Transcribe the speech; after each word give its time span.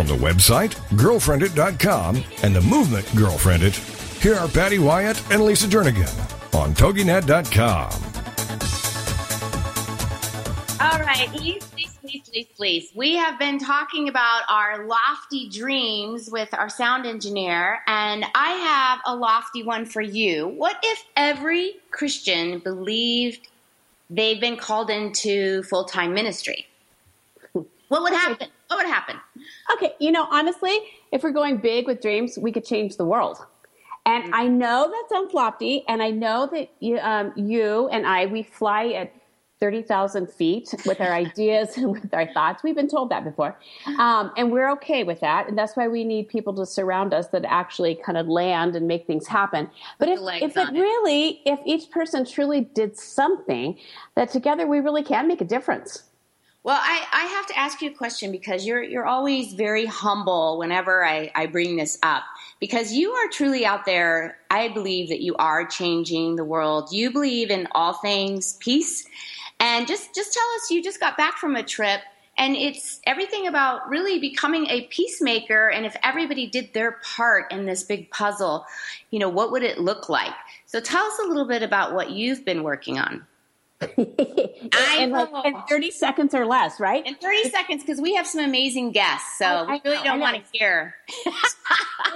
From 0.00 0.06
the 0.06 0.14
website, 0.14 0.70
girlfriendit.com, 0.96 2.24
and 2.42 2.56
the 2.56 2.62
movement 2.62 3.04
Girlfriendit, 3.08 3.76
here 4.22 4.34
are 4.34 4.48
Patty 4.48 4.78
Wyatt 4.78 5.22
and 5.30 5.44
Lisa 5.44 5.66
Jernigan 5.66 6.08
on 6.54 6.72
TogiNet.com. 6.72 7.90
All 10.80 11.00
right, 11.00 11.28
please, 11.28 11.62
please, 11.64 11.98
please, 12.00 12.22
please, 12.30 12.46
please. 12.56 12.90
We 12.94 13.16
have 13.16 13.38
been 13.38 13.58
talking 13.58 14.08
about 14.08 14.44
our 14.48 14.86
lofty 14.86 15.50
dreams 15.50 16.30
with 16.32 16.48
our 16.54 16.70
sound 16.70 17.04
engineer, 17.04 17.80
and 17.86 18.24
I 18.34 18.52
have 18.52 19.00
a 19.04 19.14
lofty 19.14 19.62
one 19.62 19.84
for 19.84 20.00
you. 20.00 20.48
What 20.48 20.78
if 20.82 21.04
every 21.14 21.74
Christian 21.90 22.60
believed 22.60 23.48
they've 24.08 24.40
been 24.40 24.56
called 24.56 24.88
into 24.88 25.62
full 25.64 25.84
time 25.84 26.14
ministry? 26.14 26.66
What 27.52 28.02
would 28.02 28.14
happen? 28.14 28.48
What 28.68 28.78
would 28.78 28.86
happen? 28.86 29.16
Okay, 29.74 29.94
you 29.98 30.12
know, 30.12 30.26
honestly, 30.30 30.76
if 31.12 31.22
we're 31.22 31.30
going 31.30 31.58
big 31.58 31.86
with 31.86 32.00
dreams, 32.00 32.38
we 32.38 32.52
could 32.52 32.64
change 32.64 32.96
the 32.96 33.04
world. 33.04 33.38
And 34.06 34.34
I 34.34 34.48
know 34.48 34.88
that 34.90 35.04
sounds 35.10 35.34
lofty, 35.34 35.84
and 35.86 36.02
I 36.02 36.10
know 36.10 36.48
that 36.52 36.70
you, 36.80 36.98
um, 36.98 37.32
you 37.36 37.88
and 37.88 38.06
I, 38.06 38.26
we 38.26 38.42
fly 38.42 38.88
at 38.88 39.12
30,000 39.60 40.30
feet 40.30 40.74
with 40.86 41.00
our 41.00 41.12
ideas 41.12 41.68
and 41.76 41.92
with 41.92 42.12
our 42.14 42.26
thoughts. 42.32 42.62
We've 42.62 42.74
been 42.74 42.88
told 42.88 43.10
that 43.10 43.24
before. 43.24 43.58
Um, 43.98 44.32
and 44.36 44.50
we're 44.50 44.70
okay 44.72 45.04
with 45.04 45.20
that. 45.20 45.48
And 45.48 45.56
that's 45.56 45.76
why 45.76 45.86
we 45.86 46.02
need 46.02 46.28
people 46.28 46.54
to 46.54 46.66
surround 46.66 47.12
us 47.12 47.28
that 47.28 47.44
actually 47.44 47.94
kind 47.94 48.16
of 48.16 48.26
land 48.26 48.74
and 48.74 48.88
make 48.88 49.06
things 49.06 49.26
happen. 49.26 49.70
But 49.98 50.08
if, 50.08 50.18
if 50.42 50.56
it 50.56 50.72
really, 50.72 51.42
if 51.44 51.60
each 51.66 51.90
person 51.90 52.24
truly 52.24 52.62
did 52.62 52.96
something, 52.96 53.78
that 54.14 54.30
together 54.30 54.66
we 54.66 54.80
really 54.80 55.02
can 55.04 55.28
make 55.28 55.42
a 55.42 55.44
difference. 55.44 56.04
Well, 56.62 56.78
I, 56.78 57.06
I 57.10 57.24
have 57.24 57.46
to 57.46 57.58
ask 57.58 57.80
you 57.80 57.90
a 57.90 57.94
question 57.94 58.30
because 58.30 58.66
you're 58.66 58.82
you're 58.82 59.06
always 59.06 59.54
very 59.54 59.86
humble 59.86 60.58
whenever 60.58 61.02
I, 61.04 61.32
I 61.34 61.46
bring 61.46 61.76
this 61.76 61.98
up. 62.02 62.22
Because 62.60 62.92
you 62.92 63.12
are 63.12 63.28
truly 63.28 63.64
out 63.64 63.86
there, 63.86 64.36
I 64.50 64.68
believe 64.68 65.08
that 65.08 65.22
you 65.22 65.34
are 65.36 65.64
changing 65.66 66.36
the 66.36 66.44
world. 66.44 66.92
You 66.92 67.10
believe 67.10 67.50
in 67.50 67.66
all 67.72 67.94
things 67.94 68.58
peace. 68.60 69.06
And 69.58 69.86
just 69.86 70.14
just 70.14 70.34
tell 70.34 70.46
us 70.56 70.70
you 70.70 70.82
just 70.82 71.00
got 71.00 71.16
back 71.16 71.38
from 71.38 71.56
a 71.56 71.62
trip 71.62 72.02
and 72.36 72.54
it's 72.54 73.00
everything 73.06 73.46
about 73.46 73.88
really 73.88 74.18
becoming 74.18 74.66
a 74.66 74.86
peacemaker 74.88 75.70
and 75.70 75.86
if 75.86 75.96
everybody 76.02 76.46
did 76.46 76.74
their 76.74 76.98
part 77.02 77.50
in 77.50 77.64
this 77.64 77.84
big 77.84 78.10
puzzle, 78.10 78.66
you 79.10 79.18
know, 79.18 79.30
what 79.30 79.50
would 79.50 79.62
it 79.62 79.78
look 79.78 80.10
like? 80.10 80.34
So 80.66 80.78
tell 80.78 81.06
us 81.06 81.18
a 81.24 81.26
little 81.26 81.46
bit 81.46 81.62
about 81.62 81.94
what 81.94 82.10
you've 82.10 82.44
been 82.44 82.62
working 82.62 82.98
on. 82.98 83.26
in, 83.96 85.10
like, 85.10 85.28
in 85.44 85.54
30 85.68 85.90
seconds 85.90 86.34
or 86.34 86.46
less, 86.46 86.78
right? 86.78 87.06
In 87.06 87.14
30 87.14 87.50
seconds, 87.50 87.82
because 87.82 88.00
we 88.00 88.14
have 88.14 88.26
some 88.26 88.44
amazing 88.44 88.92
guests, 88.92 89.38
so 89.38 89.46
oh, 89.46 89.48
I, 89.48 89.74
I 89.74 89.80
we 89.84 89.90
really 89.90 89.96
know, 89.98 90.04
don't 90.04 90.20
want 90.20 90.36
to 90.36 90.58
hear. 90.58 90.94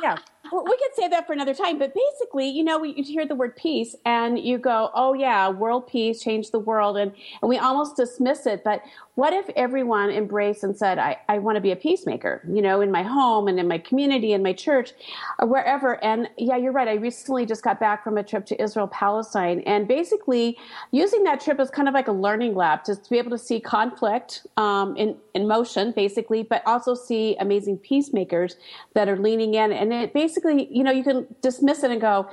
yeah. 0.02 0.18
Well, 0.52 0.64
we 0.64 0.76
could 0.76 0.94
say 0.94 1.08
that 1.08 1.26
for 1.26 1.32
another 1.32 1.54
time, 1.54 1.78
but 1.78 1.94
basically, 1.94 2.48
you 2.48 2.64
know, 2.64 2.82
you 2.82 3.02
hear 3.02 3.26
the 3.26 3.34
word 3.34 3.56
peace 3.56 3.96
and 4.04 4.38
you 4.38 4.58
go, 4.58 4.90
oh, 4.94 5.14
yeah, 5.14 5.48
world 5.48 5.86
peace, 5.86 6.22
change 6.22 6.50
the 6.50 6.58
world. 6.58 6.98
And, 6.98 7.12
and 7.40 7.48
we 7.48 7.58
almost 7.58 7.96
dismiss 7.96 8.46
it. 8.46 8.62
But 8.62 8.82
what 9.14 9.32
if 9.32 9.48
everyone 9.54 10.10
embraced 10.10 10.64
and 10.64 10.76
said, 10.76 10.98
I, 10.98 11.16
I 11.28 11.38
want 11.38 11.54
to 11.54 11.60
be 11.60 11.70
a 11.70 11.76
peacemaker, 11.76 12.42
you 12.52 12.60
know, 12.60 12.80
in 12.80 12.90
my 12.90 13.02
home 13.02 13.46
and 13.46 13.60
in 13.60 13.68
my 13.68 13.78
community, 13.78 14.32
in 14.32 14.42
my 14.42 14.52
church, 14.52 14.90
or 15.38 15.46
wherever. 15.46 16.02
And 16.02 16.28
yeah, 16.36 16.56
you're 16.56 16.72
right. 16.72 16.88
I 16.88 16.94
recently 16.94 17.46
just 17.46 17.62
got 17.62 17.78
back 17.78 18.02
from 18.02 18.18
a 18.18 18.24
trip 18.24 18.44
to 18.46 18.60
Israel, 18.60 18.88
Palestine, 18.88 19.60
and 19.60 19.86
basically 19.86 20.58
using 20.90 21.22
that 21.24 21.40
trip 21.40 21.60
as 21.60 21.70
kind 21.70 21.86
of 21.86 21.94
like 21.94 22.08
a 22.08 22.12
learning 22.12 22.56
lab 22.56 22.82
to, 22.84 22.96
to 22.96 23.10
be 23.10 23.18
able 23.18 23.30
to 23.30 23.38
see 23.38 23.60
conflict 23.60 24.46
um, 24.56 24.96
in, 24.96 25.16
in 25.34 25.46
motion, 25.46 25.92
basically, 25.92 26.42
but 26.42 26.62
also 26.66 26.94
see 26.94 27.36
amazing 27.38 27.78
peacemakers 27.78 28.56
that 28.94 29.08
are 29.08 29.16
leaning 29.16 29.54
in. 29.54 29.72
And 29.72 29.92
it 29.92 30.12
basically, 30.12 30.68
you 30.74 30.82
know, 30.82 30.90
you 30.90 31.04
can 31.04 31.26
dismiss 31.40 31.84
it 31.84 31.92
and 31.92 32.00
go, 32.00 32.28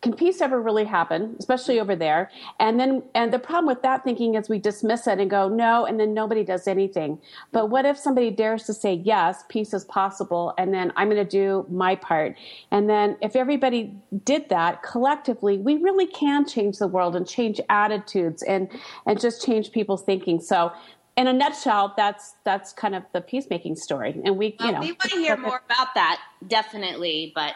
can 0.00 0.12
peace 0.12 0.40
ever 0.40 0.60
really 0.62 0.84
happen, 0.84 1.34
especially 1.40 1.80
over 1.80 1.96
there? 1.96 2.30
And 2.60 2.78
then, 2.78 3.02
and 3.16 3.32
the 3.32 3.38
problem 3.38 3.66
with 3.66 3.82
that 3.82 4.04
thinking 4.04 4.36
is 4.36 4.48
we 4.48 4.60
dismiss 4.60 5.08
it 5.08 5.18
and 5.18 5.28
go, 5.28 5.48
no, 5.48 5.86
and 5.86 5.98
then 5.98 6.14
nobody 6.14 6.44
does 6.44 6.68
anything. 6.68 7.18
But 7.50 7.70
what 7.70 7.84
if 7.84 7.98
somebody 7.98 8.30
dares 8.30 8.62
to 8.64 8.74
say, 8.74 8.94
yes, 8.94 9.42
peace 9.48 9.74
is 9.74 9.84
possible, 9.84 10.54
and 10.56 10.72
then 10.72 10.92
I'm 10.94 11.10
going 11.10 11.24
to 11.24 11.28
do 11.28 11.66
my 11.68 11.96
part? 11.96 12.36
And 12.70 12.88
then 12.88 13.16
if 13.20 13.34
everybody 13.34 13.92
did 14.24 14.48
that 14.50 14.84
collectively, 14.84 15.58
we 15.58 15.78
really 15.78 16.06
can 16.06 16.46
change 16.46 16.78
the 16.78 16.86
world 16.86 17.16
and 17.16 17.26
change 17.26 17.60
attitudes 17.68 18.44
and, 18.44 18.70
and 19.04 19.20
just 19.20 19.44
change 19.44 19.72
people's 19.72 20.04
thinking. 20.04 20.40
So 20.40 20.72
in 21.16 21.26
a 21.26 21.32
nutshell, 21.32 21.94
that's 21.96 22.36
that's 22.44 22.72
kind 22.72 22.94
of 22.94 23.02
the 23.12 23.20
peacemaking 23.20 23.74
story. 23.74 24.14
And 24.24 24.38
we, 24.38 24.54
well, 24.60 24.68
you 24.68 24.74
know, 24.74 24.80
we 24.80 24.92
want 24.92 25.10
to 25.10 25.16
hear 25.16 25.36
more 25.36 25.60
about 25.68 25.88
that, 25.96 26.20
definitely. 26.46 27.32
But 27.34 27.54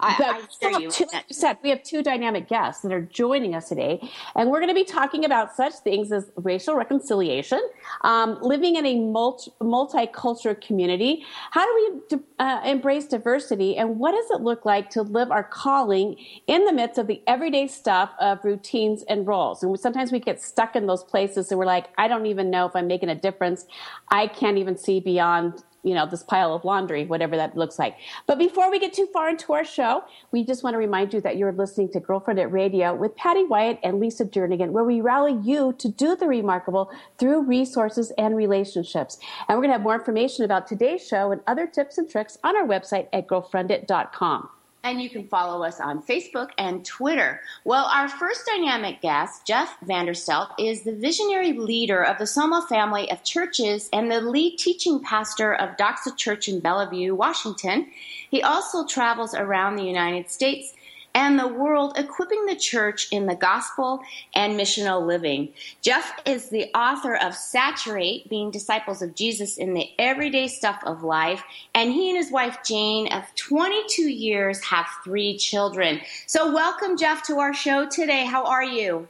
I, 0.00 0.42
I 0.60 0.70
hear 0.70 0.80
you. 0.80 0.90
Two, 0.90 1.06
said, 1.30 1.58
we 1.62 1.70
have 1.70 1.82
two 1.82 2.02
dynamic 2.02 2.48
guests 2.48 2.82
that 2.82 2.92
are 2.92 3.02
joining 3.02 3.54
us 3.54 3.68
today, 3.68 4.00
and 4.34 4.50
we're 4.50 4.60
going 4.60 4.68
to 4.68 4.74
be 4.74 4.84
talking 4.84 5.24
about 5.24 5.54
such 5.54 5.74
things 5.74 6.10
as 6.12 6.30
racial 6.36 6.74
reconciliation, 6.74 7.60
um, 8.02 8.38
living 8.42 8.76
in 8.76 8.86
a 8.86 8.98
multi, 8.98 9.52
multicultural 9.60 10.60
community. 10.60 11.24
How 11.50 11.64
do 11.64 12.02
we 12.10 12.18
uh, 12.38 12.62
embrace 12.64 13.06
diversity, 13.06 13.76
and 13.76 13.98
what 13.98 14.12
does 14.12 14.30
it 14.30 14.42
look 14.42 14.64
like 14.64 14.90
to 14.90 15.02
live 15.02 15.30
our 15.30 15.44
calling 15.44 16.16
in 16.46 16.64
the 16.64 16.72
midst 16.72 16.98
of 16.98 17.06
the 17.06 17.22
everyday 17.26 17.66
stuff 17.66 18.10
of 18.20 18.44
routines 18.44 19.04
and 19.08 19.26
roles? 19.26 19.62
And 19.62 19.78
sometimes 19.78 20.12
we 20.12 20.20
get 20.20 20.40
stuck 20.42 20.76
in 20.76 20.86
those 20.86 21.04
places, 21.04 21.50
and 21.50 21.58
we're 21.58 21.66
like, 21.66 21.86
I 21.98 22.08
don't 22.08 22.26
even 22.26 22.50
know 22.50 22.66
if 22.66 22.74
I'm 22.74 22.86
making 22.86 23.08
a 23.08 23.14
difference. 23.14 23.66
I 24.10 24.26
can't 24.26 24.58
even 24.58 24.76
see 24.76 25.00
beyond 25.00 25.62
you 25.82 25.94
know, 25.94 26.06
this 26.06 26.22
pile 26.22 26.54
of 26.54 26.64
laundry, 26.64 27.04
whatever 27.04 27.36
that 27.36 27.56
looks 27.56 27.78
like. 27.78 27.96
But 28.26 28.38
before 28.38 28.70
we 28.70 28.78
get 28.78 28.92
too 28.92 29.08
far 29.12 29.28
into 29.28 29.52
our 29.52 29.64
show, 29.64 30.04
we 30.30 30.44
just 30.44 30.62
want 30.62 30.74
to 30.74 30.78
remind 30.78 31.12
you 31.12 31.20
that 31.22 31.36
you're 31.36 31.52
listening 31.52 31.90
to 31.92 32.00
GirlfriendIT 32.00 32.52
Radio 32.52 32.94
with 32.94 33.16
Patty 33.16 33.44
Wyatt 33.44 33.78
and 33.82 33.98
Lisa 33.98 34.24
Jernigan, 34.24 34.70
where 34.70 34.84
we 34.84 35.00
rally 35.00 35.38
you 35.42 35.74
to 35.78 35.88
do 35.88 36.14
the 36.14 36.26
remarkable 36.26 36.90
through 37.18 37.42
resources 37.42 38.12
and 38.16 38.36
relationships. 38.36 39.18
And 39.48 39.56
we're 39.56 39.62
going 39.62 39.70
to 39.70 39.74
have 39.74 39.82
more 39.82 39.94
information 39.94 40.44
about 40.44 40.66
today's 40.66 41.06
show 41.06 41.32
and 41.32 41.40
other 41.46 41.66
tips 41.66 41.98
and 41.98 42.08
tricks 42.08 42.38
on 42.44 42.56
our 42.56 42.66
website 42.66 43.08
at 43.12 43.26
girlfriendit.com 43.26 44.48
and 44.84 45.00
you 45.00 45.08
can 45.08 45.28
follow 45.28 45.62
us 45.62 45.80
on 45.80 46.02
Facebook 46.02 46.50
and 46.58 46.84
Twitter. 46.84 47.40
Well, 47.64 47.84
our 47.84 48.08
first 48.08 48.46
dynamic 48.46 49.00
guest, 49.00 49.46
Jeff 49.46 49.76
Vanderstelt, 49.86 50.50
is 50.58 50.82
the 50.82 50.94
visionary 50.94 51.52
leader 51.52 52.02
of 52.02 52.18
the 52.18 52.26
Soma 52.26 52.66
family 52.68 53.10
of 53.10 53.22
churches 53.22 53.88
and 53.92 54.10
the 54.10 54.20
lead 54.20 54.58
teaching 54.58 55.00
pastor 55.00 55.54
of 55.54 55.76
Doxa 55.76 56.16
Church 56.16 56.48
in 56.48 56.60
Bellevue, 56.60 57.14
Washington. 57.14 57.86
He 58.30 58.42
also 58.42 58.84
travels 58.84 59.34
around 59.34 59.76
the 59.76 59.84
United 59.84 60.30
States 60.30 60.74
and 61.14 61.38
the 61.38 61.48
world, 61.48 61.94
equipping 61.96 62.46
the 62.46 62.56
church 62.56 63.08
in 63.10 63.26
the 63.26 63.34
gospel 63.34 64.00
and 64.34 64.58
missional 64.58 65.06
living. 65.06 65.52
Jeff 65.80 66.12
is 66.24 66.48
the 66.48 66.70
author 66.74 67.16
of 67.16 67.34
Saturate, 67.34 68.28
being 68.28 68.50
disciples 68.50 69.02
of 69.02 69.14
Jesus 69.14 69.58
in 69.58 69.74
the 69.74 69.88
everyday 69.98 70.48
stuff 70.48 70.82
of 70.84 71.02
life. 71.02 71.42
And 71.74 71.92
he 71.92 72.10
and 72.10 72.16
his 72.16 72.30
wife, 72.30 72.58
Jane, 72.64 73.12
of 73.12 73.24
22 73.36 74.02
years, 74.02 74.62
have 74.64 74.86
three 75.04 75.36
children. 75.36 76.00
So, 76.26 76.52
welcome, 76.52 76.96
Jeff, 76.96 77.22
to 77.26 77.38
our 77.38 77.54
show 77.54 77.88
today. 77.88 78.24
How 78.24 78.44
are 78.44 78.64
you? 78.64 79.08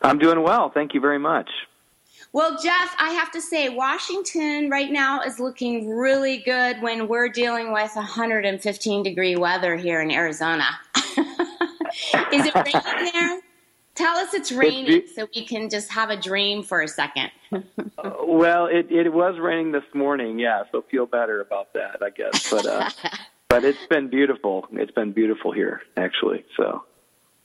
I'm 0.00 0.18
doing 0.18 0.42
well. 0.42 0.70
Thank 0.70 0.94
you 0.94 1.00
very 1.00 1.18
much. 1.18 1.48
Well, 2.34 2.56
Jeff, 2.62 2.94
I 2.98 3.10
have 3.10 3.30
to 3.32 3.42
say, 3.42 3.68
Washington 3.68 4.70
right 4.70 4.90
now 4.90 5.20
is 5.20 5.38
looking 5.38 5.90
really 5.90 6.38
good 6.38 6.80
when 6.80 7.06
we're 7.06 7.28
dealing 7.28 7.72
with 7.72 7.94
115 7.94 9.02
degree 9.02 9.36
weather 9.36 9.76
here 9.76 10.00
in 10.00 10.10
Arizona. 10.10 10.64
is 10.96 12.46
it 12.46 12.54
raining 12.54 13.12
there? 13.12 13.40
Tell 13.94 14.16
us 14.16 14.32
it's 14.32 14.50
raining 14.50 15.02
so 15.14 15.28
we 15.36 15.44
can 15.44 15.68
just 15.68 15.92
have 15.92 16.08
a 16.08 16.16
dream 16.16 16.62
for 16.62 16.80
a 16.80 16.88
second. 16.88 17.30
uh, 17.52 17.60
well, 18.22 18.64
it 18.64 18.90
it 18.90 19.12
was 19.12 19.38
raining 19.38 19.72
this 19.72 19.84
morning, 19.92 20.38
yeah, 20.38 20.62
so 20.72 20.82
feel 20.90 21.04
better 21.04 21.42
about 21.42 21.74
that, 21.74 22.02
I 22.02 22.08
guess. 22.08 22.50
But 22.50 22.64
uh, 22.64 22.88
but 23.48 23.64
it's 23.64 23.86
been 23.90 24.08
beautiful. 24.08 24.66
It's 24.72 24.92
been 24.92 25.12
beautiful 25.12 25.52
here, 25.52 25.82
actually. 25.98 26.46
So 26.56 26.84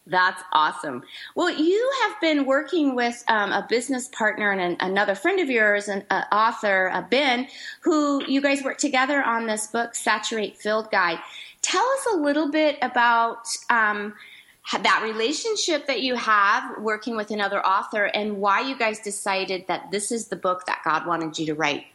That's 0.09 0.41
awesome. 0.53 1.03
Well, 1.35 1.49
you 1.49 1.91
have 2.03 2.21
been 2.21 2.45
working 2.45 2.95
with 2.95 3.23
um, 3.27 3.51
a 3.51 3.65
business 3.67 4.07
partner 4.07 4.51
and 4.51 4.61
an, 4.61 4.77
another 4.79 5.15
friend 5.15 5.39
of 5.39 5.49
yours, 5.49 5.89
an 5.89 6.05
uh, 6.09 6.23
author, 6.31 6.89
uh, 6.93 7.01
Ben, 7.01 7.47
who 7.81 8.23
you 8.25 8.39
guys 8.41 8.63
worked 8.63 8.79
together 8.79 9.21
on 9.21 9.47
this 9.47 9.67
book, 9.67 9.95
Saturate 9.95 10.57
Field 10.57 10.89
Guide. 10.91 11.19
Tell 11.61 11.83
us 11.83 12.07
a 12.13 12.17
little 12.17 12.49
bit 12.49 12.77
about 12.81 13.47
um, 13.69 14.13
that 14.81 15.01
relationship 15.03 15.87
that 15.87 16.01
you 16.01 16.15
have 16.15 16.77
working 16.79 17.17
with 17.17 17.31
another 17.31 17.65
author 17.65 18.05
and 18.05 18.37
why 18.37 18.61
you 18.61 18.77
guys 18.77 18.99
decided 18.99 19.65
that 19.67 19.91
this 19.91 20.11
is 20.11 20.29
the 20.29 20.37
book 20.37 20.65
that 20.67 20.79
God 20.85 21.05
wanted 21.05 21.37
you 21.37 21.47
to 21.47 21.53
write. 21.53 21.85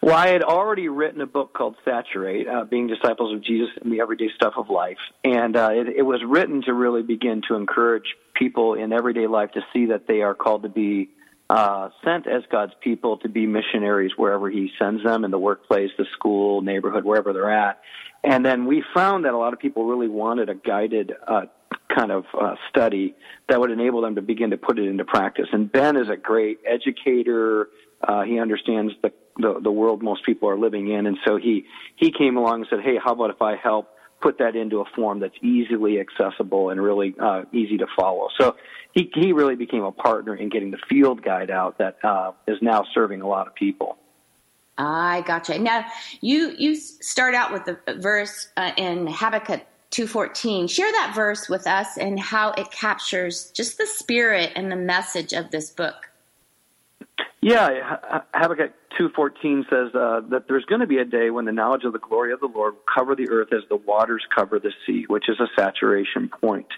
Well, 0.00 0.16
I 0.16 0.28
had 0.28 0.42
already 0.42 0.88
written 0.88 1.20
a 1.20 1.26
book 1.26 1.52
called 1.54 1.76
Saturate, 1.84 2.48
uh, 2.48 2.64
Being 2.64 2.88
Disciples 2.88 3.32
of 3.34 3.42
Jesus 3.42 3.68
in 3.82 3.90
the 3.90 4.00
Everyday 4.00 4.30
Stuff 4.34 4.54
of 4.56 4.68
Life. 4.68 4.98
And 5.24 5.56
uh, 5.56 5.70
it, 5.72 5.88
it 5.88 6.02
was 6.02 6.20
written 6.26 6.62
to 6.62 6.74
really 6.74 7.02
begin 7.02 7.42
to 7.48 7.54
encourage 7.54 8.16
people 8.34 8.74
in 8.74 8.92
everyday 8.92 9.26
life 9.26 9.52
to 9.52 9.60
see 9.72 9.86
that 9.86 10.08
they 10.08 10.22
are 10.22 10.34
called 10.34 10.64
to 10.64 10.68
be 10.68 11.10
uh, 11.48 11.90
sent 12.04 12.26
as 12.26 12.42
God's 12.50 12.72
people 12.80 13.18
to 13.18 13.28
be 13.28 13.46
missionaries 13.46 14.12
wherever 14.16 14.50
He 14.50 14.72
sends 14.78 15.04
them 15.04 15.24
in 15.24 15.30
the 15.30 15.38
workplace, 15.38 15.90
the 15.98 16.06
school, 16.12 16.62
neighborhood, 16.62 17.04
wherever 17.04 17.32
they're 17.32 17.52
at. 17.52 17.80
And 18.24 18.44
then 18.44 18.66
we 18.66 18.82
found 18.94 19.24
that 19.24 19.34
a 19.34 19.38
lot 19.38 19.52
of 19.52 19.58
people 19.58 19.84
really 19.84 20.08
wanted 20.08 20.48
a 20.48 20.54
guided 20.54 21.12
uh, 21.26 21.42
kind 21.94 22.10
of 22.10 22.24
uh, 22.38 22.54
study 22.70 23.14
that 23.48 23.60
would 23.60 23.70
enable 23.70 24.00
them 24.00 24.14
to 24.14 24.22
begin 24.22 24.50
to 24.50 24.56
put 24.56 24.78
it 24.78 24.88
into 24.88 25.04
practice. 25.04 25.48
And 25.52 25.70
Ben 25.70 25.96
is 25.96 26.08
a 26.08 26.16
great 26.16 26.60
educator. 26.66 27.68
Uh, 28.02 28.22
he 28.22 28.38
understands 28.38 28.94
the, 29.02 29.12
the 29.38 29.60
the 29.60 29.70
world 29.70 30.02
most 30.02 30.24
people 30.24 30.48
are 30.48 30.58
living 30.58 30.90
in, 30.90 31.06
and 31.06 31.18
so 31.26 31.36
he 31.36 31.64
he 31.96 32.12
came 32.12 32.36
along 32.36 32.60
and 32.60 32.66
said, 32.70 32.80
"Hey, 32.80 32.98
how 33.02 33.12
about 33.12 33.30
if 33.30 33.42
I 33.42 33.56
help 33.56 33.88
put 34.20 34.38
that 34.38 34.54
into 34.54 34.80
a 34.80 34.84
form 34.94 35.20
that's 35.20 35.34
easily 35.42 35.98
accessible 35.98 36.70
and 36.70 36.80
really 36.80 37.14
uh, 37.20 37.42
easy 37.52 37.78
to 37.78 37.86
follow?" 37.96 38.28
So 38.38 38.56
he 38.92 39.10
he 39.14 39.32
really 39.32 39.56
became 39.56 39.84
a 39.84 39.92
partner 39.92 40.34
in 40.34 40.48
getting 40.48 40.70
the 40.70 40.80
field 40.88 41.22
guide 41.22 41.50
out 41.50 41.78
that 41.78 41.96
uh, 42.04 42.32
is 42.46 42.58
now 42.60 42.84
serving 42.94 43.22
a 43.22 43.28
lot 43.28 43.46
of 43.46 43.54
people. 43.54 43.98
I 44.78 45.22
gotcha. 45.26 45.58
Now 45.58 45.84
you 46.20 46.54
you 46.58 46.76
start 46.76 47.34
out 47.34 47.52
with 47.52 47.64
the 47.64 47.78
verse 48.00 48.48
uh, 48.56 48.72
in 48.76 49.06
Habakkuk 49.06 49.62
2:14. 49.92 50.68
Share 50.68 50.90
that 50.90 51.12
verse 51.14 51.48
with 51.48 51.66
us 51.66 51.98
and 51.98 52.18
how 52.18 52.52
it 52.52 52.70
captures 52.70 53.50
just 53.50 53.78
the 53.78 53.86
spirit 53.86 54.52
and 54.56 54.72
the 54.72 54.76
message 54.76 55.32
of 55.32 55.50
this 55.50 55.70
book. 55.70 56.10
Yeah, 57.42 57.98
Habakkuk 58.34 58.72
2:14 58.98 59.68
says 59.68 59.94
uh, 59.94 60.20
that 60.30 60.44
there's 60.48 60.64
going 60.64 60.80
to 60.80 60.86
be 60.86 60.98
a 60.98 61.04
day 61.04 61.30
when 61.30 61.44
the 61.44 61.52
knowledge 61.52 61.84
of 61.84 61.92
the 61.92 61.98
glory 61.98 62.32
of 62.32 62.40
the 62.40 62.46
Lord 62.46 62.74
will 62.74 62.82
cover 62.92 63.14
the 63.14 63.28
earth 63.30 63.52
as 63.52 63.62
the 63.68 63.76
waters 63.76 64.24
cover 64.34 64.58
the 64.58 64.72
sea, 64.86 65.04
which 65.08 65.28
is 65.28 65.40
a 65.40 65.48
saturation 65.58 66.28
point. 66.28 66.68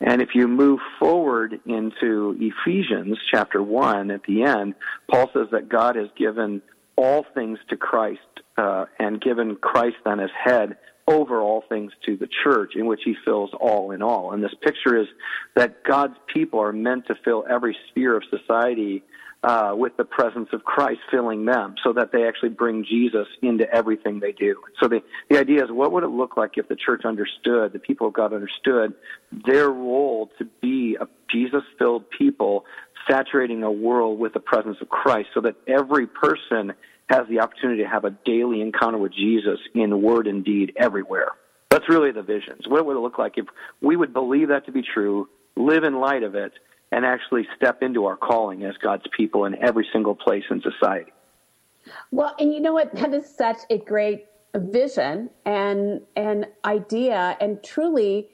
And 0.00 0.22
if 0.22 0.30
you 0.34 0.48
move 0.48 0.80
forward 0.98 1.60
into 1.66 2.36
Ephesians 2.40 3.18
chapter 3.30 3.62
1 3.62 4.10
at 4.10 4.22
the 4.24 4.42
end, 4.42 4.74
Paul 5.10 5.30
says 5.32 5.48
that 5.52 5.68
God 5.68 5.96
has 5.96 6.08
given 6.16 6.62
all 6.96 7.24
things 7.34 7.58
to 7.68 7.76
Christ 7.76 8.20
uh, 8.56 8.86
and 8.98 9.20
given 9.20 9.56
Christ 9.56 9.96
then 10.04 10.20
as 10.20 10.30
head 10.32 10.76
over 11.06 11.40
all 11.40 11.62
things 11.68 11.92
to 12.06 12.16
the 12.16 12.28
church 12.42 12.72
in 12.76 12.86
which 12.86 13.02
he 13.04 13.14
fills 13.24 13.50
all 13.60 13.90
in 13.90 14.00
all. 14.00 14.32
And 14.32 14.42
this 14.42 14.54
picture 14.62 14.98
is 14.98 15.06
that 15.54 15.84
God's 15.84 16.16
people 16.32 16.60
are 16.60 16.72
meant 16.72 17.06
to 17.08 17.14
fill 17.24 17.44
every 17.48 17.76
sphere 17.90 18.16
of 18.16 18.22
society 18.30 19.02
uh, 19.44 19.74
with 19.76 19.94
the 19.98 20.04
presence 20.04 20.48
of 20.52 20.64
Christ 20.64 21.00
filling 21.10 21.44
them 21.44 21.74
so 21.84 21.92
that 21.92 22.12
they 22.12 22.26
actually 22.26 22.48
bring 22.48 22.82
Jesus 22.82 23.26
into 23.42 23.70
everything 23.72 24.18
they 24.18 24.32
do. 24.32 24.56
So 24.80 24.88
the, 24.88 25.02
the 25.28 25.38
idea 25.38 25.62
is 25.62 25.70
what 25.70 25.92
would 25.92 26.02
it 26.02 26.08
look 26.08 26.38
like 26.38 26.52
if 26.56 26.66
the 26.68 26.76
church 26.76 27.04
understood, 27.04 27.74
the 27.74 27.78
people 27.78 28.06
of 28.06 28.14
God 28.14 28.32
understood 28.32 28.94
their 29.30 29.68
role 29.68 30.30
to 30.38 30.46
be 30.62 30.96
a 30.98 31.06
Jesus 31.30 31.62
filled 31.78 32.08
people 32.10 32.64
saturating 33.08 33.62
a 33.64 33.70
world 33.70 34.18
with 34.18 34.32
the 34.32 34.40
presence 34.40 34.78
of 34.80 34.88
Christ 34.88 35.28
so 35.34 35.42
that 35.42 35.56
every 35.66 36.06
person 36.06 36.72
has 37.10 37.28
the 37.28 37.40
opportunity 37.40 37.82
to 37.82 37.88
have 37.88 38.04
a 38.04 38.10
daily 38.24 38.62
encounter 38.62 38.96
with 38.96 39.12
Jesus 39.12 39.58
in 39.74 40.00
word 40.00 40.26
and 40.26 40.42
deed 40.42 40.72
everywhere. 40.76 41.32
That's 41.70 41.88
really 41.88 42.12
the 42.12 42.22
vision. 42.22 42.60
What 42.66 42.86
would 42.86 42.96
it 42.96 43.00
look 43.00 43.18
like 43.18 43.36
if 43.36 43.44
we 43.82 43.96
would 43.96 44.14
believe 44.14 44.48
that 44.48 44.64
to 44.66 44.72
be 44.72 44.80
true, 44.82 45.28
live 45.54 45.84
in 45.84 46.00
light 46.00 46.22
of 46.22 46.34
it, 46.34 46.52
and 46.92 47.04
actually 47.04 47.46
step 47.56 47.82
into 47.82 48.06
our 48.06 48.16
calling 48.16 48.64
as 48.64 48.76
God's 48.76 49.04
people 49.16 49.44
in 49.44 49.54
every 49.62 49.86
single 49.92 50.14
place 50.14 50.44
in 50.50 50.62
society. 50.62 51.12
Well, 52.10 52.34
and 52.38 52.52
you 52.52 52.60
know 52.60 52.72
what? 52.72 52.94
That 52.94 53.12
is 53.12 53.28
such 53.28 53.58
a 53.70 53.78
great 53.78 54.26
vision 54.54 55.30
and 55.44 56.00
an 56.16 56.46
idea, 56.64 57.36
and 57.40 57.62
truly 57.62 58.28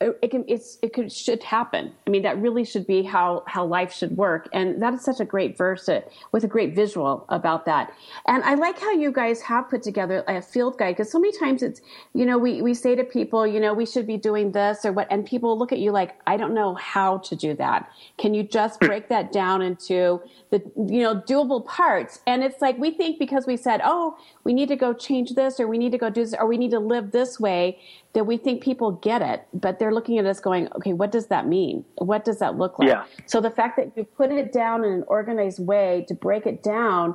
it 0.00 0.30
can 0.30 0.44
it's 0.46 0.78
it 0.82 0.92
could 0.92 1.10
should 1.10 1.42
happen. 1.42 1.90
I 2.06 2.10
mean 2.10 2.22
that 2.22 2.38
really 2.38 2.64
should 2.64 2.86
be 2.86 3.02
how 3.02 3.42
how 3.46 3.64
life 3.64 3.94
should 3.94 4.14
work. 4.14 4.46
And 4.52 4.80
that 4.82 4.92
is 4.92 5.02
such 5.02 5.20
a 5.20 5.24
great 5.24 5.56
verse 5.56 5.88
uh, 5.88 6.02
with 6.32 6.44
a 6.44 6.46
great 6.46 6.74
visual 6.74 7.24
about 7.30 7.64
that. 7.64 7.94
And 8.26 8.44
i 8.44 8.54
like 8.54 8.78
how 8.78 8.92
you 8.92 9.10
guys 9.10 9.40
have 9.40 9.70
put 9.70 9.82
together 9.82 10.22
a 10.28 10.42
field 10.42 10.76
guide 10.76 10.96
because 10.96 11.10
so 11.10 11.18
many 11.18 11.36
times 11.38 11.62
it's 11.62 11.80
you 12.12 12.26
know 12.26 12.36
we 12.36 12.60
we 12.60 12.74
say 12.74 12.94
to 12.94 13.04
people 13.04 13.46
you 13.46 13.58
know 13.58 13.72
we 13.72 13.86
should 13.86 14.06
be 14.06 14.18
doing 14.18 14.52
this 14.52 14.84
or 14.84 14.92
what 14.92 15.06
and 15.10 15.24
people 15.24 15.58
look 15.58 15.72
at 15.72 15.78
you 15.78 15.92
like 15.92 16.14
i 16.26 16.36
don't 16.36 16.52
know 16.52 16.74
how 16.74 17.16
to 17.18 17.34
do 17.34 17.54
that. 17.54 17.90
Can 18.18 18.34
you 18.34 18.42
just 18.42 18.80
break 18.80 19.08
that 19.08 19.32
down 19.32 19.62
into 19.62 20.20
the 20.50 20.62
you 20.76 21.02
know 21.02 21.22
doable 21.22 21.64
parts? 21.64 22.20
And 22.26 22.44
it's 22.44 22.60
like 22.60 22.76
we 22.76 22.90
think 22.90 23.18
because 23.18 23.46
we 23.46 23.56
said 23.56 23.80
oh 23.82 24.18
we 24.44 24.52
need 24.52 24.68
to 24.68 24.76
go 24.76 24.92
change 24.92 25.30
this 25.34 25.58
or 25.58 25.66
we 25.66 25.78
need 25.78 25.92
to 25.92 25.98
go 25.98 26.10
do 26.10 26.22
this 26.22 26.34
or 26.38 26.46
we 26.46 26.58
need 26.58 26.72
to 26.72 26.80
live 26.80 27.12
this 27.12 27.40
way 27.40 27.78
that 28.16 28.24
we 28.24 28.38
think 28.38 28.62
people 28.62 28.92
get 28.92 29.20
it, 29.20 29.46
but 29.52 29.78
they're 29.78 29.92
looking 29.92 30.18
at 30.18 30.24
us 30.24 30.40
going, 30.40 30.68
okay, 30.76 30.94
what 30.94 31.12
does 31.12 31.26
that 31.26 31.46
mean? 31.46 31.84
What 31.96 32.24
does 32.24 32.38
that 32.38 32.56
look 32.56 32.78
like? 32.78 32.88
Yeah. 32.88 33.04
So 33.26 33.42
the 33.42 33.50
fact 33.50 33.76
that 33.76 33.92
you 33.94 34.04
put 34.04 34.32
it 34.32 34.52
down 34.52 34.86
in 34.86 34.90
an 34.90 35.04
organized 35.06 35.58
way 35.58 36.06
to 36.08 36.14
break 36.14 36.46
it 36.46 36.62
down 36.62 37.14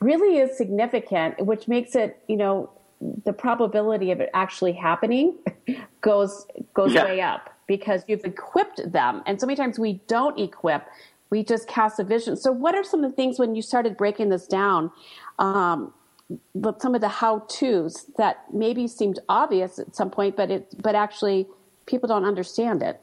really 0.00 0.38
is 0.38 0.56
significant, 0.56 1.44
which 1.44 1.68
makes 1.68 1.94
it, 1.94 2.24
you 2.26 2.38
know, 2.38 2.70
the 3.26 3.34
probability 3.34 4.12
of 4.12 4.20
it 4.20 4.30
actually 4.32 4.72
happening 4.72 5.36
goes 6.00 6.46
goes 6.72 6.94
yeah. 6.94 7.04
way 7.04 7.20
up 7.20 7.50
because 7.66 8.02
you've 8.08 8.24
equipped 8.24 8.90
them. 8.90 9.22
And 9.26 9.38
so 9.38 9.46
many 9.46 9.58
times 9.58 9.78
we 9.78 10.00
don't 10.06 10.40
equip, 10.40 10.86
we 11.28 11.44
just 11.44 11.68
cast 11.68 12.00
a 12.00 12.04
vision. 12.04 12.34
So 12.38 12.50
what 12.50 12.74
are 12.74 12.82
some 12.82 13.04
of 13.04 13.10
the 13.10 13.14
things 13.14 13.38
when 13.38 13.54
you 13.54 13.60
started 13.60 13.94
breaking 13.94 14.30
this 14.30 14.46
down? 14.46 14.90
Um, 15.38 15.92
but 16.54 16.80
some 16.80 16.94
of 16.94 17.00
the 17.00 17.08
how 17.08 17.40
tos 17.48 18.06
that 18.16 18.44
maybe 18.52 18.86
seemed 18.86 19.18
obvious 19.28 19.78
at 19.78 19.94
some 19.94 20.10
point, 20.10 20.36
but 20.36 20.50
it 20.50 20.74
but 20.82 20.94
actually 20.94 21.46
people 21.86 22.08
don't 22.08 22.24
understand 22.24 22.82
it. 22.82 23.00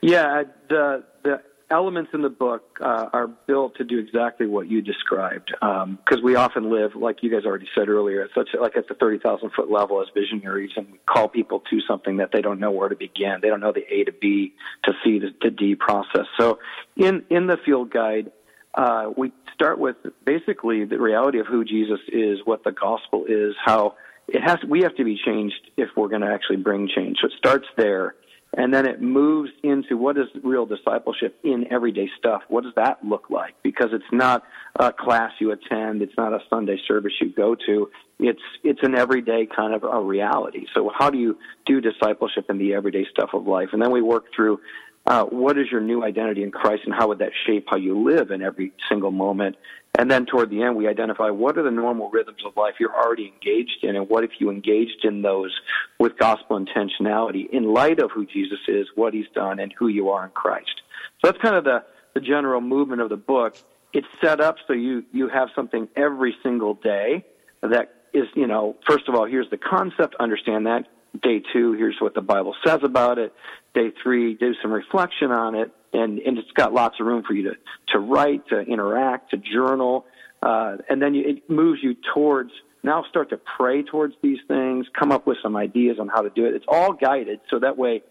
Yeah, 0.00 0.44
the 0.68 1.04
the 1.22 1.42
elements 1.70 2.10
in 2.14 2.22
the 2.22 2.30
book 2.30 2.78
uh, 2.80 3.08
are 3.12 3.26
built 3.26 3.76
to 3.76 3.84
do 3.84 3.98
exactly 3.98 4.46
what 4.46 4.68
you 4.68 4.80
described 4.80 5.50
because 5.50 6.18
um, 6.18 6.22
we 6.22 6.34
often 6.34 6.70
live, 6.70 6.94
like 6.94 7.22
you 7.22 7.30
guys 7.30 7.44
already 7.44 7.68
said 7.74 7.88
earlier, 7.88 8.22
at 8.22 8.30
such 8.34 8.48
like 8.60 8.76
at 8.76 8.88
the 8.88 8.94
thirty 8.94 9.18
thousand 9.18 9.50
foot 9.52 9.70
level 9.70 10.00
as 10.00 10.08
visionaries, 10.14 10.70
and 10.76 10.90
we 10.90 10.98
call 11.06 11.28
people 11.28 11.60
to 11.70 11.80
something 11.80 12.18
that 12.18 12.30
they 12.32 12.40
don't 12.40 12.60
know 12.60 12.70
where 12.70 12.88
to 12.88 12.96
begin. 12.96 13.38
They 13.42 13.48
don't 13.48 13.60
know 13.60 13.72
the 13.72 13.84
A 13.92 14.04
to 14.04 14.12
B 14.12 14.54
to 14.84 14.92
C 15.04 15.18
to, 15.18 15.30
to 15.30 15.50
D 15.50 15.74
process. 15.74 16.26
So 16.38 16.58
in 16.96 17.24
in 17.30 17.46
the 17.46 17.56
field 17.64 17.90
guide 17.90 18.30
uh, 18.74 19.10
we 19.16 19.32
start 19.54 19.78
with 19.78 19.96
basically 20.24 20.84
the 20.84 21.00
reality 21.00 21.40
of 21.40 21.46
who 21.46 21.64
Jesus 21.64 22.00
is, 22.08 22.38
what 22.44 22.64
the 22.64 22.72
gospel 22.72 23.24
is, 23.28 23.54
how 23.64 23.94
it 24.28 24.40
has. 24.40 24.58
We 24.68 24.82
have 24.82 24.94
to 24.96 25.04
be 25.04 25.18
changed 25.24 25.70
if 25.76 25.88
we're 25.96 26.08
going 26.08 26.20
to 26.20 26.32
actually 26.32 26.56
bring 26.56 26.88
change. 26.94 27.18
So 27.20 27.28
it 27.28 27.32
starts 27.38 27.66
there, 27.76 28.14
and 28.56 28.72
then 28.72 28.86
it 28.86 29.00
moves 29.00 29.50
into 29.62 29.96
what 29.96 30.16
is 30.18 30.26
real 30.42 30.66
discipleship 30.66 31.38
in 31.42 31.70
everyday 31.72 32.08
stuff. 32.18 32.42
What 32.48 32.64
does 32.64 32.74
that 32.76 33.04
look 33.04 33.30
like? 33.30 33.54
Because 33.62 33.88
it's 33.92 34.04
not 34.12 34.44
a 34.78 34.92
class 34.92 35.32
you 35.40 35.50
attend, 35.52 36.02
it's 36.02 36.16
not 36.16 36.32
a 36.32 36.40
Sunday 36.50 36.78
service 36.86 37.12
you 37.20 37.30
go 37.30 37.56
to. 37.66 37.90
It's 38.20 38.42
it's 38.64 38.80
an 38.82 38.94
everyday 38.96 39.46
kind 39.46 39.74
of 39.74 39.84
a 39.84 40.00
reality. 40.00 40.66
So 40.74 40.90
how 40.96 41.08
do 41.10 41.18
you 41.18 41.38
do 41.66 41.80
discipleship 41.80 42.46
in 42.50 42.58
the 42.58 42.74
everyday 42.74 43.06
stuff 43.10 43.30
of 43.32 43.46
life? 43.46 43.68
And 43.72 43.80
then 43.80 43.92
we 43.92 44.02
work 44.02 44.24
through 44.34 44.60
uh, 45.08 45.24
what 45.24 45.56
is 45.56 45.70
your 45.72 45.80
new 45.80 46.04
identity 46.04 46.42
in 46.42 46.50
Christ 46.50 46.82
and 46.84 46.94
how 46.94 47.08
would 47.08 47.20
that 47.20 47.32
shape 47.46 47.68
how 47.70 47.76
you 47.76 47.98
live 48.04 48.30
in 48.30 48.42
every 48.42 48.72
single 48.90 49.10
moment? 49.10 49.56
And 49.98 50.10
then 50.10 50.26
toward 50.26 50.50
the 50.50 50.62
end, 50.62 50.76
we 50.76 50.86
identify 50.86 51.30
what 51.30 51.56
are 51.56 51.62
the 51.62 51.70
normal 51.70 52.10
rhythms 52.10 52.42
of 52.44 52.54
life 52.58 52.74
you're 52.78 52.94
already 52.94 53.32
engaged 53.34 53.82
in, 53.82 53.96
and 53.96 54.06
what 54.10 54.22
if 54.22 54.32
you 54.38 54.50
engaged 54.50 55.04
in 55.04 55.22
those 55.22 55.50
with 55.98 56.18
gospel 56.18 56.60
intentionality 56.60 57.48
in 57.48 57.72
light 57.72 58.00
of 58.00 58.10
who 58.10 58.26
Jesus 58.26 58.58
is, 58.68 58.86
what 58.96 59.14
he's 59.14 59.26
done, 59.34 59.58
and 59.58 59.72
who 59.78 59.88
you 59.88 60.10
are 60.10 60.26
in 60.26 60.30
Christ. 60.32 60.82
So 61.20 61.30
that's 61.30 61.42
kind 61.42 61.56
of 61.56 61.64
the, 61.64 61.84
the 62.12 62.20
general 62.20 62.60
movement 62.60 63.00
of 63.00 63.08
the 63.08 63.16
book. 63.16 63.56
It's 63.94 64.06
set 64.22 64.42
up 64.42 64.56
so 64.66 64.74
you, 64.74 65.04
you 65.12 65.28
have 65.28 65.48
something 65.56 65.88
every 65.96 66.36
single 66.42 66.74
day 66.74 67.24
that 67.62 67.94
is, 68.12 68.26
you 68.34 68.46
know, 68.46 68.76
first 68.86 69.08
of 69.08 69.14
all, 69.14 69.24
here's 69.24 69.48
the 69.48 69.56
concept, 69.56 70.16
understand 70.20 70.66
that, 70.66 70.86
Day 71.22 71.42
two, 71.52 71.72
here's 71.72 71.96
what 72.00 72.14
the 72.14 72.20
Bible 72.20 72.54
says 72.66 72.80
about 72.82 73.18
it. 73.18 73.32
Day 73.74 73.92
three, 74.02 74.34
do 74.34 74.54
some 74.60 74.72
reflection 74.72 75.30
on 75.30 75.54
it, 75.54 75.72
and, 75.92 76.18
and 76.18 76.38
it's 76.38 76.50
got 76.52 76.72
lots 76.72 76.96
of 77.00 77.06
room 77.06 77.22
for 77.26 77.32
you 77.32 77.44
to, 77.44 77.56
to 77.92 77.98
write, 77.98 78.46
to 78.48 78.60
interact, 78.60 79.30
to 79.30 79.36
journal, 79.38 80.04
uh, 80.42 80.76
and 80.88 81.00
then 81.00 81.14
you, 81.14 81.24
it 81.26 81.50
moves 81.50 81.80
you 81.82 81.96
towards 82.14 82.50
now 82.82 83.04
start 83.08 83.30
to 83.30 83.40
pray 83.56 83.82
towards 83.82 84.14
these 84.22 84.38
things, 84.46 84.86
come 84.98 85.10
up 85.10 85.26
with 85.26 85.38
some 85.42 85.56
ideas 85.56 85.96
on 85.98 86.08
how 86.08 86.22
to 86.22 86.30
do 86.30 86.44
it. 86.46 86.54
It's 86.54 86.64
all 86.68 86.92
guided, 86.92 87.40
so 87.50 87.58
that 87.58 87.76
way 87.76 88.02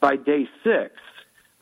by 0.00 0.16
day 0.16 0.48
six, 0.62 0.94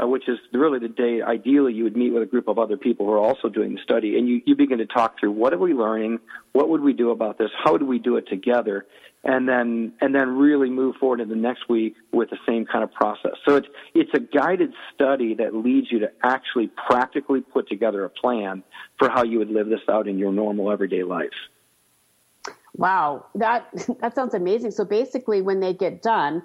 uh, 0.00 0.06
which 0.06 0.28
is 0.28 0.38
really 0.52 0.78
the 0.78 0.88
day 0.88 1.22
ideally 1.22 1.72
you 1.74 1.84
would 1.84 1.96
meet 1.96 2.12
with 2.12 2.22
a 2.22 2.26
group 2.26 2.48
of 2.48 2.58
other 2.58 2.76
people 2.76 3.06
who 3.06 3.12
are 3.12 3.18
also 3.18 3.48
doing 3.48 3.74
the 3.74 3.80
study, 3.82 4.16
and 4.16 4.28
you, 4.28 4.40
you 4.46 4.54
begin 4.54 4.78
to 4.78 4.86
talk 4.86 5.18
through 5.18 5.32
what 5.32 5.52
are 5.52 5.58
we 5.58 5.74
learning, 5.74 6.18
what 6.52 6.68
would 6.68 6.80
we 6.80 6.92
do 6.92 7.10
about 7.10 7.36
this, 7.36 7.50
how 7.64 7.76
do 7.76 7.84
we 7.84 7.98
do 7.98 8.16
it 8.16 8.28
together, 8.28 8.86
and 9.24 9.48
then 9.48 9.92
and 10.00 10.14
then 10.14 10.36
really 10.36 10.68
move 10.68 10.96
forward 10.96 11.18
to 11.18 11.24
the 11.24 11.36
next 11.36 11.68
week 11.68 11.94
with 12.12 12.30
the 12.30 12.38
same 12.46 12.66
kind 12.66 12.82
of 12.82 12.92
process. 12.92 13.32
So 13.46 13.56
it's 13.56 13.68
it's 13.94 14.10
a 14.14 14.20
guided 14.20 14.72
study 14.94 15.34
that 15.34 15.54
leads 15.54 15.92
you 15.92 16.00
to 16.00 16.10
actually 16.22 16.70
practically 16.86 17.40
put 17.40 17.68
together 17.68 18.04
a 18.04 18.08
plan 18.10 18.62
for 18.98 19.08
how 19.08 19.22
you 19.22 19.38
would 19.38 19.50
live 19.50 19.68
this 19.68 19.80
out 19.88 20.08
in 20.08 20.18
your 20.18 20.32
normal 20.32 20.70
everyday 20.70 21.04
life. 21.04 21.30
Wow, 22.76 23.26
that 23.36 23.68
that 24.00 24.14
sounds 24.14 24.34
amazing. 24.34 24.72
So 24.72 24.84
basically, 24.84 25.40
when 25.40 25.60
they 25.60 25.72
get 25.72 26.02
done, 26.02 26.42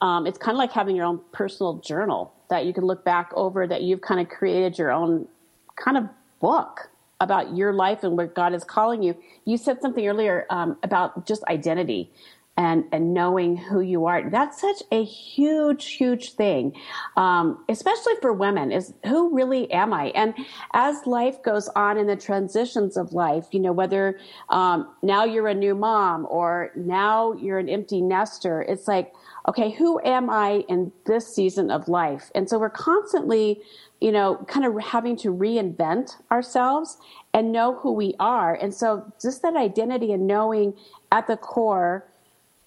um, 0.00 0.26
it's 0.26 0.38
kind 0.38 0.54
of 0.54 0.58
like 0.58 0.72
having 0.72 0.94
your 0.94 1.06
own 1.06 1.20
personal 1.32 1.74
journal 1.74 2.32
that 2.48 2.64
you 2.64 2.72
can 2.72 2.84
look 2.84 3.04
back 3.04 3.32
over. 3.34 3.66
That 3.66 3.82
you've 3.82 4.02
kind 4.02 4.20
of 4.20 4.28
created 4.28 4.78
your 4.78 4.92
own 4.92 5.26
kind 5.74 5.96
of 5.96 6.04
book 6.40 6.90
about 7.20 7.56
your 7.56 7.72
life 7.72 8.02
and 8.02 8.16
where 8.16 8.26
God 8.26 8.54
is 8.54 8.64
calling 8.64 9.02
you. 9.02 9.16
You 9.44 9.56
said 9.56 9.80
something 9.80 10.06
earlier 10.06 10.46
um, 10.50 10.78
about 10.82 11.26
just 11.26 11.44
identity 11.44 12.12
and 12.60 12.84
and 12.92 13.14
knowing 13.14 13.56
who 13.56 13.80
you 13.80 14.06
are. 14.06 14.28
That's 14.28 14.60
such 14.60 14.82
a 14.92 15.02
huge, 15.02 15.92
huge 15.92 16.34
thing, 16.34 16.76
um, 17.16 17.64
especially 17.68 18.14
for 18.20 18.32
women. 18.32 18.70
Is 18.70 18.92
who 19.06 19.34
really 19.34 19.70
am 19.72 19.92
I? 19.92 20.06
And 20.08 20.34
as 20.74 21.06
life 21.06 21.42
goes 21.42 21.68
on 21.68 21.96
in 21.96 22.06
the 22.06 22.16
transitions 22.16 22.96
of 22.96 23.12
life, 23.12 23.46
you 23.52 23.60
know, 23.60 23.72
whether 23.72 24.18
um, 24.50 24.88
now 25.02 25.24
you're 25.24 25.48
a 25.48 25.54
new 25.54 25.74
mom 25.74 26.26
or 26.28 26.70
now 26.76 27.32
you're 27.32 27.58
an 27.58 27.68
empty 27.68 28.02
nester, 28.02 28.62
it's 28.62 28.86
like, 28.86 29.14
okay, 29.48 29.70
who 29.70 30.00
am 30.04 30.28
I 30.28 30.64
in 30.68 30.92
this 31.06 31.34
season 31.34 31.70
of 31.70 31.88
life? 31.88 32.30
And 32.34 32.48
so 32.48 32.58
we're 32.58 32.68
constantly 32.68 33.62
you 34.00 34.10
know, 34.10 34.44
kind 34.48 34.64
of 34.64 34.82
having 34.82 35.16
to 35.18 35.28
reinvent 35.28 36.16
ourselves 36.30 36.96
and 37.34 37.52
know 37.52 37.76
who 37.76 37.92
we 37.92 38.14
are. 38.18 38.54
And 38.54 38.74
so 38.74 39.12
just 39.20 39.42
that 39.42 39.56
identity 39.56 40.12
and 40.12 40.26
knowing 40.26 40.74
at 41.12 41.26
the 41.26 41.36
core 41.36 42.06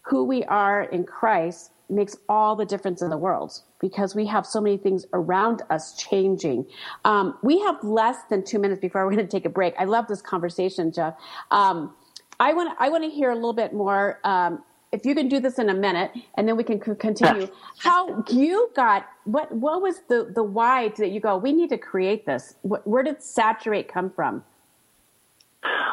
who 0.04 0.24
we 0.24 0.44
are 0.44 0.84
in 0.84 1.06
Christ 1.06 1.72
makes 1.90 2.16
all 2.30 2.56
the 2.56 2.66
difference 2.66 3.02
in 3.02 3.10
the 3.10 3.18
world 3.18 3.62
because 3.80 4.16
we 4.16 4.26
have 4.28 4.46
so 4.46 4.62
many 4.62 4.78
things 4.78 5.06
around 5.14 5.62
us 5.70 5.96
changing. 5.98 6.66
Um, 7.04 7.38
we 7.44 7.60
have 7.62 7.84
less 7.84 8.18
than 8.30 8.44
two 8.44 8.60
minutes 8.60 8.80
before 8.82 9.06
we're 9.06 9.14
going 9.14 9.26
to 9.26 9.32
take 9.32 9.46
a 9.46 9.50
break. 9.50 9.74
I 9.78 9.86
love 9.86 10.08
this 10.08 10.22
conversation, 10.22 10.92
Jeff. 10.92 11.16
Um, 11.52 11.94
I 12.40 12.54
want 12.54 12.76
I 12.80 12.90
want 12.90 13.04
to 13.04 13.10
hear 13.10 13.32
a 13.32 13.36
little 13.36 13.54
bit 13.54 13.74
more. 13.74 14.20
Um, 14.24 14.64
if 14.94 15.06
you 15.06 15.16
can 15.16 15.28
do 15.28 15.40
this 15.40 15.60
in 15.60 15.70
a 15.70 15.74
minute, 15.74 16.12
and 16.36 16.48
then 16.48 16.56
we 16.56 16.64
can 16.64 16.80
continue. 16.80 17.50
How 17.78 18.24
you 18.30 18.70
got 18.76 19.08
what? 19.26 19.52
What 19.52 19.82
was 19.82 20.02
the 20.08 20.32
the 20.34 20.44
why 20.44 20.90
that 20.90 21.10
you 21.10 21.20
go? 21.20 21.36
We 21.36 21.52
need 21.52 21.70
to 21.70 21.78
create 21.78 22.26
this. 22.26 22.56
Where 22.62 23.04
did 23.04 23.22
saturate 23.22 23.92
come 23.92 24.12
from? 24.12 24.44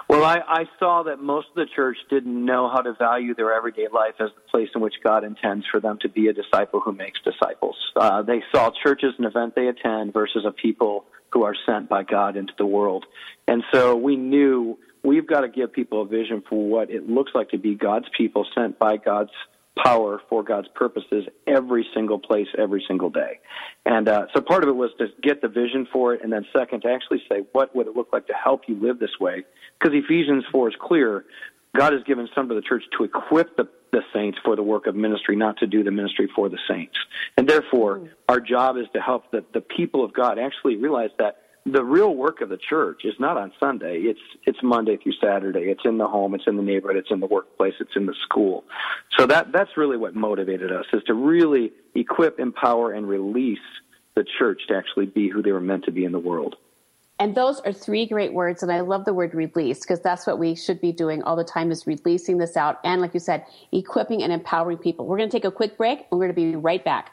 Well, 0.08 0.24
I, 0.24 0.40
I 0.46 0.64
saw 0.80 1.04
that 1.04 1.22
most 1.22 1.48
of 1.50 1.54
the 1.54 1.66
church 1.76 1.96
didn't 2.10 2.44
know 2.44 2.68
how 2.68 2.80
to 2.80 2.94
value 2.94 3.32
their 3.32 3.52
everyday 3.52 3.86
life 3.92 4.14
as 4.18 4.30
the 4.34 4.40
place 4.50 4.68
in 4.74 4.80
which 4.80 4.94
God 5.04 5.22
intends 5.22 5.64
for 5.70 5.78
them 5.78 5.98
to 6.02 6.08
be 6.08 6.26
a 6.26 6.32
disciple 6.32 6.80
who 6.80 6.92
makes 6.92 7.20
disciples. 7.22 7.76
Uh, 7.94 8.20
they 8.20 8.42
saw 8.52 8.72
church 8.82 9.02
as 9.04 9.12
an 9.18 9.24
event 9.24 9.54
they 9.54 9.68
attend 9.68 10.12
versus 10.12 10.44
a 10.44 10.50
people 10.50 11.04
who 11.32 11.44
are 11.44 11.54
sent 11.64 11.88
by 11.88 12.02
God 12.02 12.36
into 12.36 12.52
the 12.58 12.66
world. 12.66 13.06
And 13.46 13.62
so 13.72 13.94
we 13.94 14.16
knew 14.16 14.76
we've 15.02 15.26
got 15.26 15.40
to 15.40 15.48
give 15.48 15.72
people 15.72 16.02
a 16.02 16.06
vision 16.06 16.42
for 16.48 16.68
what 16.68 16.90
it 16.90 17.08
looks 17.08 17.32
like 17.34 17.50
to 17.50 17.58
be 17.58 17.74
God's 17.74 18.06
people 18.16 18.46
sent 18.54 18.78
by 18.78 18.96
God's 18.96 19.30
power 19.82 20.20
for 20.28 20.42
God's 20.42 20.68
purposes 20.74 21.24
every 21.46 21.86
single 21.94 22.18
place, 22.18 22.48
every 22.58 22.84
single 22.86 23.10
day. 23.10 23.38
And 23.86 24.08
uh, 24.08 24.26
so 24.34 24.40
part 24.40 24.62
of 24.62 24.68
it 24.68 24.76
was 24.76 24.90
to 24.98 25.08
get 25.22 25.42
the 25.42 25.48
vision 25.48 25.86
for 25.92 26.14
it, 26.14 26.22
and 26.22 26.32
then 26.32 26.44
second, 26.52 26.82
to 26.82 26.88
actually 26.88 27.22
say, 27.28 27.42
what 27.52 27.74
would 27.74 27.86
it 27.86 27.96
look 27.96 28.08
like 28.12 28.26
to 28.26 28.34
help 28.34 28.62
you 28.66 28.78
live 28.80 28.98
this 28.98 29.18
way? 29.20 29.44
Because 29.78 29.96
Ephesians 29.96 30.44
4 30.52 30.70
is 30.70 30.74
clear. 30.80 31.24
God 31.76 31.92
has 31.92 32.02
given 32.02 32.28
some 32.34 32.50
of 32.50 32.56
the 32.56 32.62
church 32.62 32.82
to 32.98 33.04
equip 33.04 33.56
the, 33.56 33.68
the 33.92 34.02
saints 34.12 34.38
for 34.44 34.56
the 34.56 34.62
work 34.62 34.86
of 34.86 34.96
ministry, 34.96 35.36
not 35.36 35.56
to 35.58 35.66
do 35.66 35.84
the 35.84 35.92
ministry 35.92 36.28
for 36.34 36.48
the 36.48 36.58
saints. 36.68 36.96
And 37.36 37.48
therefore, 37.48 38.00
mm. 38.00 38.08
our 38.28 38.40
job 38.40 38.76
is 38.76 38.86
to 38.94 39.00
help 39.00 39.30
the, 39.30 39.44
the 39.54 39.60
people 39.60 40.04
of 40.04 40.12
God 40.12 40.38
actually 40.38 40.76
realize 40.76 41.10
that 41.18 41.42
the 41.66 41.84
real 41.84 42.14
work 42.14 42.40
of 42.40 42.48
the 42.48 42.56
church 42.56 43.02
is 43.04 43.14
not 43.18 43.36
on 43.36 43.52
Sunday. 43.60 43.98
It's 43.98 44.20
it's 44.44 44.58
Monday 44.62 44.96
through 44.96 45.12
Saturday. 45.22 45.70
It's 45.70 45.82
in 45.84 45.98
the 45.98 46.08
home. 46.08 46.34
It's 46.34 46.46
in 46.46 46.56
the 46.56 46.62
neighborhood. 46.62 46.96
It's 46.96 47.10
in 47.10 47.20
the 47.20 47.26
workplace. 47.26 47.74
It's 47.80 47.96
in 47.96 48.06
the 48.06 48.14
school. 48.24 48.64
So 49.18 49.26
that 49.26 49.52
that's 49.52 49.76
really 49.76 49.96
what 49.96 50.14
motivated 50.14 50.72
us 50.72 50.86
is 50.92 51.02
to 51.04 51.14
really 51.14 51.72
equip, 51.94 52.40
empower, 52.40 52.92
and 52.92 53.06
release 53.06 53.58
the 54.14 54.24
church 54.38 54.62
to 54.68 54.76
actually 54.76 55.06
be 55.06 55.28
who 55.28 55.42
they 55.42 55.52
were 55.52 55.60
meant 55.60 55.84
to 55.84 55.92
be 55.92 56.04
in 56.04 56.12
the 56.12 56.18
world. 56.18 56.56
And 57.18 57.34
those 57.34 57.60
are 57.60 57.72
three 57.72 58.06
great 58.06 58.32
words, 58.32 58.62
and 58.62 58.72
I 58.72 58.80
love 58.80 59.04
the 59.04 59.12
word 59.12 59.34
release 59.34 59.80
because 59.80 60.00
that's 60.00 60.26
what 60.26 60.38
we 60.38 60.54
should 60.54 60.80
be 60.80 60.90
doing 60.90 61.22
all 61.22 61.36
the 61.36 61.44
time 61.44 61.70
is 61.70 61.86
releasing 61.86 62.38
this 62.38 62.56
out, 62.56 62.80
and 62.82 63.02
like 63.02 63.12
you 63.12 63.20
said, 63.20 63.44
equipping 63.72 64.22
and 64.22 64.32
empowering 64.32 64.78
people. 64.78 65.06
We're 65.06 65.18
going 65.18 65.28
to 65.28 65.36
take 65.36 65.44
a 65.44 65.50
quick 65.50 65.76
break, 65.76 66.06
we're 66.10 66.18
going 66.18 66.30
to 66.30 66.34
be 66.34 66.56
right 66.56 66.82
back. 66.82 67.12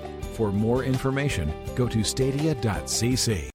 For 0.41 0.51
more 0.51 0.83
information, 0.83 1.53
go 1.75 1.87
to 1.87 2.03
stadia.cc. 2.03 3.49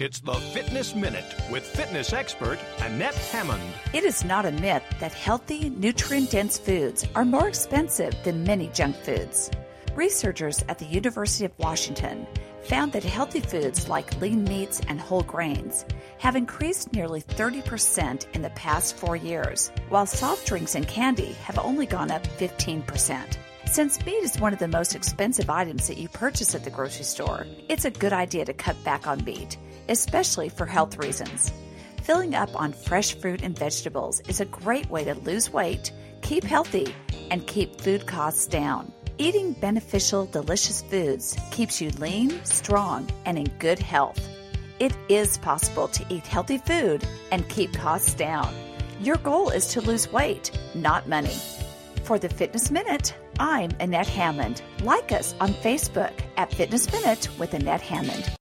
It's 0.00 0.20
the 0.20 0.34
Fitness 0.34 0.94
Minute 0.94 1.24
with 1.50 1.66
fitness 1.66 2.12
expert 2.12 2.60
Annette 2.78 3.16
Hammond. 3.32 3.60
It 3.92 4.04
is 4.04 4.24
not 4.24 4.46
a 4.46 4.52
myth 4.52 4.84
that 5.00 5.12
healthy, 5.12 5.70
nutrient 5.70 6.30
dense 6.30 6.58
foods 6.58 7.04
are 7.16 7.24
more 7.24 7.48
expensive 7.48 8.14
than 8.22 8.44
many 8.44 8.68
junk 8.68 8.94
foods. 8.98 9.50
Researchers 9.96 10.64
at 10.68 10.78
the 10.78 10.84
University 10.84 11.44
of 11.44 11.58
Washington 11.58 12.24
found 12.62 12.92
that 12.92 13.02
healthy 13.02 13.40
foods 13.40 13.88
like 13.88 14.20
lean 14.20 14.44
meats 14.44 14.80
and 14.86 15.00
whole 15.00 15.24
grains 15.24 15.84
have 16.18 16.36
increased 16.36 16.92
nearly 16.92 17.20
30% 17.20 18.32
in 18.32 18.42
the 18.42 18.50
past 18.50 18.96
four 18.96 19.16
years, 19.16 19.72
while 19.88 20.06
soft 20.06 20.46
drinks 20.46 20.76
and 20.76 20.86
candy 20.86 21.32
have 21.42 21.58
only 21.58 21.84
gone 21.84 22.12
up 22.12 22.24
15%. 22.38 23.38
Since 23.72 24.04
meat 24.04 24.22
is 24.22 24.38
one 24.38 24.52
of 24.52 24.58
the 24.58 24.68
most 24.68 24.94
expensive 24.94 25.48
items 25.48 25.88
that 25.88 25.96
you 25.96 26.06
purchase 26.06 26.54
at 26.54 26.62
the 26.62 26.68
grocery 26.68 27.04
store, 27.04 27.46
it's 27.70 27.86
a 27.86 27.90
good 27.90 28.12
idea 28.12 28.44
to 28.44 28.52
cut 28.52 28.76
back 28.84 29.06
on 29.06 29.24
meat, 29.24 29.56
especially 29.88 30.50
for 30.50 30.66
health 30.66 30.98
reasons. 30.98 31.50
Filling 32.02 32.34
up 32.34 32.54
on 32.54 32.74
fresh 32.74 33.14
fruit 33.14 33.40
and 33.40 33.58
vegetables 33.58 34.20
is 34.28 34.40
a 34.40 34.44
great 34.44 34.90
way 34.90 35.04
to 35.04 35.14
lose 35.14 35.50
weight, 35.50 35.90
keep 36.20 36.44
healthy, 36.44 36.94
and 37.30 37.46
keep 37.46 37.80
food 37.80 38.06
costs 38.06 38.46
down. 38.46 38.92
Eating 39.16 39.54
beneficial, 39.54 40.26
delicious 40.26 40.82
foods 40.82 41.34
keeps 41.50 41.80
you 41.80 41.88
lean, 41.92 42.44
strong, 42.44 43.08
and 43.24 43.38
in 43.38 43.46
good 43.58 43.78
health. 43.78 44.20
It 44.80 44.94
is 45.08 45.38
possible 45.38 45.88
to 45.88 46.04
eat 46.10 46.26
healthy 46.26 46.58
food 46.58 47.08
and 47.30 47.48
keep 47.48 47.72
costs 47.72 48.12
down. 48.12 48.54
Your 49.00 49.16
goal 49.16 49.48
is 49.48 49.68
to 49.68 49.80
lose 49.80 50.12
weight, 50.12 50.50
not 50.74 51.08
money. 51.08 51.38
For 52.04 52.18
the 52.18 52.28
Fitness 52.28 52.70
Minute, 52.70 53.14
I'm 53.38 53.70
Annette 53.80 54.08
Hammond. 54.08 54.62
Like 54.82 55.12
us 55.12 55.34
on 55.40 55.50
Facebook 55.50 56.12
at 56.36 56.52
Fitness 56.52 56.90
Minute 56.92 57.28
with 57.38 57.54
Annette 57.54 57.80
Hammond. 57.80 58.34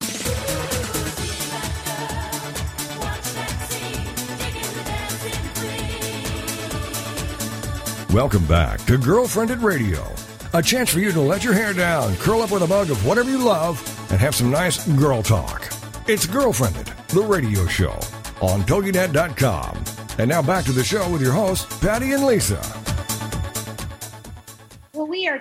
Welcome 8.14 8.46
back 8.46 8.80
to 8.88 8.98
GirlfriendIT 8.98 9.64
Radio, 9.64 10.06
a 10.54 10.62
chance 10.62 10.90
for 10.90 11.00
you 11.00 11.14
to 11.14 11.22
let 11.22 11.46
your 11.46 11.54
hair 11.54 11.72
down, 11.72 12.16
curl 12.18 12.42
up 12.42 12.52
with 12.52 12.62
a 12.62 12.68
mug 12.68 12.90
of 12.90 13.06
whatever 13.06 13.30
you 13.30 13.38
love, 13.38 13.80
and 14.12 14.20
have 14.20 14.36
some 14.36 14.52
nice 14.52 14.86
girl 14.98 15.24
talk. 15.24 15.68
It's 16.08 16.26
GirlfriendIT, 16.26 17.08
the 17.08 17.22
radio 17.22 17.66
show 17.68 17.98
on 18.42 18.64
TogiNet.com. 18.64 19.84
And 20.18 20.30
now 20.30 20.42
back 20.42 20.66
to 20.66 20.74
the 20.74 20.84
show 20.84 21.10
with 21.10 21.22
your 21.22 21.32
hosts, 21.32 21.80
Patty 21.80 22.12
and 22.12 22.26
Lisa. 22.26 22.81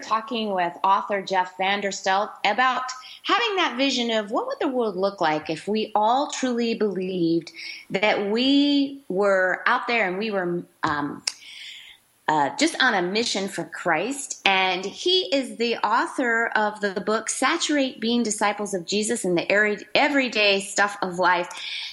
Talking 0.02 0.52
with 0.52 0.73
author 0.83 1.23
Jeff 1.23 1.57
Vanderstelt 1.59 2.30
about 2.45 2.85
having 3.25 3.57
that 3.57 3.76
vision 3.76 4.11
of 4.11 4.30
what 4.30 4.47
would 4.47 4.59
the 4.61 4.69
world 4.69 4.97
look 4.97 5.21
like 5.21 5.50
if 5.50 5.69
we 5.69 5.92
all 5.95 6.30
truly 6.30 6.75
believed 6.75 7.52
that 7.90 8.30
we 8.30 9.00
were 9.09 9.62
out 9.66 9.87
there 9.87 10.09
and 10.09 10.19
we 10.19 10.30
were 10.30 10.62
um, 10.83 11.23
uh, 12.30 12.49
just 12.59 12.80
on 12.80 12.95
a 12.95 13.02
mission 13.02 13.49
for 13.49 13.64
Christ. 13.64 14.40
And 14.45 14.85
he 14.85 15.35
is 15.35 15.57
the 15.57 15.78
author 15.78 16.47
of 16.54 16.80
the 16.80 17.00
book 17.00 17.28
Saturate 17.28 18.00
Being 18.00 18.23
Disciples 18.23 18.73
of 18.73 18.87
Jesus 18.87 19.25
in 19.25 19.35
the 19.35 19.50
Everyday 19.97 20.61
Stuff 20.61 20.97
of 21.02 21.19
Life. 21.19 21.49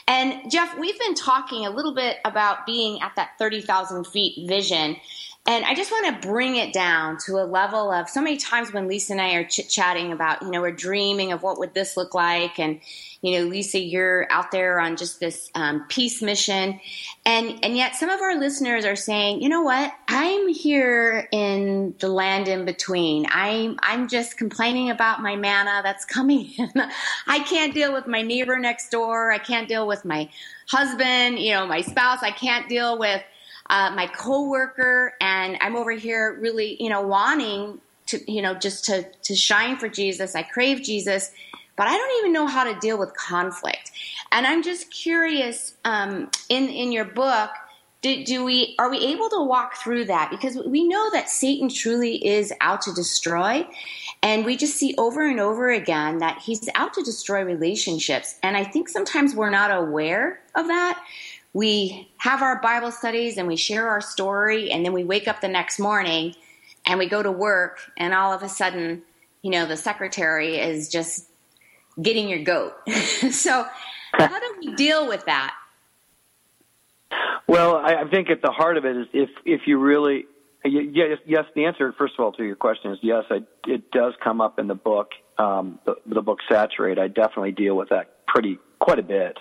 And 0.07 0.49
Jeff, 0.51 0.77
we've 0.77 0.99
been 0.99 1.15
talking 1.15 1.65
a 1.65 1.71
little 1.71 1.95
bit 1.95 2.17
about 2.23 2.67
being 2.67 3.01
at 3.01 3.15
that 3.15 3.31
30,000 3.39 4.05
feet 4.05 4.47
vision. 4.47 4.97
And 5.47 5.63
I 5.63 5.75
just 5.75 5.91
want 5.91 6.21
to 6.21 6.27
bring 6.27 6.57
it 6.57 6.73
down 6.73 7.17
to 7.25 7.37
a 7.37 7.45
level 7.45 7.89
of 7.89 8.09
so 8.09 8.21
many 8.21 8.35
times 8.35 8.73
when 8.73 8.85
Lisa 8.85 9.13
and 9.13 9.21
I 9.21 9.35
are 9.35 9.45
chit 9.45 9.69
chatting 9.69 10.11
about, 10.11 10.41
you 10.41 10.51
know, 10.51 10.59
we're 10.59 10.73
dreaming 10.73 11.31
of 11.31 11.41
what 11.41 11.57
would 11.59 11.73
this 11.73 11.95
look 11.95 12.13
like. 12.13 12.59
And, 12.59 12.81
you 13.21 13.39
know, 13.39 13.45
Lisa, 13.45 13.79
you're 13.79 14.29
out 14.29 14.51
there 14.51 14.77
on 14.77 14.97
just 14.97 15.21
this 15.21 15.49
um, 15.55 15.85
peace 15.87 16.21
mission. 16.21 16.81
And, 17.25 17.63
and 17.63 17.77
yet 17.77 17.95
some 17.95 18.09
of 18.09 18.19
our 18.19 18.37
listeners 18.37 18.83
are 18.83 18.97
saying, 18.97 19.41
you 19.41 19.47
know 19.47 19.61
what? 19.61 19.93
I'm 20.09 20.49
here 20.49 21.29
in 21.31 21.95
the 21.99 22.09
land 22.09 22.49
in 22.49 22.65
between. 22.65 23.25
I'm, 23.31 23.79
I'm 23.81 24.09
just 24.09 24.37
complaining 24.37 24.89
about 24.89 25.21
my 25.21 25.37
manna 25.37 25.79
that's 25.81 26.03
coming 26.03 26.51
in. 26.57 26.73
I 27.27 27.39
can't 27.39 27.73
deal 27.73 27.93
with 27.93 28.05
my 28.05 28.21
neighbor 28.21 28.59
next 28.59 28.89
door. 28.89 29.31
I 29.31 29.37
can't 29.37 29.69
deal 29.69 29.87
with 29.87 30.03
my 30.03 30.29
husband, 30.67 31.39
you 31.39 31.53
know, 31.53 31.65
my 31.65 31.79
spouse. 31.79 32.21
I 32.21 32.31
can't 32.31 32.67
deal 32.67 32.99
with, 32.99 33.23
uh, 33.69 33.91
my 33.95 34.07
coworker, 34.07 35.13
and 35.21 35.57
I'm 35.61 35.75
over 35.75 35.91
here 35.91 36.37
really, 36.39 36.81
you 36.81 36.89
know, 36.89 37.01
wanting 37.01 37.81
to, 38.07 38.31
you 38.31 38.41
know, 38.41 38.53
just 38.53 38.85
to 38.85 39.03
to 39.23 39.35
shine 39.35 39.77
for 39.77 39.89
Jesus. 39.89 40.35
I 40.35 40.43
crave 40.43 40.81
Jesus, 40.83 41.31
but 41.75 41.87
I 41.87 41.95
don't 41.95 42.19
even 42.19 42.33
know 42.33 42.47
how 42.47 42.63
to 42.63 42.79
deal 42.79 42.97
with 42.97 43.13
conflict. 43.15 43.91
And 44.31 44.47
I'm 44.47 44.63
just 44.63 44.91
curious. 44.91 45.75
Um, 45.85 46.31
in 46.49 46.69
in 46.69 46.91
your 46.91 47.05
book, 47.05 47.51
do, 48.01 48.23
do 48.23 48.45
we 48.45 48.75
are 48.79 48.89
we 48.89 48.99
able 48.99 49.29
to 49.29 49.43
walk 49.43 49.75
through 49.77 50.05
that? 50.05 50.29
Because 50.29 50.57
we 50.65 50.87
know 50.87 51.09
that 51.11 51.29
Satan 51.29 51.69
truly 51.69 52.25
is 52.25 52.53
out 52.61 52.81
to 52.83 52.93
destroy. 52.93 53.67
And 54.23 54.45
we 54.45 54.57
just 54.57 54.77
see 54.77 54.95
over 54.97 55.27
and 55.27 55.39
over 55.39 55.69
again 55.69 56.19
that 56.19 56.39
he's 56.39 56.67
out 56.75 56.93
to 56.95 57.03
destroy 57.03 57.43
relationships. 57.43 58.37
And 58.41 58.57
I 58.57 58.63
think 58.63 58.89
sometimes 58.89 59.35
we're 59.35 59.49
not 59.49 59.71
aware 59.71 60.39
of 60.55 60.67
that 60.67 61.03
we 61.57 62.07
have 62.17 62.43
our 62.43 62.61
Bible 62.61 62.91
studies 62.91 63.39
and 63.39 63.47
we 63.47 63.55
share 63.55 63.89
our 63.89 63.99
story, 63.99 64.69
and 64.69 64.85
then 64.85 64.93
we 64.93 65.03
wake 65.03 65.27
up 65.27 65.41
the 65.41 65.47
next 65.47 65.79
morning 65.79 66.35
and 66.85 66.99
we 66.99 67.09
go 67.09 67.23
to 67.23 67.31
work, 67.31 67.79
and 67.97 68.13
all 68.13 68.31
of 68.31 68.43
a 68.43 68.47
sudden, 68.47 69.01
you 69.41 69.49
know, 69.49 69.65
the 69.65 69.75
secretary 69.75 70.57
is 70.59 70.87
just 70.87 71.25
getting 71.99 72.29
your 72.29 72.43
goat. 72.43 72.75
so, 73.31 73.65
how 74.13 74.39
do 74.39 74.55
we 74.59 74.75
deal 74.75 75.07
with 75.07 75.25
that? 75.25 75.55
Well, 77.47 77.75
I 77.75 78.07
think 78.07 78.29
at 78.29 78.43
the 78.43 78.51
heart 78.51 78.77
of 78.77 78.85
it 78.85 78.95
is 78.95 79.07
if 79.11 79.29
if 79.43 79.61
you 79.65 79.79
really 79.79 80.25
yes, 80.63 81.17
yes. 81.25 81.45
The 81.55 81.65
answer, 81.65 81.91
first 81.97 82.13
of 82.19 82.23
all, 82.23 82.33
to 82.33 82.43
your 82.43 82.55
question 82.55 82.91
is 82.91 82.99
yes. 83.01 83.23
I, 83.31 83.39
it 83.65 83.89
does 83.89 84.13
come 84.23 84.41
up 84.41 84.59
in 84.59 84.67
the 84.67 84.75
book, 84.75 85.09
um, 85.39 85.79
the, 85.87 85.95
the 86.05 86.21
book 86.21 86.37
Saturate. 86.51 86.99
I 86.99 87.07
definitely 87.07 87.53
deal 87.53 87.75
with 87.75 87.89
that 87.89 88.27
pretty 88.27 88.59
quite 88.79 88.99
a 88.99 89.03
bit. 89.03 89.37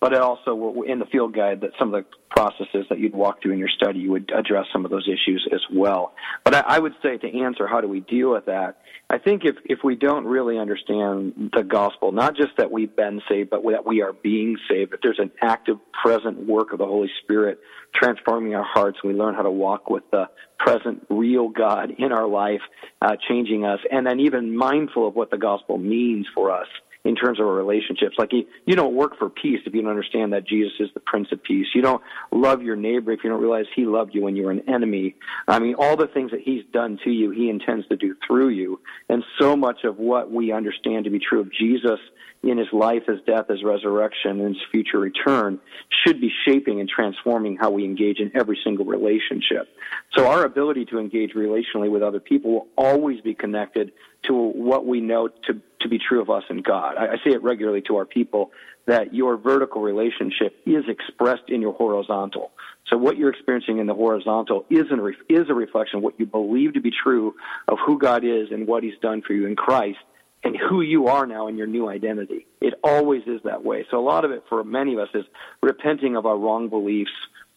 But 0.00 0.12
it 0.12 0.20
also 0.20 0.82
in 0.86 0.98
the 0.98 1.04
field 1.06 1.34
guide 1.34 1.60
that 1.60 1.72
some 1.78 1.92
of 1.92 2.04
the 2.04 2.16
processes 2.30 2.86
that 2.88 2.98
you'd 2.98 3.14
walk 3.14 3.42
through 3.42 3.52
in 3.52 3.58
your 3.58 3.68
study, 3.68 3.98
you 3.98 4.10
would 4.12 4.30
address 4.34 4.66
some 4.72 4.84
of 4.84 4.90
those 4.90 5.06
issues 5.06 5.46
as 5.52 5.60
well. 5.72 6.14
But 6.44 6.54
I, 6.54 6.78
would 6.78 6.94
say 7.02 7.18
to 7.18 7.40
answer 7.40 7.66
how 7.66 7.80
do 7.80 7.88
we 7.88 8.00
deal 8.00 8.32
with 8.32 8.46
that, 8.46 8.78
I 9.10 9.18
think 9.18 9.44
if 9.44 9.56
if 9.64 9.80
we 9.84 9.96
don't 9.96 10.24
really 10.24 10.58
understand 10.58 11.50
the 11.54 11.62
gospel, 11.62 12.12
not 12.12 12.36
just 12.36 12.56
that 12.58 12.70
we've 12.70 12.94
been 12.94 13.20
saved, 13.28 13.50
but 13.50 13.62
that 13.70 13.84
we 13.84 14.02
are 14.02 14.12
being 14.12 14.56
saved, 14.70 14.92
that 14.92 15.00
there's 15.02 15.18
an 15.18 15.32
active, 15.42 15.76
present 16.02 16.46
work 16.46 16.72
of 16.72 16.78
the 16.78 16.86
Holy 16.86 17.10
Spirit 17.22 17.58
transforming 17.94 18.54
our 18.54 18.64
hearts, 18.64 18.98
we 19.02 19.12
learn 19.12 19.34
how 19.34 19.42
to 19.42 19.50
walk 19.50 19.90
with 19.90 20.08
the 20.12 20.28
present, 20.58 21.04
real 21.10 21.48
God 21.48 21.92
in 21.98 22.12
our 22.12 22.26
life, 22.26 22.60
uh, 23.02 23.16
changing 23.28 23.64
us, 23.64 23.80
and 23.90 24.06
then 24.06 24.20
even 24.20 24.56
mindful 24.56 25.08
of 25.08 25.14
what 25.14 25.30
the 25.30 25.38
gospel 25.38 25.76
means 25.76 26.26
for 26.34 26.50
us 26.50 26.68
in 27.04 27.16
terms 27.16 27.40
of 27.40 27.46
our 27.46 27.54
relationships. 27.54 28.16
Like 28.18 28.32
you, 28.32 28.44
you 28.66 28.76
don't 28.76 28.94
work 28.94 29.18
for 29.18 29.30
peace 29.30 29.60
if 29.64 29.74
you 29.74 29.82
don't 29.82 29.90
understand 29.90 30.32
that 30.32 30.46
Jesus 30.46 30.72
is 30.80 30.88
the 30.94 31.00
Prince 31.00 31.28
of 31.32 31.42
Peace. 31.42 31.66
You 31.74 31.82
don't 31.82 32.02
love 32.30 32.62
your 32.62 32.76
neighbor 32.76 33.12
if 33.12 33.20
you 33.24 33.30
don't 33.30 33.40
realize 33.40 33.66
He 33.74 33.84
loved 33.84 34.14
you 34.14 34.22
when 34.22 34.36
you 34.36 34.44
were 34.44 34.50
an 34.50 34.68
enemy. 34.68 35.16
I 35.48 35.58
mean, 35.58 35.74
all 35.78 35.96
the 35.96 36.08
things 36.08 36.30
that 36.32 36.40
He's 36.40 36.62
done 36.72 36.98
to 37.04 37.10
you, 37.10 37.30
He 37.30 37.48
intends 37.48 37.86
to 37.88 37.96
do 37.96 38.14
through 38.26 38.50
you. 38.50 38.80
And 39.08 39.24
so 39.38 39.56
much 39.56 39.84
of 39.84 39.98
what 39.98 40.30
we 40.30 40.52
understand 40.52 41.04
to 41.04 41.10
be 41.10 41.18
true 41.18 41.40
of 41.40 41.52
Jesus 41.52 41.98
in 42.42 42.56
his 42.56 42.68
life, 42.72 43.02
his 43.06 43.18
death, 43.26 43.48
his 43.48 43.62
resurrection, 43.62 44.40
and 44.40 44.54
his 44.54 44.64
future 44.70 44.98
return 44.98 45.60
should 46.04 46.20
be 46.20 46.30
shaping 46.46 46.80
and 46.80 46.88
transforming 46.88 47.56
how 47.56 47.70
we 47.70 47.84
engage 47.84 48.18
in 48.18 48.30
every 48.34 48.58
single 48.64 48.86
relationship. 48.86 49.68
So 50.16 50.26
our 50.26 50.44
ability 50.44 50.86
to 50.86 50.98
engage 50.98 51.32
relationally 51.34 51.90
with 51.90 52.02
other 52.02 52.20
people 52.20 52.52
will 52.52 52.66
always 52.78 53.20
be 53.20 53.34
connected 53.34 53.92
to 54.26 54.34
what 54.34 54.86
we 54.86 55.00
know 55.00 55.28
to, 55.28 55.60
to 55.80 55.88
be 55.88 55.98
true 55.98 56.20
of 56.20 56.30
us 56.30 56.44
and 56.48 56.62
God. 56.62 56.96
I, 56.96 57.12
I 57.12 57.16
say 57.24 57.32
it 57.32 57.42
regularly 57.42 57.82
to 57.88 57.96
our 57.96 58.04
people 58.04 58.50
that 58.86 59.14
your 59.14 59.36
vertical 59.36 59.82
relationship 59.82 60.56
is 60.66 60.84
expressed 60.88 61.48
in 61.48 61.60
your 61.60 61.72
horizontal. 61.72 62.50
So 62.88 62.96
what 62.96 63.16
you're 63.16 63.30
experiencing 63.30 63.78
in 63.78 63.86
the 63.86 63.94
horizontal 63.94 64.66
is, 64.68 64.86
an, 64.90 65.14
is 65.28 65.48
a 65.48 65.54
reflection 65.54 65.98
of 65.98 66.02
what 66.02 66.18
you 66.18 66.26
believe 66.26 66.74
to 66.74 66.80
be 66.80 66.90
true 66.90 67.34
of 67.68 67.78
who 67.86 67.98
God 67.98 68.24
is 68.24 68.48
and 68.50 68.66
what 68.66 68.82
He's 68.82 68.98
done 69.00 69.22
for 69.22 69.32
you 69.32 69.46
in 69.46 69.54
Christ 69.54 69.98
and 70.42 70.56
who 70.56 70.80
you 70.80 71.08
are 71.08 71.26
now 71.26 71.48
in 71.48 71.56
your 71.56 71.66
new 71.66 71.88
identity. 71.88 72.46
It 72.60 72.74
always 72.82 73.22
is 73.26 73.40
that 73.44 73.64
way. 73.64 73.86
So 73.90 73.98
a 73.98 74.04
lot 74.04 74.24
of 74.24 74.30
it 74.30 74.44
for 74.48 74.64
many 74.64 74.94
of 74.94 75.00
us 75.00 75.08
is 75.14 75.24
repenting 75.62 76.16
of 76.16 76.26
our 76.26 76.36
wrong 76.36 76.68
beliefs, 76.68 77.10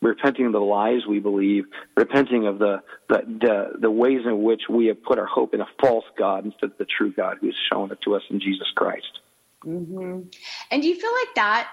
repenting 0.04 0.46
of 0.46 0.52
the 0.52 0.60
lies 0.60 1.06
we 1.08 1.20
believe, 1.20 1.66
repenting 1.96 2.46
of 2.46 2.60
the, 2.60 2.82
the, 3.10 3.22
the, 3.26 3.72
the 3.82 3.92
ways 3.92 4.22
in 4.26 4.44
which 4.44 4.64
we 4.70 4.88
have 4.88 5.02
put 5.04 5.18
our 5.18 5.26
hope 5.26 5.54
in 5.54 5.62
a 5.62 5.68
false 5.82 6.06
God 6.18 6.46
instead 6.46 6.72
of 6.72 6.78
the 6.78 6.86
true 6.86 7.12
God 7.12 7.38
who 7.42 7.48
has 7.48 7.56
shown 7.72 7.92
it 7.92 8.00
to 8.02 8.16
us 8.16 8.24
in 8.30 8.40
Jesus 8.40 8.68
Christ. 8.76 9.20
Mm-hmm. 9.66 10.22
And 10.72 10.82
do 10.82 10.88
you 10.88 11.00
feel 11.00 11.12
like 11.14 11.36
that 11.36 11.72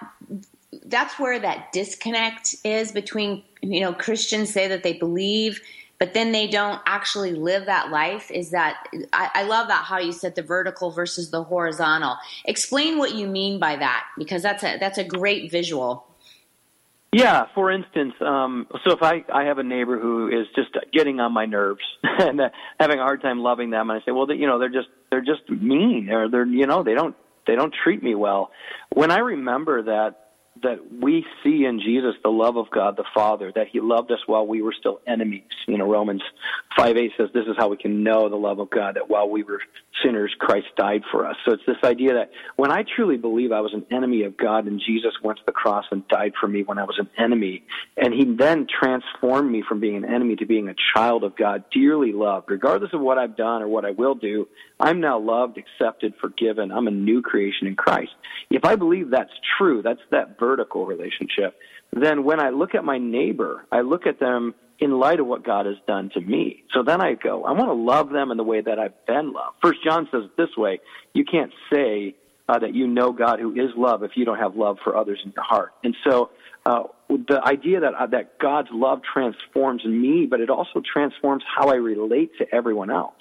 that's 0.87 1.19
where 1.19 1.39
that 1.41 1.73
disconnect 1.73 2.55
is 2.65 2.93
between 2.93 3.43
you 3.61 3.81
know 3.81 3.93
Christians 3.93 4.53
say 4.53 4.69
that 4.69 4.85
they 4.85 4.93
believe 4.93 5.61
but 5.99 6.15
then 6.15 6.33
they 6.33 6.47
don't 6.47 6.81
actually 6.87 7.33
live 7.33 7.67
that 7.67 7.91
life 7.91 8.31
is 8.31 8.51
that 8.51 8.87
I, 9.13 9.31
I, 9.35 9.43
love 9.43 9.69
that 9.69 9.85
how 9.85 9.99
you 9.99 10.13
said 10.13 10.35
the 10.35 10.43
vertical 10.43 10.91
versus 10.93 11.31
the 11.31 11.43
horizontal 11.43 12.17
explain 12.45 12.99
what 12.99 13.15
you 13.15 13.27
mean 13.27 13.59
by 13.59 13.77
that 13.77 14.07
because 14.17 14.43
that's 14.43 14.63
a 14.63 14.79
that's 14.79 14.99
a 14.99 15.05
great 15.05 15.51
visual 15.51 16.07
yeah 17.13 17.47
for 17.55 17.71
instance 17.71 18.15
um, 18.21 18.67
so 18.85 18.93
if 18.93 19.03
I, 19.03 19.25
I 19.33 19.45
have 19.45 19.59
a 19.59 19.63
neighbor 19.65 19.99
who 19.99 20.29
is 20.29 20.47
just 20.55 20.71
getting 20.93 21.21
on 21.21 21.33
my 21.33 21.47
nerves 21.47 21.83
and 22.03 22.41
uh, 22.41 22.49
having 22.79 22.99
a 22.99 23.03
hard 23.03 23.23
time 23.23 23.41
loving 23.41 23.71
them 23.71 23.91
and 23.91 24.01
i 24.01 24.05
say 24.05 24.13
well 24.13 24.27
they, 24.27 24.35
you 24.35 24.47
know 24.47 24.59
they're 24.59 24.69
just 24.69 24.89
they're 25.11 25.21
just 25.21 25.49
mean. 25.51 26.09
Or 26.11 26.29
they're 26.31 26.47
you 26.47 26.67
know 26.67 26.83
they 26.83 26.95
don't 26.95 27.17
they 27.47 27.57
don't 27.57 27.75
treat 27.83 28.03
me 28.03 28.15
well. 28.15 28.51
When 28.95 29.11
i 29.11 29.19
remember 29.19 29.83
that 29.83 30.30
that 30.63 30.79
we 31.01 31.25
see 31.43 31.65
in 31.65 31.81
Jesus 31.81 32.15
the 32.23 32.31
love 32.31 32.57
of 32.57 32.71
God 32.71 32.97
the 32.97 33.05
Father, 33.15 33.53
that 33.55 33.69
He 33.69 33.81
loved 33.81 34.11
us 34.11 34.21
while 34.27 34.47
we 34.47 34.63
were 34.63 34.75
still 34.79 35.01
enemies. 35.07 35.43
You 35.67 35.79
know, 35.79 35.91
Romans 35.91 36.23
5 36.77 36.97
8 36.97 37.13
says 37.17 37.29
this 37.33 37.47
is 37.47 37.57
how 37.57 37.69
we 37.69 37.77
can 37.77 38.03
know 38.03 38.29
the 38.29 38.37
love 38.37 38.59
of 38.59 38.71
God, 38.71 38.97
that 38.97 39.09
while 39.09 39.29
we 39.29 39.43
were 39.43 39.61
sinners, 40.03 40.35
Christ 40.39 40.69
died 40.77 41.03
for 41.11 41.27
us. 41.27 41.37
So 41.45 41.53
it's 41.53 41.67
this 41.67 41.77
idea 41.85 42.15
that 42.15 42.31
when 42.57 42.71
I 42.71 42.85
truly 42.85 43.17
believe 43.17 43.53
I 43.53 43.61
was 43.61 43.75
an 43.75 43.87
enemy 43.91 44.23
of 44.25 44.37
God 44.37 44.67
and 44.67 44.81
Jesus 44.85 45.13
went 45.23 45.39
to 45.39 45.45
the 45.47 45.53
cross 45.53 45.85
and 45.91 46.07
died 46.09 46.33
for 46.41 46.49
me 46.49 46.63
when 46.63 46.79
I 46.79 46.85
was 46.85 46.99
an 46.99 47.09
enemy, 47.19 47.63
and 47.97 48.13
He 48.13 48.25
then 48.25 48.67
transformed 48.67 49.51
me 49.51 49.63
from 49.67 49.81
being 49.81 49.97
an 49.97 50.05
enemy 50.05 50.37
to 50.37 50.47
being 50.47 50.69
a 50.69 50.75
child 50.95 51.25
of 51.25 51.37
God, 51.37 51.65
dearly 51.73 52.13
loved, 52.13 52.51
regardless 52.51 52.93
of 52.93 53.01
what 53.01 53.19
I've 53.19 53.37
done 53.37 53.63
or 53.63 53.69
what 53.69 53.85
I 53.85 53.91
will 53.91 54.15
do, 54.15 54.49
I'm 54.79 55.01
now 55.01 55.19
loved, 55.19 55.59
accepted, 55.59 56.15
forgiven. 56.21 56.73
I'm 56.73 56.87
a 56.87 56.91
new 56.91 57.21
creation 57.21 57.67
in 57.67 57.77
Christ. 57.77 58.13
If 58.51 58.65
I 58.65 58.77
believe 58.77 59.11
that's 59.11 59.33
true, 59.59 59.83
that's 59.83 60.01
that 60.11 60.39
vertical 60.51 60.87
relationship, 60.87 61.51
then 61.93 62.25
when 62.25 62.41
I 62.41 62.51
look 62.51 62.75
at 62.75 62.85
my 62.85 62.99
neighbor, 62.99 63.53
I 63.71 63.81
look 63.81 64.07
at 64.07 64.19
them 64.19 64.55
in 64.79 64.99
light 64.99 65.21
of 65.21 65.27
what 65.27 65.45
God 65.45 65.67
has 65.67 65.77
done 65.87 66.11
to 66.15 66.21
me. 66.21 66.65
So 66.73 66.83
then 66.83 67.01
I 67.01 67.15
go, 67.15 67.45
I 67.45 67.53
want 67.53 67.69
to 67.69 67.75
love 67.95 68.11
them 68.11 68.31
in 68.31 68.37
the 68.37 68.49
way 68.53 68.61
that 68.61 68.79
I've 68.79 69.07
been 69.07 69.33
loved. 69.33 69.57
First 69.63 69.81
John 69.85 70.09
says 70.11 70.23
it 70.25 70.37
this 70.37 70.57
way, 70.57 70.81
you 71.13 71.25
can't 71.25 71.53
say, 71.73 72.15
uh, 72.49 72.59
that 72.59 72.75
you 72.75 72.89
know 72.89 73.13
God 73.13 73.39
who 73.39 73.53
is 73.53 73.71
love 73.77 74.03
if 74.03 74.13
you 74.17 74.25
don't 74.25 74.39
have 74.39 74.57
love 74.57 74.79
for 74.83 74.97
others 74.97 75.21
in 75.25 75.33
your 75.37 75.45
heart. 75.45 75.73
And 75.85 75.95
so 76.05 76.31
uh, 76.67 76.83
the 77.09 77.41
idea 77.45 77.79
that 77.81 77.95
uh, 77.95 78.07
that 78.09 78.41
God's 78.41 78.71
love 78.73 79.03
transforms 79.15 79.85
me, 79.85 80.27
but 80.29 80.41
it 80.41 80.51
also 80.51 80.83
transforms 80.93 81.45
how 81.57 81.69
I 81.69 81.77
relate 81.77 82.33
to 82.39 82.53
everyone 82.53 82.91
else. 82.91 83.15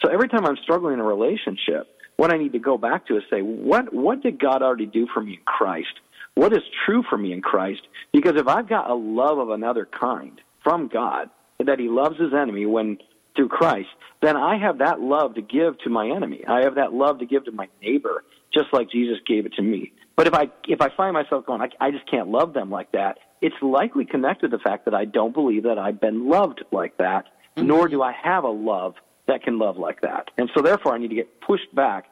So 0.00 0.08
every 0.08 0.28
time 0.28 0.46
I'm 0.46 0.58
struggling 0.62 0.94
in 0.94 1.00
a 1.00 1.04
relationship, 1.04 1.88
what 2.18 2.32
I 2.32 2.36
need 2.36 2.52
to 2.52 2.60
go 2.60 2.78
back 2.78 3.06
to 3.08 3.16
is 3.16 3.24
say, 3.30 3.40
what 3.42 3.92
what 3.92 4.22
did 4.22 4.38
God 4.38 4.62
already 4.62 4.86
do 4.86 5.08
for 5.12 5.20
me 5.20 5.32
in 5.32 5.44
Christ? 5.44 5.94
What 6.38 6.52
is 6.52 6.62
true 6.86 7.02
for 7.10 7.18
me 7.18 7.32
in 7.32 7.42
Christ? 7.42 7.80
Because 8.12 8.36
if 8.36 8.46
I've 8.46 8.68
got 8.68 8.88
a 8.88 8.94
love 8.94 9.38
of 9.38 9.50
another 9.50 9.84
kind 9.84 10.40
from 10.62 10.86
God, 10.86 11.30
that 11.58 11.80
He 11.80 11.88
loves 11.88 12.16
His 12.16 12.32
enemy 12.32 12.64
when 12.64 12.98
through 13.34 13.48
Christ, 13.48 13.88
then 14.22 14.36
I 14.36 14.56
have 14.56 14.78
that 14.78 15.00
love 15.00 15.34
to 15.34 15.42
give 15.42 15.76
to 15.80 15.90
my 15.90 16.08
enemy. 16.08 16.44
I 16.46 16.60
have 16.60 16.76
that 16.76 16.92
love 16.92 17.18
to 17.18 17.26
give 17.26 17.46
to 17.46 17.50
my 17.50 17.66
neighbor, 17.82 18.22
just 18.54 18.68
like 18.72 18.88
Jesus 18.88 19.16
gave 19.26 19.46
it 19.46 19.54
to 19.54 19.62
me. 19.62 19.90
But 20.14 20.28
if 20.28 20.34
I 20.34 20.48
if 20.68 20.80
I 20.80 20.90
find 20.96 21.12
myself 21.12 21.44
going, 21.44 21.60
I, 21.60 21.70
I 21.80 21.90
just 21.90 22.08
can't 22.08 22.28
love 22.28 22.52
them 22.52 22.70
like 22.70 22.92
that, 22.92 23.18
it's 23.42 23.60
likely 23.60 24.04
connected 24.04 24.52
to 24.52 24.56
the 24.56 24.62
fact 24.62 24.84
that 24.84 24.94
I 24.94 25.06
don't 25.06 25.34
believe 25.34 25.64
that 25.64 25.76
I've 25.76 26.00
been 26.00 26.28
loved 26.28 26.62
like 26.70 26.98
that, 26.98 27.24
mm-hmm. 27.56 27.66
nor 27.66 27.88
do 27.88 28.00
I 28.00 28.12
have 28.12 28.44
a 28.44 28.48
love 28.48 28.94
that 29.26 29.42
can 29.42 29.58
love 29.58 29.76
like 29.76 30.02
that. 30.02 30.30
And 30.38 30.48
so 30.54 30.62
therefore 30.62 30.94
I 30.94 30.98
need 30.98 31.08
to 31.08 31.16
get 31.16 31.40
pushed 31.40 31.74
back 31.74 32.04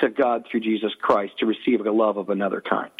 to 0.00 0.08
God 0.08 0.46
through 0.50 0.60
Jesus 0.60 0.92
Christ 1.02 1.34
to 1.40 1.44
receive 1.44 1.84
a 1.84 1.92
love 1.92 2.16
of 2.16 2.30
another 2.30 2.62
kind. 2.62 2.90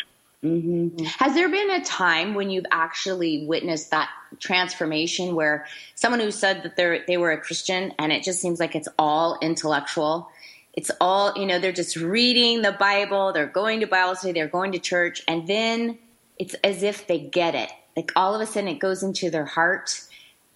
Mm-hmm. 0.44 1.04
Has 1.04 1.34
there 1.34 1.48
been 1.48 1.70
a 1.70 1.82
time 1.84 2.34
when 2.34 2.50
you've 2.50 2.66
actually 2.70 3.46
witnessed 3.46 3.90
that 3.90 4.10
transformation 4.40 5.34
where 5.34 5.66
someone 5.94 6.20
who 6.20 6.30
said 6.30 6.62
that 6.64 6.76
they 6.76 7.02
they 7.06 7.16
were 7.16 7.32
a 7.32 7.40
Christian 7.40 7.94
and 7.98 8.12
it 8.12 8.22
just 8.22 8.40
seems 8.40 8.60
like 8.60 8.74
it's 8.74 8.88
all 8.98 9.38
intellectual 9.40 10.28
it's 10.76 10.90
all, 11.00 11.32
you 11.36 11.46
know, 11.46 11.60
they're 11.60 11.72
just 11.72 11.96
reading 11.96 12.62
the 12.62 12.72
Bible, 12.72 13.32
they're 13.32 13.46
going 13.46 13.80
to 13.80 13.86
Bible 13.86 14.16
study, 14.16 14.32
they're 14.32 14.48
going 14.48 14.72
to 14.72 14.80
church, 14.80 15.22
and 15.28 15.46
then 15.46 15.98
it's 16.36 16.54
as 16.64 16.82
if 16.82 17.06
they 17.06 17.20
get 17.20 17.54
it. 17.54 17.70
Like 17.96 18.10
all 18.16 18.34
of 18.34 18.40
a 18.40 18.46
sudden 18.46 18.68
it 18.68 18.80
goes 18.80 19.04
into 19.04 19.30
their 19.30 19.44
heart 19.44 20.00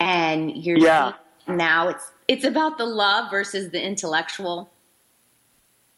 and 0.01 0.57
you're 0.57 0.79
yeah. 0.79 1.13
now 1.47 1.89
it's 1.89 2.11
it's 2.27 2.45
about 2.45 2.79
the 2.79 2.85
love 2.85 3.31
versus 3.31 3.71
the 3.71 3.81
intellectual. 3.81 4.71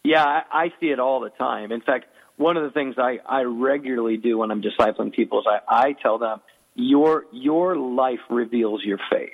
Yeah, 0.05 0.25
I, 0.25 0.43
I 0.53 0.73
see 0.81 0.91
it 0.91 1.01
all 1.01 1.21
the 1.21 1.31
time. 1.31 1.73
In 1.73 1.81
fact, 1.81 2.07
one 2.41 2.57
of 2.57 2.63
the 2.63 2.71
things 2.71 2.95
I, 2.97 3.19
I 3.27 3.43
regularly 3.43 4.17
do 4.17 4.39
when 4.39 4.51
I'm 4.51 4.63
discipling 4.63 5.13
people 5.13 5.41
is 5.41 5.47
I, 5.47 5.89
I 5.89 5.93
tell 5.93 6.19
them 6.19 6.41
your 6.75 7.27
your 7.33 7.77
life 7.77 8.21
reveals 8.31 8.83
your 8.83 8.99
faith. 9.11 9.31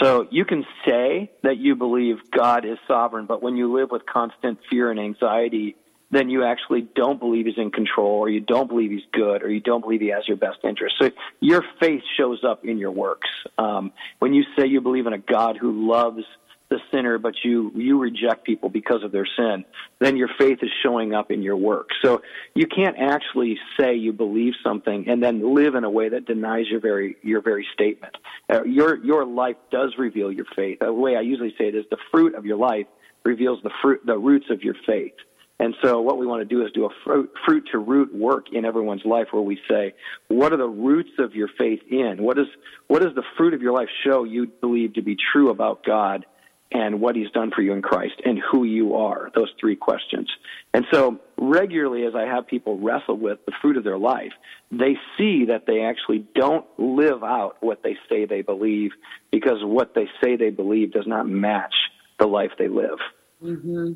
So 0.00 0.26
you 0.30 0.46
can 0.46 0.64
say 0.86 1.30
that 1.42 1.58
you 1.58 1.74
believe 1.74 2.16
God 2.30 2.64
is 2.64 2.78
sovereign, 2.88 3.26
but 3.26 3.42
when 3.42 3.56
you 3.56 3.76
live 3.76 3.90
with 3.90 4.06
constant 4.06 4.58
fear 4.70 4.90
and 4.90 4.98
anxiety, 4.98 5.76
then 6.10 6.30
you 6.30 6.44
actually 6.44 6.88
don't 6.94 7.20
believe 7.20 7.44
he's 7.44 7.58
in 7.58 7.70
control 7.70 8.20
or 8.20 8.30
you 8.30 8.40
don't 8.40 8.68
believe 8.68 8.90
he's 8.90 9.06
good 9.12 9.42
or 9.42 9.50
you 9.50 9.60
don't 9.60 9.82
believe 9.82 10.00
he 10.00 10.08
has 10.08 10.26
your 10.26 10.36
best 10.36 10.58
interest. 10.64 10.94
So 11.00 11.10
your 11.40 11.62
faith 11.78 12.02
shows 12.16 12.42
up 12.42 12.64
in 12.64 12.78
your 12.78 12.90
works. 12.90 13.28
Um, 13.58 13.92
when 14.18 14.32
you 14.32 14.44
say 14.58 14.66
you 14.66 14.80
believe 14.80 15.06
in 15.06 15.12
a 15.12 15.18
God 15.18 15.58
who 15.58 15.88
loves 15.90 16.24
the 16.70 16.78
sinner, 16.92 17.18
but 17.18 17.34
you, 17.42 17.72
you 17.74 17.98
reject 17.98 18.44
people 18.44 18.68
because 18.68 19.02
of 19.02 19.12
their 19.12 19.26
sin, 19.36 19.64
then 19.98 20.16
your 20.16 20.30
faith 20.38 20.58
is 20.62 20.70
showing 20.82 21.12
up 21.12 21.30
in 21.30 21.42
your 21.42 21.56
work. 21.56 21.88
So 22.02 22.22
you 22.54 22.66
can't 22.66 22.96
actually 22.96 23.58
say 23.78 23.96
you 23.96 24.12
believe 24.12 24.54
something 24.64 25.08
and 25.08 25.22
then 25.22 25.54
live 25.54 25.74
in 25.74 25.84
a 25.84 25.90
way 25.90 26.08
that 26.08 26.26
denies 26.26 26.66
your 26.70 26.80
very, 26.80 27.16
your 27.22 27.42
very 27.42 27.66
statement. 27.74 28.16
Uh, 28.48 28.62
your, 28.64 29.04
your 29.04 29.26
life 29.26 29.56
does 29.70 29.94
reveal 29.98 30.30
your 30.32 30.46
faith. 30.56 30.78
The 30.80 30.92
way 30.92 31.16
I 31.16 31.20
usually 31.20 31.54
say 31.58 31.66
it 31.66 31.74
is 31.74 31.84
the 31.90 31.98
fruit 32.12 32.34
of 32.34 32.46
your 32.46 32.56
life 32.56 32.86
reveals 33.24 33.60
the 33.62 33.70
fruit, 33.82 34.00
the 34.06 34.16
roots 34.16 34.46
of 34.48 34.62
your 34.62 34.76
faith. 34.86 35.14
And 35.58 35.74
so 35.82 36.00
what 36.00 36.16
we 36.16 36.26
want 36.26 36.40
to 36.40 36.46
do 36.46 36.64
is 36.64 36.72
do 36.72 36.86
a 36.86 36.90
fruit, 37.04 37.30
fruit 37.44 37.68
to 37.72 37.78
root 37.78 38.14
work 38.14 38.46
in 38.50 38.64
everyone's 38.64 39.04
life 39.04 39.26
where 39.30 39.42
we 39.42 39.60
say, 39.68 39.92
what 40.28 40.54
are 40.54 40.56
the 40.56 40.66
roots 40.66 41.10
of 41.18 41.34
your 41.34 41.48
faith 41.58 41.80
in? 41.90 42.22
What 42.22 42.38
is, 42.38 42.46
what 42.86 43.02
does 43.02 43.14
the 43.14 43.24
fruit 43.36 43.52
of 43.52 43.60
your 43.60 43.74
life 43.74 43.88
show 44.04 44.24
you 44.24 44.46
believe 44.46 44.94
to 44.94 45.02
be 45.02 45.16
true 45.32 45.50
about 45.50 45.84
God 45.84 46.24
and 46.72 47.00
what 47.00 47.16
he's 47.16 47.30
done 47.30 47.50
for 47.50 47.62
you 47.62 47.72
in 47.72 47.82
Christ 47.82 48.14
and 48.24 48.38
who 48.38 48.64
you 48.64 48.94
are, 48.94 49.30
those 49.34 49.52
three 49.58 49.74
questions. 49.74 50.30
And 50.72 50.86
so 50.92 51.18
regularly 51.36 52.04
as 52.04 52.14
I 52.14 52.22
have 52.22 52.46
people 52.46 52.78
wrestle 52.78 53.16
with 53.16 53.38
the 53.44 53.52
fruit 53.60 53.76
of 53.76 53.84
their 53.84 53.98
life, 53.98 54.32
they 54.70 54.96
see 55.18 55.46
that 55.46 55.66
they 55.66 55.82
actually 55.82 56.26
don't 56.34 56.64
live 56.78 57.24
out 57.24 57.56
what 57.60 57.82
they 57.82 57.96
say 58.08 58.24
they 58.24 58.42
believe 58.42 58.92
because 59.32 59.58
what 59.62 59.94
they 59.94 60.08
say 60.22 60.36
they 60.36 60.50
believe 60.50 60.92
does 60.92 61.06
not 61.06 61.28
match 61.28 61.74
the 62.18 62.26
life 62.26 62.52
they 62.58 62.68
live. 62.68 62.98
Mm-hmm. 63.42 63.92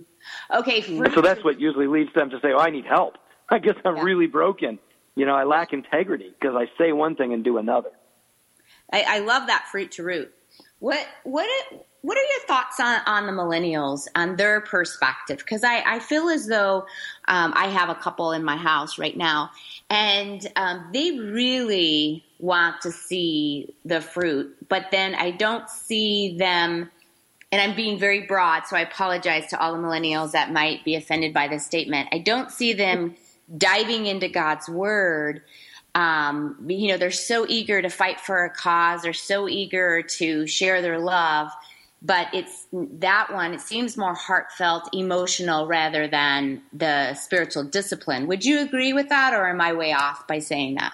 Okay. 0.56 0.82
so 1.14 1.20
that's 1.20 1.44
what 1.44 1.60
usually 1.60 1.86
leads 1.86 2.12
them 2.14 2.30
to 2.30 2.40
say, 2.40 2.52
oh, 2.52 2.58
I 2.58 2.70
need 2.70 2.86
help. 2.86 3.18
I 3.48 3.58
guess 3.58 3.74
I'm 3.84 3.96
yeah. 3.96 4.02
really 4.02 4.26
broken. 4.26 4.78
You 5.14 5.26
know, 5.26 5.34
I 5.34 5.44
lack 5.44 5.72
integrity 5.72 6.34
because 6.40 6.56
I 6.56 6.66
say 6.76 6.92
one 6.92 7.14
thing 7.14 7.32
and 7.32 7.44
do 7.44 7.58
another. 7.58 7.90
I, 8.92 9.04
I 9.06 9.18
love 9.20 9.46
that 9.46 9.66
fruit 9.70 9.92
to 9.92 10.02
root. 10.02 10.32
What, 10.78 11.06
what, 11.24 11.46
it, 11.46 11.86
what 12.04 12.18
are 12.18 12.20
your 12.20 12.40
thoughts 12.46 12.78
on, 12.80 13.00
on 13.06 13.24
the 13.24 13.32
millennials 13.32 14.08
on 14.14 14.36
their 14.36 14.60
perspective? 14.60 15.38
Because 15.38 15.64
I, 15.64 15.82
I 15.86 15.98
feel 16.00 16.28
as 16.28 16.46
though 16.46 16.84
um, 17.28 17.54
I 17.56 17.68
have 17.68 17.88
a 17.88 17.94
couple 17.94 18.32
in 18.32 18.44
my 18.44 18.58
house 18.58 18.98
right 18.98 19.16
now, 19.16 19.50
and 19.88 20.46
um, 20.56 20.84
they 20.92 21.18
really 21.18 22.22
want 22.38 22.82
to 22.82 22.92
see 22.92 23.74
the 23.86 24.02
fruit, 24.02 24.54
but 24.68 24.90
then 24.90 25.14
I 25.14 25.30
don't 25.30 25.70
see 25.70 26.36
them. 26.36 26.90
And 27.50 27.62
I'm 27.62 27.74
being 27.74 27.98
very 27.98 28.26
broad, 28.26 28.66
so 28.66 28.76
I 28.76 28.80
apologize 28.80 29.46
to 29.48 29.58
all 29.58 29.72
the 29.72 29.78
millennials 29.78 30.32
that 30.32 30.52
might 30.52 30.84
be 30.84 30.96
offended 30.96 31.32
by 31.32 31.48
this 31.48 31.64
statement. 31.64 32.08
I 32.12 32.18
don't 32.18 32.50
see 32.50 32.74
them 32.74 33.14
diving 33.56 34.04
into 34.06 34.28
God's 34.28 34.68
word 34.68 35.40
um, 35.94 36.56
you 36.66 36.88
know, 36.88 36.96
they're 36.96 37.12
so 37.12 37.46
eager 37.48 37.80
to 37.80 37.88
fight 37.88 38.18
for 38.18 38.44
a 38.44 38.50
cause. 38.50 39.02
They're 39.02 39.12
so 39.12 39.48
eager 39.48 40.02
to 40.02 40.44
share 40.44 40.82
their 40.82 40.98
love 40.98 41.52
but 42.04 42.28
it's 42.32 42.66
that 42.72 43.32
one 43.32 43.54
it 43.54 43.60
seems 43.60 43.96
more 43.96 44.14
heartfelt 44.14 44.88
emotional 44.92 45.66
rather 45.66 46.06
than 46.06 46.62
the 46.72 47.14
spiritual 47.14 47.64
discipline. 47.64 48.26
Would 48.26 48.44
you 48.44 48.60
agree 48.60 48.92
with 48.92 49.08
that 49.08 49.32
or 49.34 49.48
am 49.48 49.60
i 49.60 49.72
way 49.72 49.92
off 49.92 50.26
by 50.26 50.38
saying 50.38 50.76
that? 50.76 50.92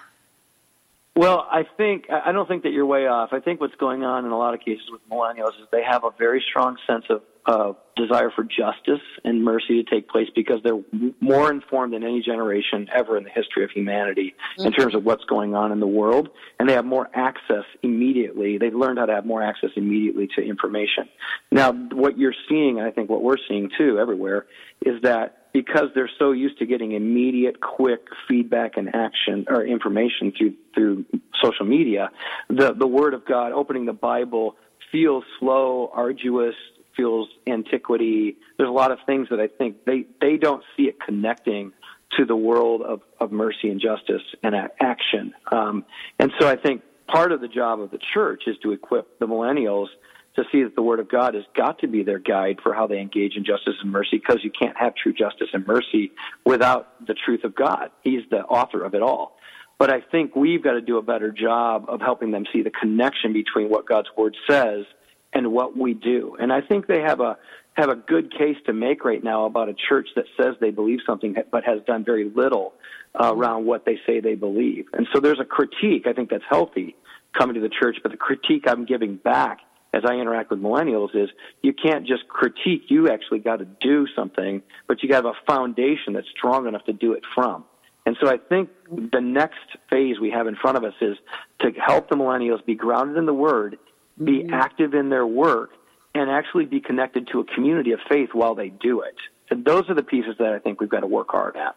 Well 1.15 1.45
i 1.51 1.63
think 1.77 2.09
i 2.09 2.31
don't 2.31 2.47
think 2.47 2.63
that 2.63 2.71
you're 2.71 2.85
way 2.85 3.07
off. 3.07 3.33
I 3.33 3.39
think 3.41 3.59
what's 3.59 3.75
going 3.75 4.03
on 4.03 4.25
in 4.25 4.31
a 4.31 4.37
lot 4.37 4.53
of 4.53 4.61
cases 4.61 4.89
with 4.91 5.01
millennials 5.09 5.59
is 5.61 5.67
they 5.71 5.83
have 5.83 6.03
a 6.03 6.11
very 6.17 6.43
strong 6.49 6.77
sense 6.87 7.05
of 7.09 7.21
uh, 7.45 7.73
desire 7.95 8.31
for 8.35 8.43
justice 8.43 9.01
and 9.23 9.43
mercy 9.43 9.83
to 9.83 9.89
take 9.89 10.07
place 10.07 10.27
because 10.35 10.59
they're 10.63 10.79
more 11.19 11.51
informed 11.51 11.93
than 11.93 12.03
any 12.03 12.21
generation 12.21 12.87
ever 12.93 13.17
in 13.17 13.23
the 13.23 13.29
history 13.29 13.63
of 13.63 13.71
humanity 13.71 14.35
mm-hmm. 14.57 14.67
in 14.67 14.73
terms 14.73 14.95
of 14.95 15.03
what's 15.03 15.23
going 15.25 15.55
on 15.55 15.71
in 15.71 15.79
the 15.79 15.87
world, 15.87 16.29
and 16.59 16.69
they 16.69 16.73
have 16.73 16.85
more 16.85 17.09
access 17.13 17.63
immediately. 17.83 18.57
They've 18.57 18.73
learned 18.73 18.99
how 18.99 19.05
to 19.07 19.13
have 19.13 19.25
more 19.25 19.41
access 19.41 19.71
immediately 19.75 20.29
to 20.35 20.41
information. 20.43 21.09
Now, 21.51 21.71
what 21.71 22.17
you're 22.17 22.35
seeing, 22.47 22.79
and 22.79 22.87
I 22.87 22.91
think 22.91 23.09
what 23.09 23.23
we're 23.23 23.37
seeing 23.47 23.69
too 23.77 23.99
everywhere, 23.99 24.45
is 24.85 25.01
that 25.01 25.37
because 25.53 25.89
they're 25.93 26.09
so 26.17 26.31
used 26.31 26.59
to 26.59 26.65
getting 26.65 26.93
immediate, 26.93 27.59
quick 27.59 28.07
feedback 28.27 28.77
and 28.77 28.95
action 28.95 29.45
or 29.49 29.65
information 29.65 30.31
through 30.37 30.53
through 30.73 31.05
social 31.43 31.65
media, 31.65 32.09
the 32.49 32.73
the 32.73 32.87
Word 32.87 33.13
of 33.13 33.25
God, 33.25 33.51
opening 33.51 33.85
the 33.85 33.93
Bible 33.93 34.55
feels 34.91 35.23
slow, 35.39 35.89
arduous, 35.93 36.55
feels 36.95 37.29
antiquity. 37.47 38.37
There's 38.57 38.69
a 38.69 38.73
lot 38.73 38.91
of 38.91 38.99
things 39.05 39.27
that 39.29 39.39
I 39.39 39.47
think 39.47 39.85
they, 39.85 40.05
they 40.19 40.37
don't 40.37 40.63
see 40.75 40.83
it 40.83 40.99
connecting 40.99 41.73
to 42.17 42.25
the 42.25 42.35
world 42.35 42.81
of, 42.81 43.01
of 43.19 43.31
mercy 43.31 43.69
and 43.69 43.79
justice 43.79 44.23
and 44.43 44.55
action. 44.79 45.33
Um, 45.51 45.85
and 46.19 46.31
so 46.39 46.47
I 46.47 46.55
think 46.55 46.81
part 47.07 47.31
of 47.31 47.41
the 47.41 47.47
job 47.47 47.79
of 47.79 47.91
the 47.91 47.99
church 48.13 48.43
is 48.47 48.57
to 48.63 48.71
equip 48.71 49.19
the 49.19 49.27
millennials 49.27 49.87
to 50.35 50.43
see 50.51 50.63
that 50.63 50.75
the 50.75 50.81
Word 50.81 50.99
of 50.99 51.09
God 51.09 51.35
has 51.35 51.43
got 51.55 51.79
to 51.79 51.87
be 51.87 52.03
their 52.03 52.19
guide 52.19 52.59
for 52.63 52.73
how 52.73 52.87
they 52.87 52.99
engage 52.99 53.35
in 53.35 53.43
justice 53.43 53.75
and 53.81 53.91
mercy 53.91 54.17
because 54.17 54.39
you 54.43 54.51
can't 54.51 54.77
have 54.77 54.95
true 54.95 55.13
justice 55.13 55.49
and 55.53 55.67
mercy 55.67 56.11
without 56.45 57.05
the 57.05 57.13
truth 57.13 57.43
of 57.43 57.53
God. 57.53 57.91
He's 58.03 58.21
the 58.29 58.39
author 58.39 58.83
of 58.83 58.93
it 58.93 59.01
all. 59.01 59.37
But 59.77 59.91
I 59.91 59.99
think 59.99 60.35
we've 60.35 60.63
got 60.63 60.73
to 60.73 60.81
do 60.81 60.97
a 60.97 61.01
better 61.01 61.31
job 61.31 61.85
of 61.87 62.01
helping 62.01 62.31
them 62.31 62.45
see 62.53 62.61
the 62.61 62.69
connection 62.69 63.33
between 63.33 63.69
what 63.69 63.85
God's 63.87 64.09
Word 64.15 64.37
says 64.49 64.85
and 65.33 65.51
what 65.51 65.77
we 65.77 65.93
do. 65.93 66.35
And 66.39 66.51
I 66.51 66.61
think 66.61 66.87
they 66.87 67.01
have 67.01 67.19
a 67.19 67.37
have 67.73 67.89
a 67.89 67.95
good 67.95 68.31
case 68.37 68.57
to 68.65 68.73
make 68.73 69.05
right 69.05 69.23
now 69.23 69.45
about 69.45 69.69
a 69.69 69.73
church 69.73 70.09
that 70.15 70.25
says 70.35 70.55
they 70.59 70.71
believe 70.71 70.99
something 71.05 71.35
but 71.51 71.63
has 71.63 71.79
done 71.87 72.03
very 72.03 72.29
little 72.29 72.73
uh, 73.15 73.33
around 73.33 73.65
what 73.65 73.85
they 73.85 73.97
say 74.05 74.19
they 74.19 74.35
believe. 74.35 74.87
And 74.91 75.07
so 75.13 75.21
there's 75.21 75.39
a 75.39 75.45
critique 75.45 76.05
I 76.05 76.13
think 76.13 76.29
that's 76.29 76.43
healthy 76.49 76.95
coming 77.37 77.55
to 77.55 77.61
the 77.61 77.69
church, 77.69 77.97
but 78.03 78.11
the 78.11 78.17
critique 78.17 78.65
I'm 78.67 78.85
giving 78.85 79.15
back 79.15 79.59
as 79.93 80.03
I 80.05 80.15
interact 80.15 80.51
with 80.51 80.61
millennials 80.61 81.15
is 81.15 81.29
you 81.61 81.73
can't 81.73 82.07
just 82.07 82.27
critique, 82.27 82.83
you 82.87 83.09
actually 83.09 83.39
got 83.39 83.57
to 83.57 83.65
do 83.65 84.07
something, 84.15 84.61
but 84.87 85.03
you 85.03 85.09
got 85.09 85.21
to 85.21 85.27
have 85.27 85.35
a 85.35 85.51
foundation 85.51 86.13
that's 86.13 86.29
strong 86.29 86.67
enough 86.67 86.85
to 86.85 86.93
do 86.93 87.13
it 87.13 87.23
from. 87.35 87.65
And 88.05 88.17
so 88.19 88.27
I 88.27 88.37
think 88.37 88.69
the 88.87 89.21
next 89.21 89.59
phase 89.89 90.19
we 90.19 90.31
have 90.31 90.47
in 90.47 90.55
front 90.55 90.77
of 90.77 90.83
us 90.83 90.93
is 91.01 91.17
to 91.59 91.71
help 91.71 92.09
the 92.09 92.15
millennials 92.15 92.65
be 92.65 92.73
grounded 92.73 93.17
in 93.17 93.25
the 93.25 93.33
Word 93.33 93.77
be 94.23 94.43
mm-hmm. 94.43 94.53
active 94.53 94.93
in 94.93 95.09
their 95.09 95.25
work, 95.25 95.71
and 96.13 96.29
actually 96.29 96.65
be 96.65 96.79
connected 96.79 97.27
to 97.27 97.39
a 97.39 97.45
community 97.45 97.91
of 97.91 97.99
faith 98.09 98.29
while 98.33 98.55
they 98.55 98.69
do 98.69 99.01
it. 99.01 99.15
And 99.49 99.65
those 99.65 99.89
are 99.89 99.95
the 99.95 100.03
pieces 100.03 100.35
that 100.39 100.53
I 100.53 100.59
think 100.59 100.79
we've 100.79 100.89
got 100.89 101.01
to 101.01 101.07
work 101.07 101.29
hard 101.29 101.55
at. 101.57 101.75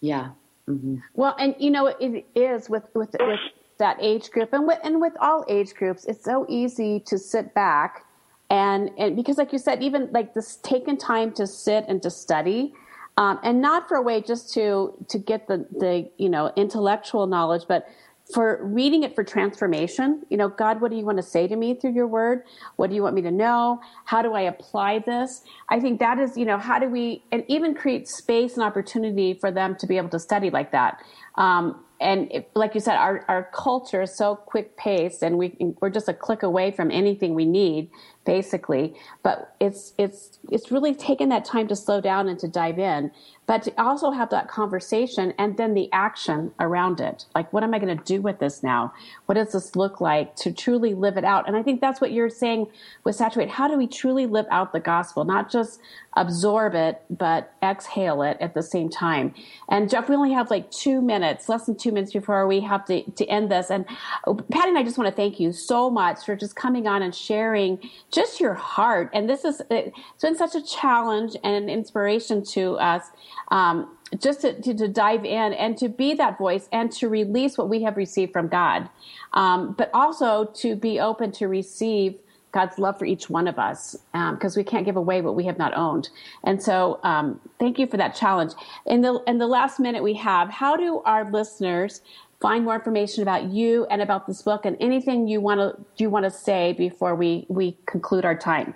Yeah. 0.00 0.30
Mm-hmm. 0.68 0.96
Well, 1.14 1.36
and 1.38 1.54
you 1.58 1.70
know, 1.70 1.86
it 1.86 2.26
is 2.34 2.68
with 2.68 2.84
with 2.94 3.14
with 3.18 3.40
that 3.78 3.96
age 4.00 4.30
group, 4.30 4.52
and 4.52 4.66
with 4.66 4.78
and 4.84 5.00
with 5.00 5.14
all 5.20 5.44
age 5.48 5.74
groups, 5.74 6.04
it's 6.04 6.24
so 6.24 6.46
easy 6.48 7.00
to 7.06 7.18
sit 7.18 7.54
back 7.54 8.04
and 8.52 8.90
and 8.98 9.16
because, 9.16 9.38
like 9.38 9.52
you 9.52 9.58
said, 9.58 9.82
even 9.82 10.10
like 10.12 10.34
this 10.34 10.56
taking 10.62 10.98
time 10.98 11.32
to 11.32 11.46
sit 11.46 11.86
and 11.88 12.02
to 12.02 12.10
study. 12.10 12.74
Um, 13.18 13.38
and 13.42 13.60
not 13.60 13.88
for 13.88 13.96
a 13.96 14.02
way 14.02 14.20
just 14.20 14.52
to 14.54 14.94
to 15.08 15.18
get 15.18 15.48
the 15.48 15.66
the 15.72 16.10
you 16.18 16.28
know 16.28 16.52
intellectual 16.54 17.26
knowledge, 17.26 17.64
but 17.66 17.88
for 18.32 18.60
reading 18.62 19.02
it 19.02 19.14
for 19.14 19.24
transformation. 19.24 20.22
You 20.30 20.36
know, 20.36 20.48
God, 20.48 20.80
what 20.80 20.90
do 20.90 20.96
you 20.96 21.04
want 21.04 21.18
to 21.18 21.22
say 21.22 21.46
to 21.48 21.56
me 21.56 21.74
through 21.74 21.92
your 21.92 22.06
word? 22.06 22.44
What 22.76 22.90
do 22.90 22.96
you 22.96 23.02
want 23.02 23.14
me 23.14 23.22
to 23.22 23.30
know? 23.30 23.80
How 24.04 24.22
do 24.22 24.34
I 24.34 24.42
apply 24.42 25.00
this? 25.00 25.42
I 25.68 25.80
think 25.80 26.00
that 26.00 26.18
is, 26.18 26.36
you 26.36 26.44
know, 26.44 26.58
how 26.58 26.78
do 26.78 26.88
we, 26.88 27.24
and 27.32 27.44
even 27.48 27.74
create 27.74 28.08
space 28.08 28.54
and 28.54 28.62
opportunity 28.62 29.34
for 29.34 29.50
them 29.50 29.76
to 29.76 29.86
be 29.86 29.96
able 29.96 30.10
to 30.10 30.18
study 30.18 30.50
like 30.50 30.72
that. 30.72 31.02
Um, 31.36 31.84
and 32.02 32.30
it, 32.32 32.50
like 32.54 32.74
you 32.74 32.80
said, 32.80 32.96
our, 32.96 33.24
our 33.28 33.48
culture 33.54 34.02
is 34.02 34.14
so 34.14 34.36
quick 34.36 34.76
paced 34.76 35.22
and 35.22 35.38
we, 35.38 35.56
we're 35.80 35.90
just 35.90 36.08
a 36.08 36.14
click 36.14 36.42
away 36.42 36.70
from 36.72 36.90
anything 36.90 37.34
we 37.34 37.46
need, 37.46 37.90
basically. 38.24 38.94
But 39.22 39.54
it's, 39.60 39.94
it's, 39.96 40.38
it's 40.50 40.70
really 40.70 40.94
taken 40.94 41.28
that 41.30 41.44
time 41.44 41.68
to 41.68 41.76
slow 41.76 42.00
down 42.00 42.28
and 42.28 42.38
to 42.40 42.48
dive 42.48 42.78
in 42.78 43.12
but 43.46 43.64
to 43.64 43.82
also 43.82 44.10
have 44.12 44.30
that 44.30 44.48
conversation 44.48 45.34
and 45.36 45.56
then 45.56 45.74
the 45.74 45.88
action 45.92 46.52
around 46.60 47.00
it. 47.00 47.26
Like, 47.34 47.52
what 47.52 47.64
am 47.64 47.74
I 47.74 47.78
going 47.78 47.96
to 47.96 48.04
do 48.04 48.20
with 48.20 48.38
this 48.38 48.62
now? 48.62 48.94
What 49.26 49.34
does 49.34 49.52
this 49.52 49.74
look 49.74 50.00
like 50.00 50.36
to 50.36 50.52
truly 50.52 50.94
live 50.94 51.16
it 51.16 51.24
out? 51.24 51.48
And 51.48 51.56
I 51.56 51.62
think 51.62 51.80
that's 51.80 52.00
what 52.00 52.12
you're 52.12 52.30
saying 52.30 52.68
with 53.04 53.16
Saturate. 53.16 53.50
How 53.50 53.66
do 53.66 53.76
we 53.76 53.86
truly 53.86 54.26
live 54.26 54.46
out 54.50 54.72
the 54.72 54.80
gospel? 54.80 55.24
Not 55.24 55.50
just 55.50 55.80
absorb 56.14 56.74
it, 56.74 57.02
but 57.10 57.52
exhale 57.62 58.22
it 58.22 58.36
at 58.40 58.54
the 58.54 58.62
same 58.62 58.88
time. 58.88 59.34
And 59.68 59.88
Jeff, 59.88 60.08
we 60.08 60.14
only 60.14 60.32
have 60.32 60.50
like 60.50 60.70
two 60.70 61.00
minutes, 61.00 61.48
less 61.48 61.66
than 61.66 61.76
two 61.76 61.92
minutes 61.92 62.12
before 62.12 62.46
we 62.46 62.60
have 62.60 62.84
to, 62.86 63.02
to 63.12 63.26
end 63.26 63.50
this. 63.50 63.70
And 63.70 63.86
oh, 64.26 64.34
Patty 64.34 64.68
and 64.68 64.78
I 64.78 64.82
just 64.82 64.98
want 64.98 65.08
to 65.08 65.16
thank 65.16 65.40
you 65.40 65.52
so 65.52 65.90
much 65.90 66.24
for 66.24 66.36
just 66.36 66.54
coming 66.56 66.86
on 66.86 67.02
and 67.02 67.14
sharing 67.14 67.78
just 68.10 68.40
your 68.40 68.54
heart. 68.54 69.10
And 69.14 69.28
this 69.28 69.44
is, 69.44 69.62
it's 69.70 70.22
been 70.22 70.36
such 70.36 70.54
a 70.54 70.62
challenge 70.62 71.36
and 71.42 71.54
an 71.54 71.68
inspiration 71.70 72.44
to 72.46 72.76
us 72.76 73.04
um, 73.48 73.96
just 74.18 74.42
to, 74.42 74.60
to, 74.60 74.74
to, 74.74 74.88
dive 74.88 75.24
in 75.24 75.54
and 75.54 75.78
to 75.78 75.88
be 75.88 76.12
that 76.14 76.36
voice 76.36 76.68
and 76.70 76.92
to 76.92 77.08
release 77.08 77.56
what 77.56 77.70
we 77.70 77.82
have 77.82 77.96
received 77.96 78.32
from 78.32 78.48
God, 78.48 78.90
um, 79.32 79.72
but 79.72 79.90
also 79.94 80.44
to 80.56 80.76
be 80.76 81.00
open 81.00 81.32
to 81.32 81.48
receive 81.48 82.18
God's 82.52 82.78
love 82.78 82.98
for 82.98 83.04
each 83.06 83.28
one 83.28 83.48
of 83.48 83.58
us 83.58 83.96
because 84.12 84.56
um, 84.56 84.60
we 84.60 84.64
can't 84.64 84.84
give 84.84 84.96
away 84.96 85.20
what 85.22 85.34
we 85.34 85.44
have 85.44 85.58
not 85.58 85.76
owned. 85.76 86.10
And 86.44 86.62
so, 86.62 87.00
um, 87.02 87.40
thank 87.58 87.78
you 87.78 87.86
for 87.86 87.96
that 87.96 88.14
challenge. 88.14 88.52
In 88.86 89.00
the 89.00 89.22
in 89.26 89.38
the 89.38 89.46
last 89.46 89.80
minute 89.80 90.02
we 90.02 90.14
have, 90.14 90.50
how 90.50 90.76
do 90.76 91.00
our 91.04 91.30
listeners 91.30 92.02
find 92.40 92.64
more 92.64 92.74
information 92.74 93.22
about 93.22 93.44
you 93.44 93.86
and 93.86 94.02
about 94.02 94.26
this 94.26 94.42
book 94.42 94.66
and 94.66 94.76
anything 94.80 95.28
you 95.28 95.40
want 95.40 95.60
to 95.60 95.76
you 95.96 96.10
want 96.10 96.24
to 96.24 96.30
say 96.30 96.72
before 96.74 97.14
we 97.14 97.46
we 97.48 97.76
conclude 97.86 98.24
our 98.24 98.36
time? 98.36 98.74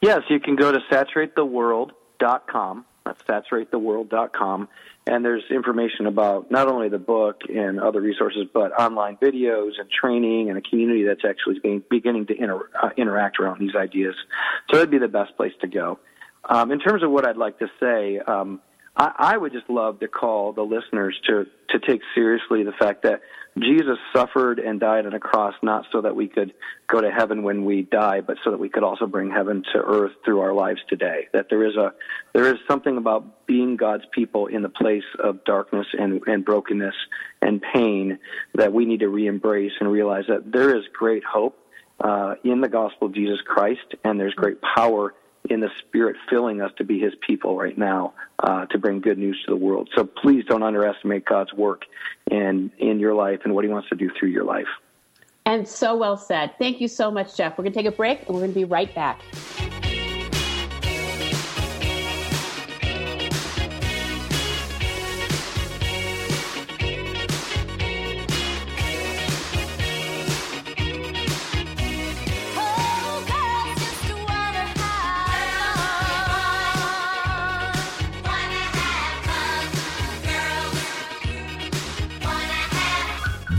Yes, 0.00 0.22
you 0.28 0.40
can 0.40 0.56
go 0.56 0.72
to 0.72 0.80
saturatetheworld.com 0.90 2.84
that's 3.04 3.22
saturatetheworld.com. 3.24 4.68
And 5.04 5.24
there's 5.24 5.42
information 5.50 6.06
about 6.06 6.50
not 6.50 6.68
only 6.68 6.88
the 6.88 6.98
book 6.98 7.42
and 7.48 7.80
other 7.80 8.00
resources, 8.00 8.46
but 8.52 8.70
online 8.78 9.16
videos 9.16 9.72
and 9.80 9.90
training 9.90 10.48
and 10.48 10.56
a 10.56 10.62
community 10.62 11.02
that's 11.04 11.24
actually 11.24 11.58
being, 11.58 11.82
beginning 11.90 12.26
to 12.26 12.40
inter, 12.40 12.68
uh, 12.80 12.90
interact 12.96 13.40
around 13.40 13.58
these 13.58 13.74
ideas. 13.74 14.14
So 14.70 14.76
that'd 14.76 14.90
be 14.90 14.98
the 14.98 15.08
best 15.08 15.36
place 15.36 15.52
to 15.60 15.66
go. 15.66 15.98
Um, 16.44 16.70
in 16.70 16.78
terms 16.78 17.02
of 17.02 17.10
what 17.10 17.26
I'd 17.26 17.36
like 17.36 17.58
to 17.58 17.70
say, 17.80 18.18
um, 18.20 18.60
I, 18.96 19.12
I 19.18 19.36
would 19.36 19.52
just 19.52 19.70
love 19.70 20.00
to 20.00 20.08
call 20.08 20.52
the 20.52 20.62
listeners 20.62 21.18
to 21.26 21.46
to 21.70 21.78
take 21.78 22.02
seriously 22.14 22.64
the 22.64 22.72
fact 22.72 23.02
that 23.04 23.22
Jesus 23.58 23.98
suffered 24.14 24.58
and 24.58 24.80
died 24.80 25.06
on 25.06 25.14
a 25.14 25.20
cross 25.20 25.54
not 25.62 25.86
so 25.92 26.02
that 26.02 26.14
we 26.16 26.28
could 26.28 26.52
go 26.86 27.00
to 27.00 27.10
heaven 27.10 27.42
when 27.42 27.64
we 27.64 27.82
die, 27.82 28.20
but 28.20 28.36
so 28.44 28.50
that 28.50 28.58
we 28.58 28.68
could 28.68 28.82
also 28.82 29.06
bring 29.06 29.30
heaven 29.30 29.62
to 29.72 29.78
earth 29.78 30.12
through 30.24 30.40
our 30.40 30.52
lives 30.52 30.80
today. 30.88 31.28
That 31.32 31.46
there 31.48 31.66
is 31.66 31.76
a 31.76 31.92
there 32.34 32.52
is 32.52 32.58
something 32.68 32.96
about 32.96 33.46
being 33.46 33.76
God's 33.76 34.04
people 34.12 34.46
in 34.46 34.62
the 34.62 34.68
place 34.68 35.04
of 35.22 35.44
darkness 35.44 35.86
and, 35.98 36.20
and 36.26 36.44
brokenness 36.44 36.94
and 37.40 37.62
pain 37.74 38.18
that 38.54 38.72
we 38.72 38.84
need 38.84 39.00
to 39.00 39.08
re-embrace 39.08 39.72
and 39.80 39.90
realize 39.90 40.24
that 40.28 40.52
there 40.52 40.76
is 40.76 40.84
great 40.92 41.24
hope 41.24 41.58
uh, 42.00 42.34
in 42.44 42.60
the 42.60 42.68
gospel 42.68 43.08
of 43.08 43.14
Jesus 43.14 43.40
Christ, 43.46 43.94
and 44.04 44.18
there's 44.18 44.34
great 44.34 44.58
power 44.60 45.14
in 45.50 45.60
the 45.60 45.70
Spirit 45.86 46.16
filling 46.30 46.60
us 46.60 46.70
to 46.78 46.84
be 46.84 46.98
His 46.98 47.12
people 47.26 47.56
right 47.56 47.76
now 47.76 48.14
uh, 48.38 48.66
to 48.66 48.78
bring 48.78 49.00
good 49.00 49.18
news 49.18 49.40
to 49.46 49.50
the 49.50 49.56
world. 49.56 49.90
So 49.94 50.04
please 50.04 50.44
don't 50.46 50.62
underestimate 50.62 51.24
God's 51.24 51.52
work 51.52 51.82
in 52.30 52.70
in 52.78 53.00
your 53.00 53.14
life 53.14 53.40
and 53.44 53.54
what 53.54 53.64
He 53.64 53.70
wants 53.70 53.88
to 53.88 53.96
do 53.96 54.10
through 54.18 54.30
your 54.30 54.44
life. 54.44 54.68
And 55.44 55.66
so 55.66 55.96
well 55.96 56.16
said. 56.16 56.52
Thank 56.58 56.80
you 56.80 56.88
so 56.88 57.10
much, 57.10 57.36
Jeff. 57.36 57.58
We're 57.58 57.64
going 57.64 57.72
to 57.72 57.78
take 57.82 57.92
a 57.92 57.96
break 57.96 58.20
and 58.20 58.28
we're 58.28 58.42
going 58.42 58.52
to 58.52 58.58
be 58.58 58.64
right 58.64 58.94
back. 58.94 59.20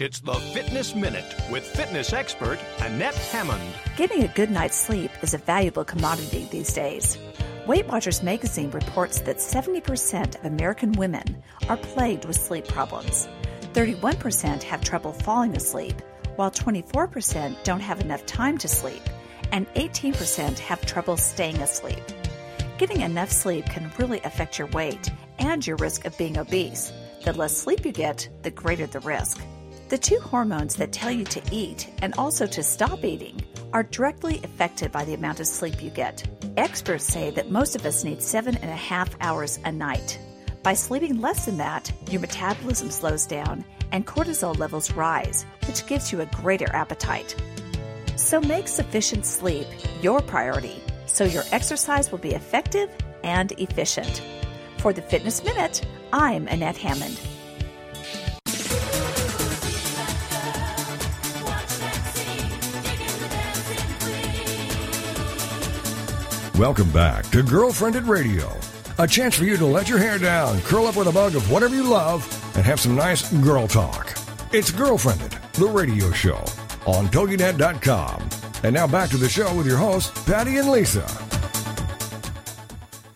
It's 0.00 0.20
the 0.20 0.34
Fitness 0.34 0.94
Minute 0.94 1.34
with 1.50 1.66
fitness 1.66 2.12
expert 2.12 2.60
Annette 2.78 3.16
Hammond. 3.16 3.74
Getting 3.96 4.22
a 4.22 4.28
good 4.28 4.48
night's 4.48 4.76
sleep 4.76 5.10
is 5.22 5.34
a 5.34 5.38
valuable 5.38 5.84
commodity 5.84 6.46
these 6.52 6.72
days. 6.72 7.18
Weight 7.66 7.84
Watchers 7.88 8.22
magazine 8.22 8.70
reports 8.70 9.18
that 9.22 9.38
70% 9.38 10.38
of 10.38 10.44
American 10.44 10.92
women 10.92 11.42
are 11.68 11.76
plagued 11.76 12.26
with 12.26 12.36
sleep 12.36 12.68
problems. 12.68 13.26
31% 13.72 14.62
have 14.62 14.84
trouble 14.84 15.12
falling 15.12 15.56
asleep, 15.56 16.00
while 16.36 16.52
24% 16.52 17.64
don't 17.64 17.80
have 17.80 18.00
enough 18.00 18.24
time 18.24 18.56
to 18.58 18.68
sleep, 18.68 19.02
and 19.50 19.66
18% 19.74 20.60
have 20.60 20.86
trouble 20.86 21.16
staying 21.16 21.60
asleep. 21.60 22.04
Getting 22.78 23.00
enough 23.00 23.32
sleep 23.32 23.64
can 23.64 23.90
really 23.98 24.20
affect 24.20 24.60
your 24.60 24.68
weight 24.68 25.10
and 25.40 25.66
your 25.66 25.76
risk 25.78 26.04
of 26.04 26.16
being 26.16 26.38
obese. 26.38 26.92
The 27.24 27.32
less 27.32 27.56
sleep 27.56 27.84
you 27.84 27.90
get, 27.90 28.28
the 28.42 28.52
greater 28.52 28.86
the 28.86 29.00
risk. 29.00 29.40
The 29.88 29.96
two 29.96 30.18
hormones 30.20 30.76
that 30.76 30.92
tell 30.92 31.10
you 31.10 31.24
to 31.24 31.40
eat 31.50 31.90
and 32.02 32.12
also 32.18 32.46
to 32.46 32.62
stop 32.62 33.04
eating 33.04 33.42
are 33.72 33.84
directly 33.84 34.38
affected 34.44 34.92
by 34.92 35.06
the 35.06 35.14
amount 35.14 35.40
of 35.40 35.46
sleep 35.46 35.82
you 35.82 35.88
get. 35.88 36.28
Experts 36.58 37.04
say 37.04 37.30
that 37.30 37.50
most 37.50 37.74
of 37.74 37.86
us 37.86 38.04
need 38.04 38.22
seven 38.22 38.56
and 38.58 38.70
a 38.70 38.76
half 38.76 39.16
hours 39.22 39.58
a 39.64 39.72
night. 39.72 40.20
By 40.62 40.74
sleeping 40.74 41.22
less 41.22 41.46
than 41.46 41.56
that, 41.56 41.90
your 42.10 42.20
metabolism 42.20 42.90
slows 42.90 43.24
down 43.24 43.64
and 43.90 44.06
cortisol 44.06 44.58
levels 44.58 44.92
rise, 44.92 45.46
which 45.66 45.86
gives 45.86 46.12
you 46.12 46.20
a 46.20 46.26
greater 46.26 46.68
appetite. 46.74 47.34
So 48.16 48.42
make 48.42 48.68
sufficient 48.68 49.24
sleep 49.24 49.66
your 50.02 50.20
priority 50.20 50.82
so 51.06 51.24
your 51.24 51.44
exercise 51.50 52.12
will 52.12 52.18
be 52.18 52.34
effective 52.34 52.90
and 53.24 53.52
efficient. 53.52 54.22
For 54.78 54.92
the 54.92 55.00
Fitness 55.00 55.42
Minute, 55.42 55.86
I'm 56.12 56.46
Annette 56.46 56.76
Hammond. 56.76 57.18
Welcome 66.58 66.90
back 66.90 67.22
to 67.30 67.44
GirlfriendIT 67.44 68.08
Radio, 68.08 68.52
a 68.98 69.06
chance 69.06 69.36
for 69.36 69.44
you 69.44 69.56
to 69.58 69.64
let 69.64 69.88
your 69.88 69.98
hair 69.98 70.18
down, 70.18 70.60
curl 70.62 70.88
up 70.88 70.96
with 70.96 71.06
a 71.06 71.12
mug 71.12 71.36
of 71.36 71.52
whatever 71.52 71.72
you 71.72 71.84
love, 71.84 72.26
and 72.56 72.66
have 72.66 72.80
some 72.80 72.96
nice 72.96 73.32
girl 73.34 73.68
talk. 73.68 74.18
It's 74.52 74.72
GirlfriendIT, 74.72 75.52
the 75.52 75.68
radio 75.68 76.10
show 76.10 76.44
on 76.84 77.06
TogiNet.com. 77.10 78.28
And 78.64 78.74
now 78.74 78.88
back 78.88 79.08
to 79.10 79.16
the 79.16 79.28
show 79.28 79.54
with 79.54 79.68
your 79.68 79.76
hosts, 79.76 80.10
Patty 80.24 80.56
and 80.56 80.68
Lisa. 80.68 81.06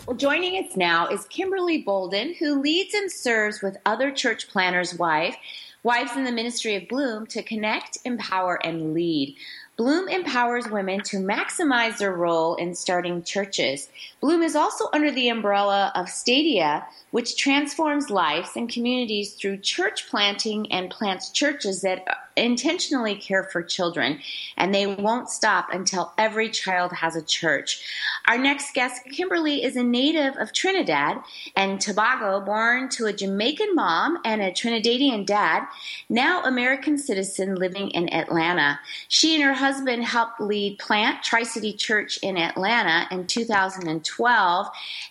Well, 0.07 0.17
joining 0.17 0.65
us 0.65 0.77
now 0.77 1.09
is 1.09 1.25
Kimberly 1.25 1.83
Bolden, 1.83 2.35
who 2.35 2.61
leads 2.61 2.95
and 2.95 3.11
serves 3.11 3.61
with 3.61 3.77
other 3.85 4.13
church 4.13 4.47
planters' 4.51 4.97
wife, 4.97 5.37
wives 5.83 6.17
in 6.17 6.23
the 6.23 6.31
ministry 6.31 6.77
of 6.77 6.87
Bloom 6.87 7.27
to 7.27 7.43
connect, 7.43 7.99
empower, 8.05 8.65
and 8.65 8.95
lead. 8.95 9.37
Bloom 9.83 10.09
empowers 10.09 10.69
women 10.69 11.01
to 11.01 11.17
maximize 11.17 11.99
their 11.99 12.15
role 12.15 12.55
in 12.55 12.73
starting 12.73 13.25
churches. 13.25 13.89
Bloom 14.21 14.41
is 14.41 14.55
also 14.55 14.89
under 14.93 15.11
the 15.11 15.29
umbrella 15.29 15.91
of 15.97 16.09
Stadia, 16.09 16.87
which 17.11 17.37
transforms 17.37 18.09
lives 18.09 18.51
and 18.55 18.69
communities 18.69 19.33
through 19.33 19.57
church 19.57 20.09
planting 20.09 20.71
and 20.71 20.89
plants 20.89 21.31
churches 21.31 21.83
that 21.83 22.05
intentionally 22.37 23.15
care 23.15 23.45
for 23.45 23.63
children, 23.63 24.21
and 24.57 24.75
they 24.75 24.87
won't 24.87 25.29
stop 25.29 25.69
until 25.73 26.13
every 26.19 26.49
child 26.49 26.93
has 26.93 27.17
a 27.17 27.23
church. 27.23 27.85
Our 28.27 28.39
next 28.39 28.75
guest, 28.75 29.03
Kimberly, 29.11 29.63
is 29.63 29.77
a 29.77 29.83
native 29.83 30.37
of 30.37 30.53
Trinidad 30.53 31.19
and 31.57 31.81
Tobago, 31.81 32.41
born 32.41 32.89
to 32.91 33.07
a 33.07 33.13
Jamaican 33.13 33.75
mom 33.75 34.19
and 34.25 34.41
a 34.41 34.51
Trinidadian 34.51 35.27
dad, 35.27 35.67
now 36.09 36.43
American 36.43 36.99
citizen 36.99 37.55
living 37.57 37.91
in 37.91 38.13
Atlanta. 38.13 38.79
She 39.09 39.35
and 39.35 39.45
her 39.45 39.55
husband 39.55 40.05
helped 40.05 40.41
lead 40.41 40.79
Plant 40.79 41.23
Tri 41.23 41.43
City 41.43 41.73
Church 41.73 42.19
in 42.23 42.37
Atlanta 42.37 43.07
in 43.11 43.27
2012. 43.27 44.67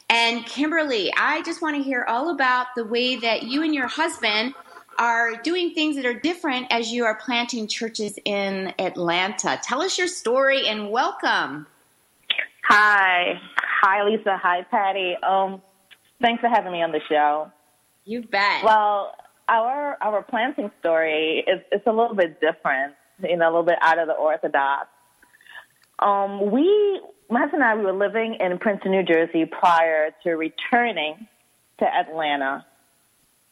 And 0.09 0.45
Kimberly, 0.45 1.11
I 1.17 1.41
just 1.43 1.61
want 1.61 1.75
to 1.75 1.83
hear 1.83 2.05
all 2.07 2.29
about 2.29 2.67
the 2.75 2.85
way 2.85 3.15
that 3.17 3.43
you 3.43 3.63
and 3.63 3.73
your 3.73 3.87
husband 3.87 4.53
are 4.97 5.35
doing 5.37 5.73
things 5.73 5.95
that 5.95 6.05
are 6.05 6.13
different 6.13 6.67
as 6.69 6.91
you 6.91 7.05
are 7.05 7.15
planting 7.15 7.67
churches 7.67 8.17
in 8.25 8.73
Atlanta. 8.79 9.59
Tell 9.63 9.81
us 9.81 9.97
your 9.97 10.07
story 10.07 10.67
and 10.67 10.91
welcome. 10.91 11.67
Hi. 12.63 13.39
Hi, 13.81 14.03
Lisa. 14.03 14.37
Hi, 14.37 14.63
Patty. 14.69 15.15
Um, 15.23 15.61
thanks 16.21 16.41
for 16.41 16.49
having 16.49 16.71
me 16.71 16.81
on 16.81 16.91
the 16.91 17.01
show. 17.09 17.51
You 18.05 18.21
bet. 18.21 18.63
Well, 18.63 19.15
our 19.47 19.97
our 20.01 20.23
planting 20.23 20.71
story 20.79 21.43
is 21.47 21.61
it's 21.71 21.85
a 21.85 21.91
little 21.91 22.15
bit 22.15 22.39
different, 22.39 22.93
you 23.21 23.37
know, 23.37 23.45
a 23.45 23.51
little 23.51 23.63
bit 23.63 23.77
out 23.81 23.99
of 23.99 24.07
the 24.07 24.13
orthodox. 24.13 24.87
Um, 25.99 26.51
we, 26.51 27.01
my 27.29 27.41
husband 27.41 27.61
and 27.61 27.71
I, 27.71 27.75
we 27.75 27.83
were 27.83 27.93
living 27.93 28.37
in 28.39 28.57
Princeton, 28.57 28.91
New 28.91 29.03
Jersey 29.03 29.45
prior 29.45 30.11
to 30.23 30.31
returning 30.31 31.27
to 31.79 31.85
Atlanta 31.85 32.65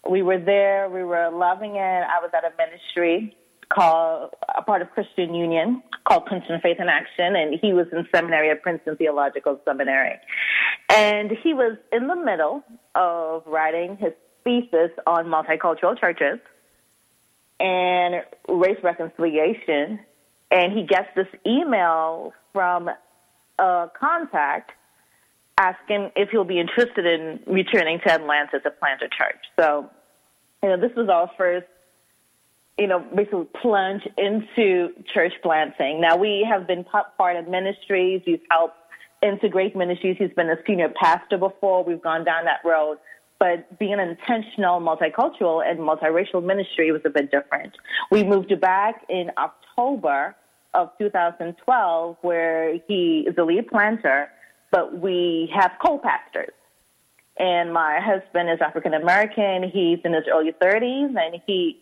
we 0.07 0.21
were 0.21 0.39
there. 0.39 0.89
We 0.89 1.03
were 1.03 1.29
loving 1.29 1.75
it. 1.75 1.79
I 1.79 2.19
was 2.21 2.31
at 2.33 2.43
a 2.43 2.51
ministry 2.57 3.35
called 3.69 4.33
a 4.55 4.61
part 4.61 4.81
of 4.81 4.89
Christian 4.91 5.33
Union 5.33 5.83
called 6.05 6.25
Princeton 6.25 6.59
Faith 6.61 6.77
in 6.79 6.89
Action, 6.89 7.35
and 7.35 7.59
he 7.61 7.73
was 7.73 7.85
in 7.91 8.07
seminary 8.13 8.49
at 8.49 8.63
Princeton 8.63 8.95
Theological 8.97 9.59
Seminary. 9.63 10.15
And 10.89 11.31
he 11.43 11.53
was 11.53 11.77
in 11.91 12.07
the 12.07 12.15
middle 12.15 12.63
of 12.95 13.43
writing 13.45 13.97
his 13.97 14.13
thesis 14.43 14.91
on 15.05 15.25
multicultural 15.25 15.99
churches 15.99 16.39
and 17.59 18.23
race 18.47 18.79
reconciliation, 18.81 19.99
and 20.49 20.73
he 20.73 20.83
gets 20.83 21.09
this 21.15 21.27
email 21.45 22.33
from 22.53 22.89
a 23.59 23.91
contact 23.99 24.71
asking 25.59 26.11
if 26.15 26.29
he'll 26.29 26.45
be 26.45 26.59
interested 26.59 27.05
in 27.05 27.41
returning 27.45 27.99
to 27.99 28.11
Atlanta 28.11 28.59
plant 28.79 29.01
a 29.01 29.09
church. 29.09 29.43
So, 29.59 29.89
you 30.63 30.69
know, 30.69 30.77
this 30.77 30.95
was 30.95 31.09
our 31.09 31.29
first, 31.37 31.67
you 32.77 32.87
know, 32.87 32.99
basically 33.13 33.45
plunge 33.61 34.07
into 34.17 34.93
church 35.13 35.33
planting. 35.43 35.99
Now, 35.99 36.15
we 36.15 36.47
have 36.49 36.65
been 36.65 36.85
part 36.85 37.35
of 37.35 37.47
ministries. 37.49 38.21
We've 38.25 38.41
helped 38.49 38.77
integrate 39.21 39.75
ministries. 39.75 40.15
He's 40.17 40.33
been 40.33 40.49
a 40.49 40.55
senior 40.65 40.89
pastor 40.89 41.37
before. 41.37 41.83
We've 41.83 42.01
gone 42.01 42.23
down 42.23 42.45
that 42.45 42.61
road. 42.63 42.97
But 43.37 43.77
being 43.79 43.93
an 43.93 43.99
intentional 43.99 44.79
multicultural 44.79 45.61
and 45.65 45.79
multiracial 45.79 46.43
ministry 46.43 46.91
was 46.91 47.01
a 47.05 47.09
bit 47.09 47.31
different. 47.31 47.73
We 48.11 48.23
moved 48.23 48.57
back 48.61 49.05
in 49.09 49.31
October 49.37 50.35
of 50.73 50.91
2012, 50.99 52.17
where 52.21 52.79
he 52.87 53.25
is 53.27 53.35
the 53.35 53.43
lead 53.43 53.67
planter 53.67 54.29
but 54.71 54.99
we 54.99 55.51
have 55.53 55.71
co-pastors. 55.81 56.53
And 57.37 57.73
my 57.73 57.99
husband 58.01 58.49
is 58.49 58.59
African 58.59 58.93
American. 58.93 59.63
He's 59.63 59.99
in 60.03 60.13
his 60.13 60.25
early 60.31 60.51
30s, 60.61 61.15
and 61.17 61.41
he 61.45 61.79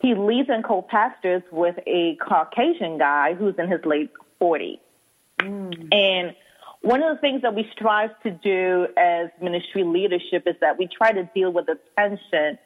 he 0.00 0.14
leads 0.14 0.48
and 0.48 0.64
co-pastors 0.64 1.42
with 1.50 1.76
a 1.86 2.16
Caucasian 2.16 2.98
guy 2.98 3.34
who's 3.34 3.54
in 3.58 3.70
his 3.70 3.80
late 3.84 4.10
40s. 4.40 4.78
Mm. 5.40 5.94
And 5.94 6.34
one 6.82 7.02
of 7.02 7.16
the 7.16 7.20
things 7.20 7.42
that 7.42 7.54
we 7.54 7.66
strive 7.72 8.10
to 8.22 8.30
do 8.30 8.86
as 8.98 9.30
ministry 9.40 9.84
leadership 9.84 10.44
is 10.46 10.54
that 10.60 10.78
we 10.78 10.86
try 10.86 11.12
to 11.12 11.28
deal 11.34 11.50
with 11.50 11.66
the 11.66 11.78
tension 11.98 12.58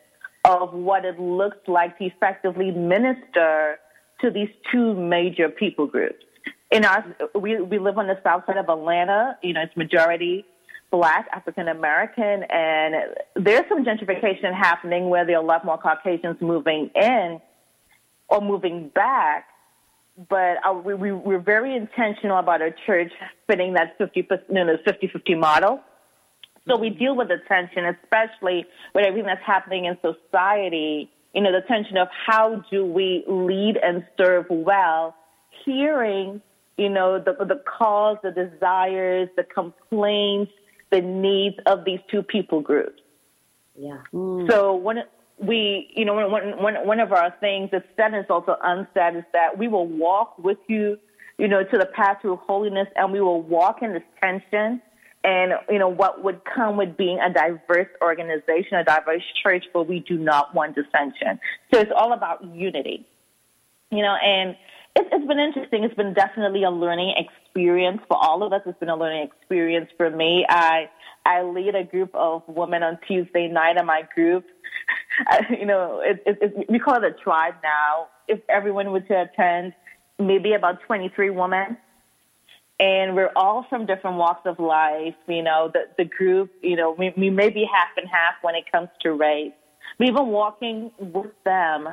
of 0.45 0.73
what 0.73 1.05
it 1.05 1.21
looks 1.21 1.59
like 1.69 1.99
to 1.99 2.05
effectively 2.05 2.71
minister 2.71 3.79
to 4.21 4.31
these 4.31 4.49
two 4.73 4.95
major 4.95 5.49
people 5.49 5.87
groups 5.87 6.25
in 6.71 6.85
our 6.85 7.05
we 7.35 7.61
we 7.61 7.79
live 7.79 7.99
on 7.99 8.07
the 8.07 8.19
south 8.23 8.45
side 8.47 8.57
of 8.57 8.69
Atlanta. 8.69 9.39
You 9.43 9.55
know, 9.55 9.63
it's 9.63 9.77
majority 9.77 10.45
black, 10.91 11.29
African 11.33 11.69
American, 11.69 12.45
and 12.49 12.95
there's 13.37 13.69
some 13.69 13.85
gentrification 13.85 14.55
happening 14.55 15.09
where 15.09 15.27
there 15.27 15.37
are 15.37 15.43
a 15.43 15.47
lot 15.47 15.65
more 15.65 15.79
Caucasians 15.79 16.41
moving 16.41 16.91
in 16.95 17.41
or 18.29 18.41
moving 18.41 18.89
back. 18.89 19.47
But 20.29 20.57
uh, 20.67 20.73
we, 20.73 20.95
we, 20.95 21.13
we're 21.13 21.39
very 21.39 21.77
intentional 21.77 22.39
about 22.39 22.61
our 22.61 22.75
church 22.87 23.13
fitting 23.47 23.75
that 23.75 23.97
50, 23.99 24.27
you 24.49 24.55
know, 24.55 24.77
50-50 24.87 25.39
model. 25.39 25.81
So 26.67 26.77
we 26.77 26.91
deal 26.91 27.15
with 27.15 27.29
the 27.29 27.39
tension, 27.47 27.85
especially 27.85 28.67
with 28.95 29.05
everything 29.05 29.27
that's 29.27 29.45
happening 29.47 29.85
in 29.85 29.97
society. 30.03 31.11
You 31.35 31.43
know, 31.43 31.53
the 31.53 31.67
tension 31.67 31.97
of 31.99 32.09
how 32.27 32.65
do 32.71 32.85
we 32.85 33.25
lead 33.29 33.77
and 33.77 34.05
serve 34.17 34.47
well, 34.49 35.15
hearing 35.65 36.43
you 36.79 36.89
know, 36.89 37.19
the, 37.19 37.33
the 37.45 37.61
cause, 37.67 38.17
the 38.23 38.31
desires, 38.31 39.29
the 39.37 39.43
complaints, 39.43 40.53
the 40.91 41.03
needs 41.03 41.57
of 41.67 41.85
these 41.85 42.01
two 42.11 42.23
people 42.23 42.61
groups. 42.61 43.03
Yeah. 43.77 43.99
Mm. 44.15 44.51
So 44.51 44.75
when 44.77 45.03
we, 45.39 45.91
you 45.95 46.05
know, 46.05 46.15
one, 46.29 46.63
one, 46.63 46.87
one 46.87 47.01
of 47.01 47.13
our 47.13 47.35
things 47.41 47.71
that's 47.73 47.85
said 47.97 48.15
is 48.15 48.27
also 48.31 48.57
unsaid 48.63 49.17
is 49.17 49.25
that 49.33 49.59
we 49.59 49.69
will 49.69 49.87
walk 49.87 50.39
with 50.39 50.59
you, 50.69 50.99
you 51.37 51.49
know, 51.49 51.63
to 51.65 51.79
the 51.79 51.87
path 51.87 52.19
to 52.23 52.37
holiness 52.37 52.89
and 52.97 53.13
we 53.13 53.21
will 53.21 53.43
walk 53.43 53.83
in 53.83 53.93
this 53.93 54.03
tension 54.21 54.81
and, 55.25 55.53
you 55.69 55.79
know, 55.81 55.89
what 55.89 56.23
would 56.23 56.41
come 56.45 56.77
with 56.77 56.97
being 56.97 57.19
a 57.19 57.33
diverse 57.33 57.89
organization, 58.01 58.79
a 58.79 58.85
diverse 58.85 59.23
church, 59.43 59.65
but 59.73 59.89
we 59.89 59.99
do 60.01 60.17
not 60.17 60.55
want 60.55 60.77
dissension. 60.77 61.41
So 61.75 61.81
it's 61.81 61.93
all 61.95 62.13
about 62.13 62.45
unity, 62.55 63.05
you 63.91 64.03
know, 64.03 64.15
and 64.15 64.57
it's, 64.99 65.09
it's 65.13 65.27
been 65.27 65.39
interesting. 65.39 65.85
It's 65.85 65.95
been 65.95 66.13
definitely 66.13 66.65
a 66.65 66.71
learning 66.71 67.15
experience 67.17 68.01
for 68.09 68.17
all 68.17 68.43
of 68.43 68.53
us. 68.53 68.63
It's 68.67 68.79
been 68.81 68.89
a 68.89 68.97
learning 68.97 69.29
experience 69.29 69.89
for 69.97 70.11
me. 70.11 70.45
I 70.49 70.91
I 71.25 71.43
lead 71.43 71.75
a 71.75 71.85
group 71.85 72.15
of 72.15 72.43
women 72.49 72.83
on 72.83 72.99
Tuesday 73.07 73.49
night 73.49 73.77
in 73.77 73.87
my 73.87 74.03
group. 74.15 74.45
Uh, 75.33 75.43
you 75.51 75.67
know, 75.67 76.01
it, 76.01 76.23
it, 76.27 76.39
it, 76.41 76.71
we 76.71 76.79
call 76.79 76.95
it 76.95 77.03
a 77.03 77.11
tribe 77.11 77.55
now. 77.63 78.07
If 78.29 78.39
everyone 78.49 78.93
were 78.93 79.01
to 79.01 79.23
attend, 79.23 79.73
maybe 80.17 80.53
about 80.53 80.81
23 80.83 81.31
women. 81.31 81.77
And 82.79 83.17
we're 83.17 83.33
all 83.35 83.67
from 83.69 83.85
different 83.87 84.17
walks 84.17 84.47
of 84.47 84.61
life. 84.61 85.17
You 85.27 85.43
know, 85.43 85.73
the, 85.73 85.89
the 85.97 86.05
group, 86.05 86.53
you 86.63 86.77
know, 86.77 86.93
we, 86.93 87.13
we 87.17 87.31
may 87.31 87.51
be 87.51 87.69
half 87.71 87.89
and 87.97 88.09
half 88.09 88.35
when 88.43 88.55
it 88.55 88.71
comes 88.71 88.91
to 89.01 89.13
race. 89.13 89.53
But 89.99 90.07
even 90.09 90.29
walking 90.29 90.93
with 90.99 91.33
them 91.45 91.89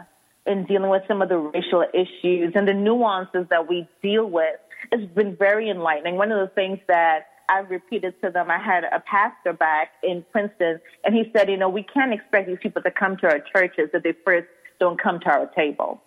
in 0.45 0.65
dealing 0.65 0.89
with 0.89 1.03
some 1.07 1.21
of 1.21 1.29
the 1.29 1.37
racial 1.37 1.85
issues 1.93 2.53
and 2.55 2.67
the 2.67 2.73
nuances 2.73 3.45
that 3.49 3.67
we 3.67 3.87
deal 4.01 4.29
with. 4.29 4.55
It's 4.91 5.11
been 5.13 5.35
very 5.35 5.69
enlightening. 5.69 6.15
One 6.15 6.31
of 6.31 6.47
the 6.47 6.53
things 6.53 6.79
that 6.87 7.27
I 7.49 7.59
repeated 7.59 8.13
to 8.23 8.29
them, 8.29 8.49
I 8.49 8.59
had 8.59 8.83
a 8.83 8.99
pastor 8.99 9.53
back 9.53 9.89
in 10.03 10.23
Princeton, 10.31 10.79
and 11.03 11.15
he 11.15 11.31
said, 11.35 11.49
you 11.49 11.57
know, 11.57 11.69
we 11.69 11.83
can't 11.83 12.13
expect 12.13 12.47
these 12.47 12.57
people 12.61 12.81
to 12.83 12.91
come 12.91 13.17
to 13.17 13.27
our 13.27 13.39
churches 13.55 13.89
if 13.93 14.03
they 14.03 14.13
first 14.23 14.47
don't 14.79 15.01
come 15.01 15.19
to 15.21 15.29
our 15.29 15.47
table. 15.47 16.01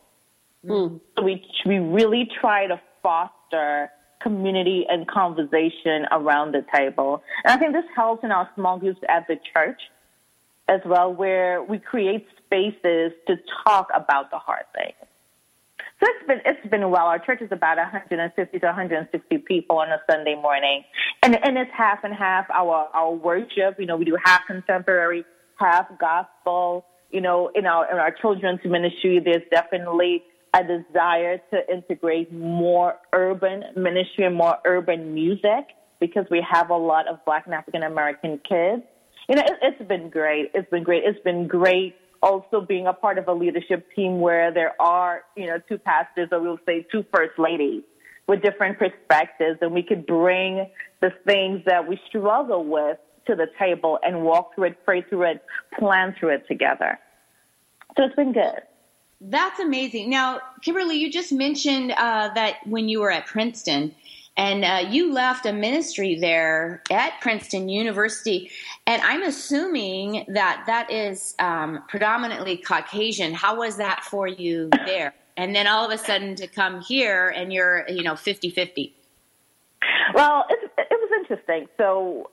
Mm. 0.65 1.01
So 1.17 1.25
we, 1.25 1.45
we 1.65 1.79
really 1.79 2.29
try 2.41 2.67
to 2.67 2.81
foster 3.03 3.91
community 4.21 4.85
and 4.89 5.07
conversation 5.07 6.07
around 6.11 6.53
the 6.53 6.65
table. 6.75 7.23
And 7.45 7.53
I 7.53 7.57
think 7.57 7.73
this 7.73 7.85
helps 7.95 8.25
in 8.25 8.33
our 8.33 8.49
small 8.55 8.79
groups 8.79 9.01
at 9.09 9.27
the 9.29 9.37
church 9.55 9.81
as 10.69 10.81
well, 10.85 11.13
where 11.13 11.63
we 11.63 11.79
create 11.79 12.27
spaces 12.45 13.13
to 13.27 13.37
talk 13.65 13.89
about 13.95 14.31
the 14.31 14.39
hard 14.39 14.65
things. 14.75 14.95
So 16.01 16.07
it's 16.09 16.27
been 16.29 16.41
it's 16.45 16.71
been 16.71 16.91
well. 16.91 17.07
Our 17.07 17.19
church 17.19 17.43
is 17.43 17.51
about 17.51 17.77
150 17.77 18.59
to 18.59 18.67
160 18.67 19.39
people 19.39 19.79
on 19.79 19.89
a 19.89 20.01
Sunday 20.09 20.37
morning, 20.37 20.85
and 21.23 21.37
and 21.43 21.59
it's 21.59 21.71
half 21.77 22.05
and 22.05 22.15
half. 22.15 22.49
Our 22.51 22.89
our 22.95 23.13
worship, 23.13 23.81
you 23.81 23.87
know, 23.87 23.97
we 23.97 24.05
do 24.05 24.17
half 24.25 24.43
contemporary, 24.47 25.25
half 25.57 25.87
gospel. 25.99 26.85
You 27.11 27.21
know, 27.21 27.51
in 27.53 27.67
our 27.67 27.91
in 27.91 27.99
our 27.99 28.13
children's 28.13 28.61
ministry, 28.65 29.21
there's 29.25 29.43
definitely 29.51 30.23
a 30.55 30.63
desire 30.63 31.41
to 31.51 31.73
integrate 31.73 32.33
more 32.33 32.97
urban 33.13 33.65
ministry 33.77 34.25
and 34.25 34.37
more 34.37 34.57
urban 34.65 35.15
music 35.15 35.75
because 36.01 36.27
we 36.31 36.45
have 36.49 36.71
a 36.71 36.77
lot 36.77 37.09
of 37.09 37.25
Black 37.25 37.47
and 37.47 37.55
African 37.55 37.83
American 37.83 38.41
kids. 38.49 38.83
You 39.29 39.37
know, 39.37 39.43
it, 39.43 39.53
it's 39.63 39.89
been 39.89 40.09
great. 40.11 40.51
It's 40.55 40.69
been 40.71 40.85
great. 40.85 41.05
It's 41.05 41.23
been 41.23 41.47
great 41.47 41.95
also 42.23 42.61
being 42.61 42.87
a 42.87 42.93
part 42.93 43.19
of 43.19 43.29
a 43.29 43.33
leadership 43.33 43.87
team 43.95 44.21
where 44.21 44.53
there 44.53 44.81
are, 44.81 45.23
you 45.37 45.47
know, 45.47 45.59
two 45.69 45.79
pastors 45.79 46.29
or 46.33 46.41
we'll 46.41 46.59
say 46.67 46.87
two 46.91 47.05
first 47.15 47.39
ladies 47.39 47.83
with 48.27 48.43
different 48.43 48.79
perspectives 48.79 49.59
and 49.63 49.73
we 49.73 49.83
could 49.83 50.07
bring 50.07 50.69
the 51.01 51.11
things 51.27 51.63
that 51.67 51.87
we 51.87 51.99
struggle 52.09 52.65
with 52.65 52.99
to 53.27 53.35
the 53.35 53.47
table 53.59 53.99
and 54.03 54.23
walk 54.23 54.55
through 54.55 54.65
it, 54.65 54.85
pray 54.85 55.03
through 55.03 55.23
it, 55.23 55.45
plan 55.79 56.15
through 56.19 56.31
it 56.31 56.47
together. 56.49 56.99
So 57.97 58.05
it's 58.05 58.17
been 58.17 58.33
good. 58.33 58.63
That's 59.21 59.59
amazing. 59.59 60.11
Now, 60.11 60.41
Kimberly, 60.63 60.97
you 60.97 61.11
just 61.11 61.33
mentioned 61.33 61.93
uh, 61.93 62.33
that 62.35 62.57
when 62.67 62.89
you 62.89 63.01
were 63.01 63.11
at 63.11 63.27
Princeton, 63.27 63.95
and 64.39 64.65
uh, 64.65 64.89
you 64.89 65.13
left 65.13 65.47
a 65.47 65.53
ministry 65.53 66.15
there 66.15 66.81
at 66.91 67.21
Princeton 67.21 67.69
University, 67.69 68.51
and 68.87 69.03
I'm 69.03 69.25
assuming 69.25 70.25
that 70.29 70.63
that 70.67 70.91
is 70.93 71.35
um, 71.41 71.83
predominantly 71.89 72.57
Caucasian. 72.57 73.35
How 73.35 73.59
was 73.59 73.77
that 73.79 74.05
for 74.05 74.29
you 74.29 74.71
there? 74.87 75.13
And 75.37 75.55
then 75.55 75.67
all 75.67 75.85
of 75.85 75.91
a 75.91 75.99
sudden 75.99 76.37
to 76.37 76.47
come 76.47 76.81
here 76.81 77.29
and 77.29 77.53
you're, 77.53 77.85
you 77.89 78.03
know, 78.03 78.15
50 78.15 78.51
50. 78.51 78.95
Well, 80.15 80.45
it, 80.49 80.71
it 80.79 80.89
was 80.91 81.11
interesting. 81.21 81.69
So 81.77 82.31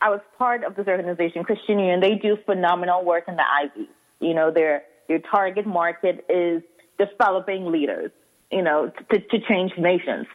I 0.00 0.10
was 0.10 0.20
part 0.38 0.62
of 0.62 0.76
this 0.76 0.86
organization, 0.86 1.42
Christian 1.42 1.78
Union. 1.80 2.00
They 2.00 2.14
do 2.14 2.36
phenomenal 2.46 3.04
work 3.04 3.24
in 3.26 3.36
the 3.36 3.42
Ivy. 3.42 3.88
You 4.20 4.34
know, 4.34 4.50
their 4.52 4.84
your 5.08 5.18
target 5.18 5.66
market 5.66 6.24
is 6.28 6.62
developing 6.98 7.66
leaders, 7.66 8.10
you 8.50 8.62
know, 8.62 8.92
to, 9.10 9.18
to 9.18 9.40
change 9.48 9.72
nations. 9.76 10.26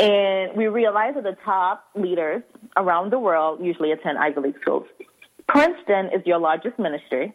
And 0.00 0.56
we 0.56 0.66
realized 0.66 1.18
that 1.18 1.24
the 1.24 1.36
top 1.44 1.84
leaders 1.94 2.42
around 2.74 3.12
the 3.12 3.18
world 3.18 3.60
usually 3.62 3.92
attend 3.92 4.16
Ivy 4.16 4.40
League 4.40 4.60
schools. 4.62 4.86
Princeton 5.46 6.06
is 6.06 6.24
your 6.24 6.38
largest 6.38 6.78
ministry. 6.78 7.34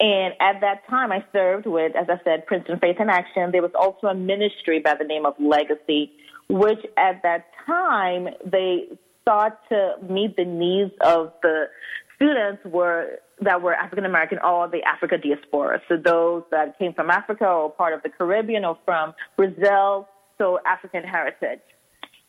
And 0.00 0.34
at 0.40 0.60
that 0.60 0.86
time, 0.90 1.12
I 1.12 1.24
served 1.32 1.66
with, 1.66 1.94
as 1.94 2.08
I 2.10 2.20
said, 2.24 2.46
Princeton 2.46 2.80
Faith 2.80 2.96
in 2.98 3.08
Action. 3.08 3.52
There 3.52 3.62
was 3.62 3.70
also 3.78 4.08
a 4.08 4.14
ministry 4.14 4.80
by 4.80 4.94
the 4.98 5.04
name 5.04 5.24
of 5.24 5.34
Legacy, 5.38 6.10
which 6.48 6.80
at 6.96 7.22
that 7.22 7.46
time 7.64 8.28
they 8.44 8.88
sought 9.24 9.56
to 9.68 9.94
meet 10.02 10.36
the 10.36 10.44
needs 10.44 10.92
of 11.00 11.32
the 11.42 11.66
students 12.16 12.64
were 12.64 13.20
that 13.40 13.60
were 13.62 13.74
African 13.74 14.04
American 14.04 14.38
or 14.38 14.68
the 14.68 14.82
Africa 14.82 15.16
diaspora. 15.18 15.80
So 15.88 15.96
those 15.96 16.42
that 16.50 16.78
came 16.78 16.92
from 16.92 17.10
Africa 17.10 17.46
or 17.46 17.70
part 17.70 17.92
of 17.92 18.02
the 18.02 18.08
Caribbean 18.08 18.64
or 18.64 18.78
from 18.84 19.14
Brazil, 19.36 20.08
so 20.38 20.58
African 20.66 21.04
heritage. 21.04 21.60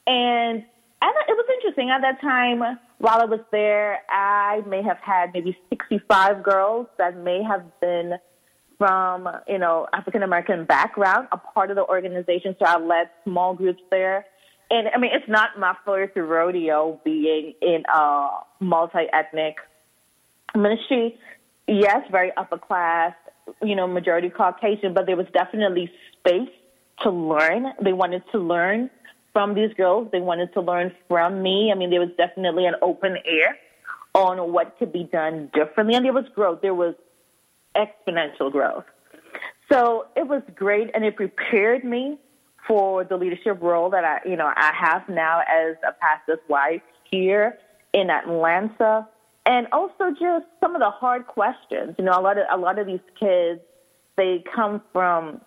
And 0.05 0.63
and 0.99 1.13
it 1.27 1.37
was 1.37 1.45
interesting 1.55 1.89
at 1.91 2.01
that 2.01 2.19
time. 2.21 2.59
While 2.97 3.21
I 3.21 3.25
was 3.25 3.41
there, 3.51 3.99
I 4.09 4.61
may 4.65 4.81
have 4.81 4.97
had 4.97 5.31
maybe 5.33 5.55
65 5.69 6.41
girls 6.41 6.87
that 6.97 7.15
may 7.17 7.43
have 7.43 7.63
been 7.79 8.13
from 8.77 9.27
you 9.47 9.59
know 9.59 9.87
African 9.93 10.23
American 10.23 10.65
background, 10.65 11.27
a 11.31 11.37
part 11.37 11.69
of 11.69 11.75
the 11.75 11.85
organization. 11.85 12.55
So 12.59 12.65
I 12.65 12.79
led 12.79 13.09
small 13.23 13.53
groups 13.53 13.81
there. 13.91 14.25
And 14.69 14.89
I 14.93 14.97
mean, 14.97 15.11
it's 15.13 15.29
not 15.29 15.57
my 15.57 15.75
first 15.85 16.13
rodeo 16.15 16.99
being 17.05 17.53
in 17.61 17.83
a 17.93 18.27
multi-ethnic 18.59 19.55
ministry. 20.55 21.17
Yes, 21.67 22.01
very 22.11 22.31
upper 22.35 22.57
class, 22.57 23.13
you 23.61 23.75
know, 23.75 23.87
majority 23.87 24.29
Caucasian, 24.29 24.93
but 24.93 25.05
there 25.05 25.15
was 25.15 25.27
definitely 25.33 25.89
space 26.19 26.49
to 27.03 27.09
learn. 27.09 27.73
They 27.81 27.93
wanted 27.93 28.23
to 28.31 28.39
learn 28.39 28.89
from 29.33 29.53
these 29.53 29.73
girls. 29.73 30.09
They 30.11 30.19
wanted 30.19 30.53
to 30.53 30.61
learn 30.61 30.91
from 31.07 31.41
me. 31.41 31.71
I 31.71 31.77
mean, 31.77 31.89
there 31.89 31.99
was 31.99 32.09
definitely 32.17 32.65
an 32.65 32.75
open 32.81 33.17
air 33.25 33.57
on 34.13 34.51
what 34.51 34.75
could 34.79 34.91
be 34.91 35.03
done 35.03 35.51
differently. 35.53 35.95
And 35.95 36.05
there 36.05 36.13
was 36.13 36.25
growth. 36.33 36.61
There 36.61 36.73
was 36.73 36.95
exponential 37.75 38.51
growth. 38.51 38.85
So 39.71 40.07
it 40.15 40.27
was 40.27 40.41
great 40.55 40.89
and 40.95 41.05
it 41.05 41.15
prepared 41.15 41.83
me 41.83 42.17
for 42.67 43.03
the 43.03 43.15
leadership 43.15 43.61
role 43.61 43.89
that 43.91 44.03
I, 44.03 44.27
you 44.27 44.35
know, 44.35 44.51
I 44.55 44.71
have 44.73 45.07
now 45.07 45.41
as 45.41 45.75
a 45.87 45.93
pastor's 45.93 46.39
wife 46.49 46.81
here 47.09 47.57
in 47.93 48.09
Atlanta. 48.09 49.07
And 49.45 49.67
also 49.71 50.11
just 50.11 50.45
some 50.59 50.75
of 50.75 50.81
the 50.81 50.89
hard 50.89 51.27
questions. 51.27 51.95
You 51.97 52.05
know, 52.05 52.19
a 52.19 52.21
lot 52.21 52.37
of 52.37 52.45
a 52.51 52.57
lot 52.57 52.79
of 52.79 52.87
these 52.87 52.99
kids, 53.17 53.61
they 54.17 54.43
come 54.53 54.81
from 54.91 55.41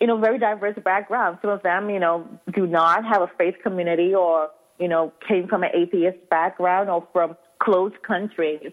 you 0.00 0.06
know, 0.06 0.18
very 0.18 0.38
diverse 0.38 0.76
backgrounds. 0.84 1.40
Some 1.42 1.50
of 1.50 1.62
them, 1.62 1.88
you 1.90 1.98
know, 1.98 2.26
do 2.54 2.66
not 2.66 3.04
have 3.04 3.22
a 3.22 3.30
faith 3.38 3.54
community 3.62 4.14
or, 4.14 4.50
you 4.78 4.88
know, 4.88 5.12
came 5.26 5.48
from 5.48 5.62
an 5.62 5.70
atheist 5.74 6.18
background 6.28 6.90
or 6.90 7.06
from 7.12 7.36
closed 7.58 8.00
countries. 8.02 8.72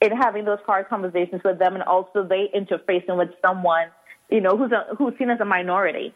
And 0.00 0.12
having 0.12 0.44
those 0.44 0.58
hard 0.66 0.88
conversations 0.88 1.42
with 1.44 1.58
them 1.58 1.74
and 1.74 1.82
also 1.82 2.22
they 2.22 2.50
interfacing 2.54 3.16
with 3.16 3.30
someone, 3.44 3.86
you 4.30 4.40
know, 4.40 4.56
who's 4.56 4.70
a, 4.72 4.94
who's 4.96 5.14
seen 5.18 5.30
as 5.30 5.40
a 5.40 5.44
minority. 5.44 6.14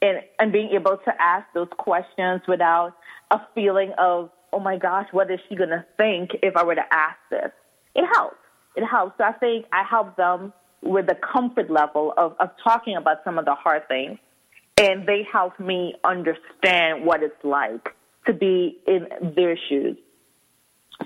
And, 0.00 0.22
and 0.38 0.52
being 0.52 0.70
able 0.70 0.96
to 0.96 1.12
ask 1.20 1.46
those 1.54 1.68
questions 1.76 2.42
without 2.48 2.94
a 3.30 3.40
feeling 3.54 3.92
of, 3.98 4.30
oh 4.52 4.60
my 4.60 4.78
gosh, 4.78 5.08
what 5.12 5.30
is 5.30 5.40
she 5.48 5.56
going 5.56 5.70
to 5.70 5.84
think 5.96 6.30
if 6.42 6.56
I 6.56 6.64
were 6.64 6.74
to 6.74 6.92
ask 6.92 7.18
this? 7.30 7.50
It 7.94 8.06
helps. 8.14 8.36
It 8.76 8.84
helps. 8.84 9.18
So 9.18 9.24
I 9.24 9.32
think 9.32 9.66
I 9.72 9.82
help 9.82 10.16
them 10.16 10.52
with 10.82 11.06
the 11.06 11.16
comfort 11.16 11.70
level 11.70 12.14
of, 12.16 12.34
of 12.38 12.50
talking 12.62 12.96
about 12.96 13.18
some 13.24 13.38
of 13.38 13.44
the 13.44 13.54
hard 13.54 13.86
things. 13.88 14.18
And 14.76 15.06
they 15.06 15.26
helped 15.30 15.58
me 15.58 15.94
understand 16.04 17.04
what 17.04 17.22
it's 17.22 17.42
like 17.42 17.94
to 18.26 18.32
be 18.32 18.78
in 18.86 19.08
their 19.34 19.58
shoes. 19.68 19.96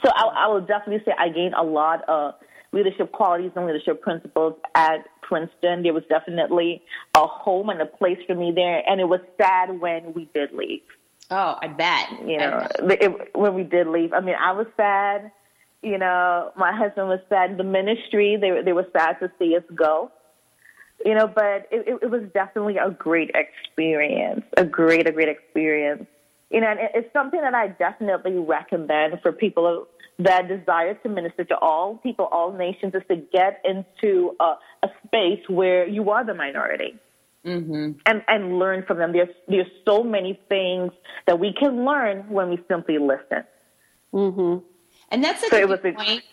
So 0.05 0.11
I, 0.14 0.45
I 0.45 0.49
will 0.49 0.61
definitely 0.61 1.03
say 1.05 1.12
I 1.18 1.29
gained 1.31 1.55
a 1.55 1.62
lot 1.62 2.07
of 2.09 2.35
leadership 2.73 3.12
qualities 3.12 3.53
and 3.55 3.66
leadership 3.66 4.03
principles 4.03 4.55
at 4.75 5.07
Princeton. 5.23 5.83
There 5.83 5.95
was 5.95 6.05
definitely 6.09 6.83
a 7.14 7.27
home 7.27 7.70
and 7.70 7.81
a 7.81 7.87
place 7.87 8.18
for 8.27 8.35
me 8.35 8.53
there. 8.55 8.83
And 8.87 9.01
it 9.01 9.09
was 9.09 9.20
sad 9.41 9.81
when 9.81 10.12
we 10.12 10.29
did 10.35 10.53
leave. 10.53 10.83
Oh, 11.31 11.57
I 11.62 11.68
bet. 11.68 12.11
You 12.27 12.39
know, 12.39 12.66
bet. 12.87 13.03
It, 13.03 13.35
when 13.35 13.55
we 13.55 13.62
did 13.62 13.87
leave. 13.87 14.12
I 14.12 14.20
mean, 14.20 14.37
I 14.39 14.53
was 14.53 14.66
sad 14.77 15.31
you 15.83 15.99
know, 15.99 16.53
my 16.57 16.72
husband 16.72 17.09
was 17.09 17.20
sad. 17.28 17.59
The 17.59 17.64
ministry, 17.64 18.37
they 18.41 18.62
they 18.62 18.72
were 18.72 18.87
sad 18.93 19.18
to 19.20 19.30
see 19.39 19.57
us 19.57 19.64
go. 19.74 20.11
You 21.05 21.14
know, 21.14 21.26
but 21.26 21.66
it, 21.72 21.89
it, 21.89 21.99
it 22.03 22.11
was 22.11 22.22
definitely 22.33 22.76
a 22.76 22.91
great 22.91 23.33
experience, 23.35 24.45
a 24.57 24.64
great, 24.64 25.09
a 25.09 25.12
great 25.12 25.28
experience. 25.28 26.07
You 26.51 26.61
know, 26.61 26.68
and 26.68 26.78
it, 26.78 26.93
it's 26.95 27.12
something 27.12 27.41
that 27.41 27.55
I 27.55 27.68
definitely 27.68 28.39
recommend 28.39 29.20
for 29.20 29.33
people 29.33 29.89
that 30.20 30.47
desire 30.47 30.95
to 30.95 31.09
minister 31.09 31.45
to 31.45 31.59
all 31.59 31.97
people, 31.97 32.26
all 32.30 32.53
nations, 32.53 32.95
is 32.95 33.03
to 33.09 33.16
get 33.16 33.61
into 33.64 34.37
a, 34.39 34.55
a 34.85 34.89
space 35.07 35.41
where 35.49 35.89
you 35.89 36.11
are 36.11 36.24
the 36.24 36.35
minority. 36.35 36.95
Mm-hmm. 37.45 37.99
And 38.07 38.22
and 38.28 38.61
learn 38.61 38.85
from 38.87 38.99
them. 38.99 39.12
There's 39.12 39.35
there's 39.49 39.66
so 39.85 40.05
many 40.05 40.39
things 40.49 40.93
that 41.26 41.41
we 41.41 41.53
can 41.53 41.85
learn 41.85 42.28
when 42.28 42.51
we 42.51 42.61
simply 42.68 42.99
listen. 42.99 43.43
Mm-hmm. 44.14 44.64
And 45.12 45.22
that's 45.22 45.40
such 45.40 45.50
so 45.50 45.62
a 45.62 45.78
good 45.78 45.94
point. 45.94 46.24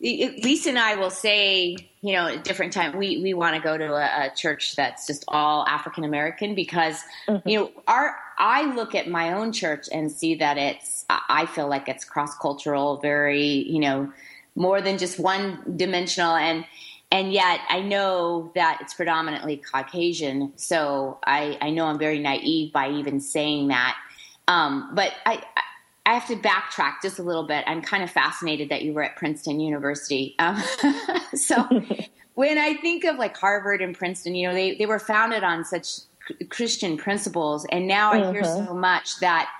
Lisa 0.00 0.70
and 0.70 0.78
I 0.78 0.96
will 0.96 1.10
say, 1.10 1.76
you 2.00 2.14
know, 2.14 2.28
at 2.28 2.42
different 2.42 2.72
time, 2.72 2.96
we, 2.96 3.20
we 3.20 3.34
want 3.34 3.54
to 3.54 3.60
go 3.60 3.76
to 3.76 3.92
a, 3.92 4.26
a 4.26 4.30
church 4.34 4.74
that's 4.74 5.06
just 5.06 5.24
all 5.28 5.66
African 5.66 6.04
American 6.04 6.54
because, 6.54 7.02
mm-hmm. 7.28 7.46
you 7.46 7.58
know, 7.58 7.70
our, 7.86 8.16
I 8.38 8.74
look 8.74 8.94
at 8.94 9.08
my 9.08 9.34
own 9.34 9.52
church 9.52 9.88
and 9.92 10.10
see 10.10 10.36
that 10.36 10.56
it's, 10.56 11.04
I 11.10 11.44
feel 11.44 11.68
like 11.68 11.86
it's 11.86 12.06
cross 12.06 12.34
cultural, 12.38 12.96
very, 12.96 13.44
you 13.46 13.80
know, 13.80 14.10
more 14.54 14.80
than 14.80 14.96
just 14.96 15.18
one 15.18 15.74
dimensional. 15.76 16.34
And, 16.34 16.64
and 17.10 17.30
yet 17.30 17.60
I 17.68 17.80
know 17.80 18.52
that 18.54 18.78
it's 18.80 18.94
predominantly 18.94 19.58
Caucasian. 19.58 20.54
So 20.56 21.18
I, 21.26 21.58
I 21.60 21.70
know 21.70 21.84
I'm 21.86 21.98
very 21.98 22.20
naive 22.20 22.72
by 22.72 22.88
even 22.88 23.20
saying 23.20 23.68
that. 23.68 23.98
Um, 24.48 24.92
but 24.94 25.12
I, 25.26 25.42
I 26.06 26.14
have 26.14 26.26
to 26.28 26.36
backtrack 26.36 26.94
just 27.02 27.18
a 27.18 27.22
little 27.22 27.46
bit. 27.46 27.64
I'm 27.66 27.82
kind 27.82 28.02
of 28.02 28.10
fascinated 28.10 28.68
that 28.70 28.82
you 28.82 28.92
were 28.92 29.02
at 29.02 29.16
Princeton 29.16 29.60
University. 29.60 30.34
Um, 30.38 30.62
so 31.34 31.66
when 32.34 32.58
I 32.58 32.74
think 32.74 33.04
of 33.04 33.16
like 33.16 33.36
Harvard 33.36 33.82
and 33.82 33.96
Princeton, 33.96 34.34
you 34.34 34.48
know, 34.48 34.54
they, 34.54 34.74
they 34.74 34.86
were 34.86 34.98
founded 34.98 35.44
on 35.44 35.64
such 35.64 36.00
Christian 36.48 36.96
principles. 36.96 37.66
And 37.70 37.86
now 37.86 38.12
mm-hmm. 38.12 38.28
I 38.28 38.32
hear 38.32 38.42
mm-hmm. 38.42 38.66
so 38.66 38.74
much 38.74 39.20
that 39.20 39.50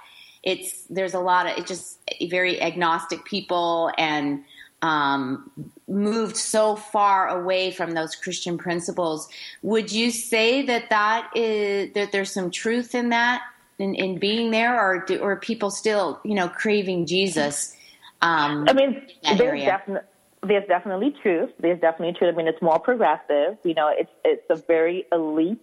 it's, 0.43 0.85
there's 0.85 1.15
a 1.15 1.21
lot 1.21 1.47
of, 1.47 1.59
it 1.59 1.67
just 1.67 1.99
very 2.29 2.61
agnostic 2.61 3.25
people 3.25 3.93
and 3.99 4.43
um, 4.83 5.51
moved 5.89 6.37
so 6.37 6.77
far 6.77 7.29
away 7.29 7.71
from 7.71 7.93
those 7.93 8.15
Christian 8.15 8.57
principles. 8.57 9.29
Would 9.63 9.93
you 9.93 10.11
say 10.11 10.63
that 10.63 10.89
that 10.91 11.31
is 11.35 11.93
that 11.93 12.13
there's 12.13 12.33
some 12.33 12.51
truth 12.51 12.95
in 12.95 13.11
that 13.11 13.43
in, 13.81 13.95
in 13.95 14.19
being 14.19 14.51
there, 14.51 14.79
or 14.79 15.05
do, 15.05 15.19
or 15.19 15.37
people 15.37 15.71
still 15.71 16.21
you 16.25 16.35
know 16.35 16.49
craving 16.49 17.07
Jesus? 17.07 17.75
Um, 18.23 18.67
I 18.69 18.73
mean, 18.73 19.07
there's 19.37 19.65
definitely 19.65 20.09
there's 20.43 20.67
definitely 20.69 21.15
truth. 21.23 21.51
There's 21.59 21.81
definitely 21.81 22.15
truth. 22.19 22.35
I 22.35 22.37
mean, 22.37 22.49
it's 22.49 22.63
more 22.63 22.79
progressive. 22.79 23.59
You 23.65 23.75
know, 23.75 23.91
it's 23.93 24.11
it's 24.25 24.45
a 24.51 24.57
very 24.67 25.07
elite 25.13 25.59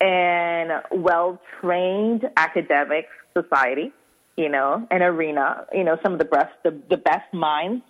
and 0.00 0.82
well 0.92 1.40
trained 1.60 2.28
academic 2.36 3.06
society. 3.32 3.92
You 4.36 4.48
know, 4.48 4.86
an 4.90 5.02
arena. 5.02 5.66
You 5.72 5.84
know, 5.84 5.98
some 6.02 6.12
of 6.12 6.18
the 6.18 6.24
best 6.24 6.52
the, 6.62 6.78
the 6.88 6.96
best 6.96 7.32
minds 7.32 7.82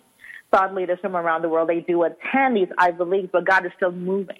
thought 0.51 0.73
leaders 0.73 0.99
from 1.01 1.15
around 1.15 1.41
the 1.41 1.49
world, 1.49 1.69
they 1.69 1.81
do 1.81 2.03
attend 2.03 2.55
these 2.55 2.69
Ivy 2.77 3.03
Leagues, 3.03 3.29
but 3.31 3.45
God 3.45 3.65
is 3.65 3.71
still 3.75 3.91
moving. 3.91 4.37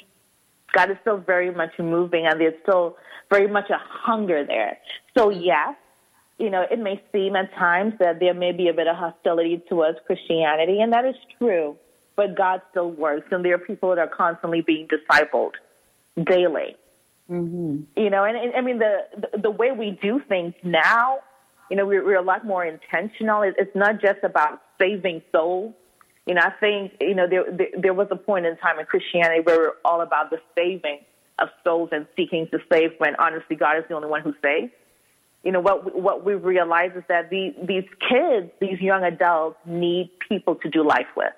God 0.76 0.92
is 0.92 0.98
still 1.02 1.18
very 1.18 1.54
much 1.54 1.72
moving, 1.80 2.26
and 2.26 2.40
there's 2.40 2.54
still 2.64 2.98
very 3.30 3.48
much 3.48 3.70
a 3.70 3.78
hunger 3.80 4.46
there. 4.46 4.78
So, 5.18 5.30
yes, 5.30 5.76
you 6.38 6.50
know, 6.50 6.66
it 6.70 6.80
may 6.80 7.02
seem 7.12 7.36
at 7.36 7.54
times 7.56 7.94
that 8.00 8.20
there 8.20 8.34
may 8.34 8.52
be 8.52 8.68
a 8.68 8.74
bit 8.74 8.88
of 8.88 8.96
hostility 8.96 9.62
towards 9.70 9.98
Christianity, 10.06 10.80
and 10.82 10.94
that 10.94 11.06
is 11.06 11.16
true, 11.38 11.76
but 12.16 12.36
God 12.38 12.62
still 12.72 12.92
works, 12.92 13.28
and 13.32 13.44
there 13.44 13.56
are 13.56 13.60
people 13.60 13.90
that 13.90 14.00
are 14.00 14.08
constantly 14.08 14.62
being 14.62 14.88
discipled 14.88 15.52
daily. 16.24 16.76
Mm-hmm. 17.30 18.02
You 18.02 18.10
know, 18.10 18.24
and, 18.24 18.38
and 18.38 18.56
I 18.56 18.62
mean, 18.62 18.80
the, 18.80 19.00
the, 19.18 19.42
the 19.44 19.52
way 19.52 19.72
we 19.72 19.98
do 20.02 20.22
things 20.30 20.54
now, 20.64 21.20
you 21.70 21.76
know, 21.76 21.86
we're, 21.86 22.06
we're 22.06 22.20
a 22.20 22.24
lot 22.24 22.46
more 22.46 22.66
intentional. 22.66 23.42
It's 23.42 23.76
not 23.76 24.02
just 24.02 24.20
about 24.24 24.62
saving 24.80 25.22
souls 25.32 25.74
you 26.28 26.34
know, 26.34 26.42
I 26.42 26.52
think, 26.60 26.92
you 27.00 27.16
know, 27.16 27.26
there, 27.28 27.46
there, 27.50 27.68
there 27.82 27.94
was 27.94 28.08
a 28.12 28.18
point 28.18 28.46
in 28.46 28.58
time 28.58 28.80
in 28.80 28.86
Christianity 28.86 29.42
where 29.42 29.58
we 29.58 29.66
we're 29.68 29.74
all 29.86 30.02
about 30.02 30.30
the 30.30 30.40
saving 30.56 31.00
of 31.40 31.48
souls 31.64 31.90
and 31.94 32.06
seeking 32.18 32.48
to 32.52 32.60
save 32.72 32.92
when 32.98 33.16
honestly 33.16 33.56
God 33.56 33.78
is 33.78 33.86
the 33.88 33.96
only 33.96 34.10
one 34.10 34.22
who 34.22 34.34
saves. 34.44 34.72
You 35.44 35.54
know, 35.54 35.62
what, 35.62 36.00
what 36.00 36.26
we 36.26 36.34
realize 36.34 36.92
is 36.98 37.04
that 37.08 37.30
the, 37.30 37.56
these 37.66 37.86
kids, 38.10 38.52
these 38.60 38.82
young 38.82 39.04
adults 39.04 39.58
need 39.66 40.12
people 40.28 40.56
to 40.56 40.70
do 40.70 40.86
life 40.86 41.08
with. 41.16 41.34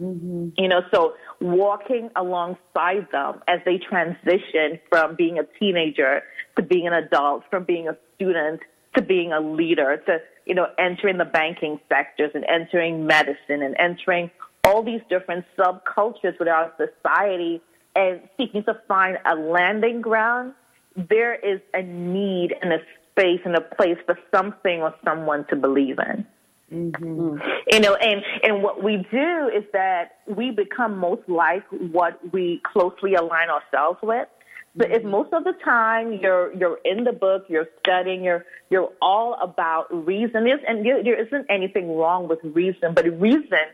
Mm-hmm. 0.00 0.50
You 0.56 0.68
know, 0.68 0.82
so 0.94 1.14
walking 1.40 2.10
alongside 2.14 3.08
them 3.10 3.42
as 3.48 3.60
they 3.64 3.78
transition 3.78 4.78
from 4.88 5.16
being 5.16 5.38
a 5.38 5.44
teenager 5.58 6.22
to 6.56 6.62
being 6.62 6.86
an 6.86 6.92
adult, 6.92 7.44
from 7.50 7.64
being 7.64 7.88
a 7.88 7.96
student 8.14 8.60
to 8.94 9.02
being 9.02 9.32
a 9.32 9.40
leader, 9.40 10.02
to 10.06 10.18
you 10.46 10.54
know, 10.54 10.66
entering 10.78 11.18
the 11.18 11.24
banking 11.24 11.78
sectors 11.88 12.32
and 12.34 12.44
entering 12.44 13.06
medicine 13.06 13.62
and 13.62 13.76
entering 13.78 14.30
all 14.64 14.82
these 14.82 15.00
different 15.08 15.44
subcultures 15.56 16.38
within 16.38 16.48
our 16.48 16.72
society 16.76 17.60
and 17.96 18.20
seeking 18.36 18.64
to 18.64 18.74
find 18.88 19.18
a 19.24 19.34
landing 19.34 20.00
ground, 20.00 20.54
there 20.96 21.34
is 21.34 21.60
a 21.74 21.82
need 21.82 22.54
and 22.62 22.72
a 22.72 22.78
space 23.10 23.40
and 23.44 23.56
a 23.56 23.60
place 23.60 23.98
for 24.06 24.18
something 24.34 24.80
or 24.82 24.94
someone 25.04 25.46
to 25.46 25.56
believe 25.56 25.98
in. 25.98 26.26
Mm-hmm. 26.72 27.38
You 27.72 27.80
know, 27.80 27.94
and 27.96 28.22
and 28.44 28.62
what 28.62 28.82
we 28.82 28.98
do 29.10 29.50
is 29.54 29.64
that 29.72 30.18
we 30.28 30.52
become 30.52 30.98
most 30.98 31.28
like 31.28 31.64
what 31.70 32.20
we 32.32 32.60
closely 32.64 33.14
align 33.14 33.48
ourselves 33.50 33.98
with. 34.02 34.28
But 34.76 34.92
if 34.92 35.02
most 35.02 35.32
of 35.32 35.44
the 35.44 35.54
time 35.64 36.12
you're 36.12 36.54
you're 36.54 36.78
in 36.84 37.04
the 37.04 37.12
book, 37.12 37.46
you're 37.48 37.68
studying, 37.80 38.22
you're 38.22 38.44
you're 38.70 38.90
all 39.02 39.36
about 39.42 39.86
reason, 40.06 40.46
and 40.46 40.86
there 40.86 41.26
isn't 41.26 41.46
anything 41.50 41.96
wrong 41.96 42.28
with 42.28 42.38
reason, 42.44 42.94
but 42.94 43.04
reason 43.20 43.66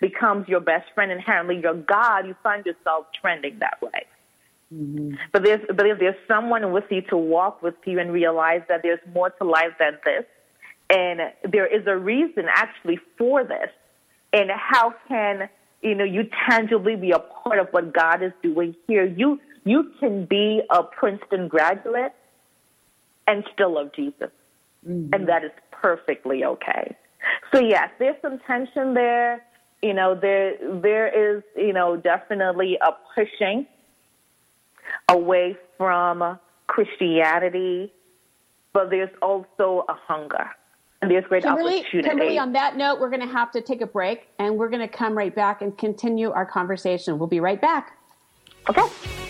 becomes 0.00 0.48
your 0.48 0.60
best 0.60 0.86
friend 0.94 1.12
inherently, 1.12 1.60
your 1.60 1.74
God. 1.74 2.26
You 2.26 2.34
find 2.42 2.66
yourself 2.66 3.06
trending 3.20 3.58
that 3.60 3.80
way. 3.80 4.06
Mm-hmm. 4.74 5.14
But 5.32 5.44
there's 5.44 5.60
but 5.68 5.86
if 5.86 5.98
there's 6.00 6.16
someone 6.26 6.72
with 6.72 6.84
you 6.90 7.02
to 7.02 7.16
walk 7.16 7.62
with 7.62 7.74
you 7.86 8.00
and 8.00 8.12
realize 8.12 8.62
that 8.68 8.82
there's 8.82 9.00
more 9.14 9.30
to 9.30 9.44
life 9.44 9.74
than 9.78 9.98
this, 10.04 10.24
and 10.88 11.20
there 11.52 11.66
is 11.66 11.86
a 11.86 11.96
reason 11.96 12.46
actually 12.52 12.98
for 13.18 13.44
this, 13.44 13.70
and 14.32 14.50
how 14.50 14.94
can 15.06 15.48
you 15.82 15.94
know 15.94 16.04
you 16.04 16.28
tangibly 16.48 16.96
be 16.96 17.12
a 17.12 17.20
part 17.20 17.60
of 17.60 17.68
what 17.70 17.92
God 17.92 18.22
is 18.22 18.32
doing 18.42 18.74
here? 18.86 19.04
You 19.04 19.40
you 19.64 19.92
can 20.00 20.24
be 20.24 20.62
a 20.70 20.82
Princeton 20.82 21.48
graduate 21.48 22.14
and 23.26 23.44
still 23.52 23.74
love 23.74 23.92
Jesus. 23.94 24.30
Mm-hmm. 24.86 25.14
And 25.14 25.28
that 25.28 25.44
is 25.44 25.52
perfectly 25.70 26.44
okay. 26.44 26.96
So 27.52 27.60
yes, 27.60 27.90
there's 27.98 28.16
some 28.22 28.38
tension 28.46 28.94
there. 28.94 29.44
You 29.82 29.94
know, 29.94 30.14
there 30.14 30.56
there 30.80 31.36
is, 31.36 31.42
you 31.56 31.72
know, 31.72 31.96
definitely 31.96 32.78
a 32.80 32.92
pushing 33.14 33.66
away 35.08 35.56
from 35.76 36.38
Christianity, 36.66 37.92
but 38.72 38.90
there's 38.90 39.10
also 39.22 39.84
a 39.88 39.94
hunger. 39.94 40.50
And 41.02 41.10
there's 41.10 41.24
great 41.24 41.42
Kimberly, 41.42 41.80
opportunity. 41.80 42.08
Kimberly, 42.08 42.38
on 42.38 42.52
that 42.52 42.76
note, 42.76 43.00
we're 43.00 43.08
going 43.08 43.26
to 43.26 43.32
have 43.32 43.50
to 43.52 43.62
take 43.62 43.80
a 43.80 43.86
break 43.86 44.28
and 44.38 44.58
we're 44.58 44.68
going 44.68 44.86
to 44.86 44.88
come 44.88 45.16
right 45.16 45.34
back 45.34 45.62
and 45.62 45.76
continue 45.76 46.30
our 46.30 46.44
conversation. 46.44 47.18
We'll 47.18 47.28
be 47.28 47.40
right 47.40 47.60
back. 47.60 47.96
Okay. 48.68 49.29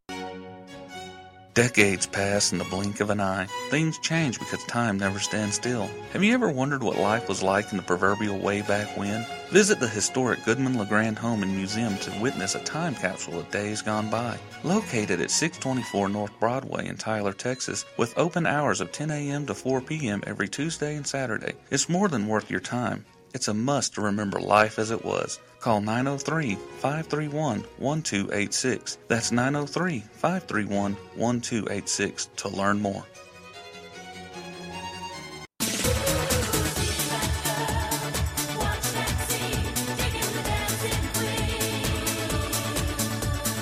Decades 1.53 2.07
pass 2.07 2.53
in 2.53 2.59
the 2.59 2.63
blink 2.63 3.01
of 3.01 3.09
an 3.09 3.19
eye. 3.19 3.45
Things 3.69 3.99
change 3.99 4.39
because 4.39 4.63
time 4.65 4.97
never 4.97 5.19
stands 5.19 5.55
still. 5.55 5.89
Have 6.13 6.23
you 6.23 6.33
ever 6.33 6.49
wondered 6.49 6.81
what 6.81 6.97
life 6.97 7.27
was 7.27 7.43
like 7.43 7.69
in 7.71 7.77
the 7.77 7.83
proverbial 7.83 8.39
way 8.39 8.61
back 8.61 8.95
when? 8.95 9.25
Visit 9.49 9.81
the 9.81 9.87
historic 9.87 10.45
Goodman 10.45 10.77
LeGrand 10.77 11.19
Home 11.19 11.43
and 11.43 11.53
Museum 11.53 11.97
to 11.97 12.19
witness 12.21 12.55
a 12.55 12.63
time 12.63 12.95
capsule 12.95 13.37
of 13.37 13.51
days 13.51 13.81
gone 13.81 14.09
by. 14.09 14.37
Located 14.63 15.19
at 15.19 15.29
624 15.29 16.07
North 16.07 16.39
Broadway 16.39 16.87
in 16.87 16.95
Tyler, 16.95 17.33
Texas, 17.33 17.83
with 17.97 18.17
open 18.17 18.45
hours 18.45 18.79
of 18.79 18.93
10 18.93 19.11
a.m. 19.11 19.45
to 19.47 19.53
4 19.53 19.81
p.m. 19.81 20.23
every 20.25 20.47
Tuesday 20.47 20.95
and 20.95 21.05
Saturday, 21.05 21.55
it's 21.69 21.89
more 21.89 22.07
than 22.07 22.29
worth 22.29 22.49
your 22.49 22.61
time. 22.61 23.03
It's 23.33 23.49
a 23.49 23.53
must 23.53 23.95
to 23.95 24.01
remember 24.01 24.39
life 24.39 24.79
as 24.79 24.89
it 24.89 25.03
was. 25.03 25.37
Call 25.61 25.79
903 25.79 26.55
531 26.55 27.63
1286. 27.77 28.97
That's 29.07 29.31
903 29.31 29.99
531 29.99 30.93
1286 31.15 32.29
to 32.37 32.49
learn 32.49 32.81
more. 32.81 33.05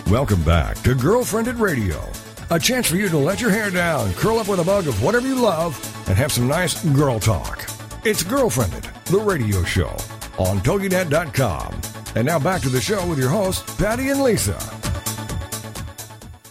Welcome 0.09 0.41
back 0.43 0.75
to 0.83 0.95
GirlfriendIT 0.95 1.59
Radio. 1.59 2.01
A 2.49 2.57
chance 2.57 2.87
for 2.87 2.95
you 2.95 3.09
to 3.09 3.17
let 3.17 3.41
your 3.41 3.51
hair 3.51 3.69
down, 3.69 4.13
curl 4.13 4.39
up 4.39 4.47
with 4.47 4.61
a 4.61 4.63
mug 4.63 4.87
of 4.87 5.03
whatever 5.03 5.27
you 5.27 5.35
love, 5.35 5.75
and 6.07 6.17
have 6.17 6.31
some 6.31 6.47
nice 6.47 6.81
girl 6.95 7.19
talk. 7.19 7.69
It's 8.05 8.23
GirlfriendIT, 8.23 9.03
the 9.05 9.19
radio 9.19 9.63
show 9.65 9.97
on 10.39 10.59
TogiNet.com. 10.59 11.81
And 12.15 12.25
now 12.25 12.39
back 12.39 12.61
to 12.61 12.69
the 12.69 12.81
show 12.81 13.05
with 13.07 13.19
your 13.19 13.29
hosts, 13.29 13.75
Patty 13.75 14.09
and 14.09 14.23
Lisa. 14.23 14.57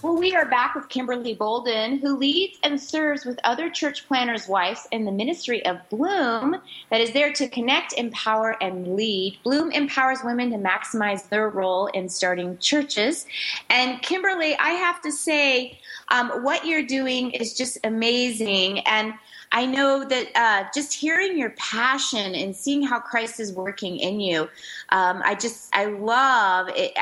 Well, 0.01 0.17
we 0.17 0.37
are 0.37 0.47
back 0.47 0.77
with 0.77 0.89
Kimberly 0.89 1.35
Bolden, 1.35 1.99
who 1.99 2.17
leads 2.17 2.59
and 2.63 2.81
serves 2.81 3.25
with 3.25 3.41
other 3.43 3.69
church 3.69 4.07
planters' 4.07 4.47
wives 4.47 4.87
in 4.93 5.05
the 5.05 5.11
ministry 5.11 5.67
of 5.67 5.77
Bloom 5.91 6.57
that 6.91 7.01
is 7.01 7.11
there 7.11 7.33
to 7.33 7.49
connect, 7.49 7.95
empower, 7.95 8.57
and 8.63 8.95
lead. 8.95 9.39
Bloom 9.43 9.73
empowers 9.73 10.21
women 10.23 10.51
to 10.53 10.57
maximize 10.57 11.29
their 11.29 11.49
role 11.49 11.89
in 11.89 12.09
starting 12.09 12.57
churches. 12.59 13.27
And 13.71 14.01
Kimberly, 14.01 14.57
I 14.59 14.71
have 14.71 15.03
to 15.03 15.11
say, 15.11 15.81
um, 16.11 16.45
what 16.45 16.65
you're 16.65 16.87
doing 16.87 17.33
is 17.33 17.55
just 17.55 17.79
amazing. 17.83 18.79
And 18.87 19.15
I 19.53 19.67
know 19.67 20.05
that 20.05 20.27
uh, 20.35 20.69
just 20.75 20.93
hearing 20.93 21.39
your 21.39 21.51
passion 21.51 22.35
and 22.35 22.55
seeing 22.55 22.83
how 22.83 23.01
Christ 23.01 23.41
is 23.41 23.53
working 23.53 23.99
in 23.99 24.21
you, 24.21 24.43
um, 24.91 25.23
I 25.25 25.35
just, 25.35 25.75
I 25.75 25.87
love 25.87 26.69
it. 26.75 26.97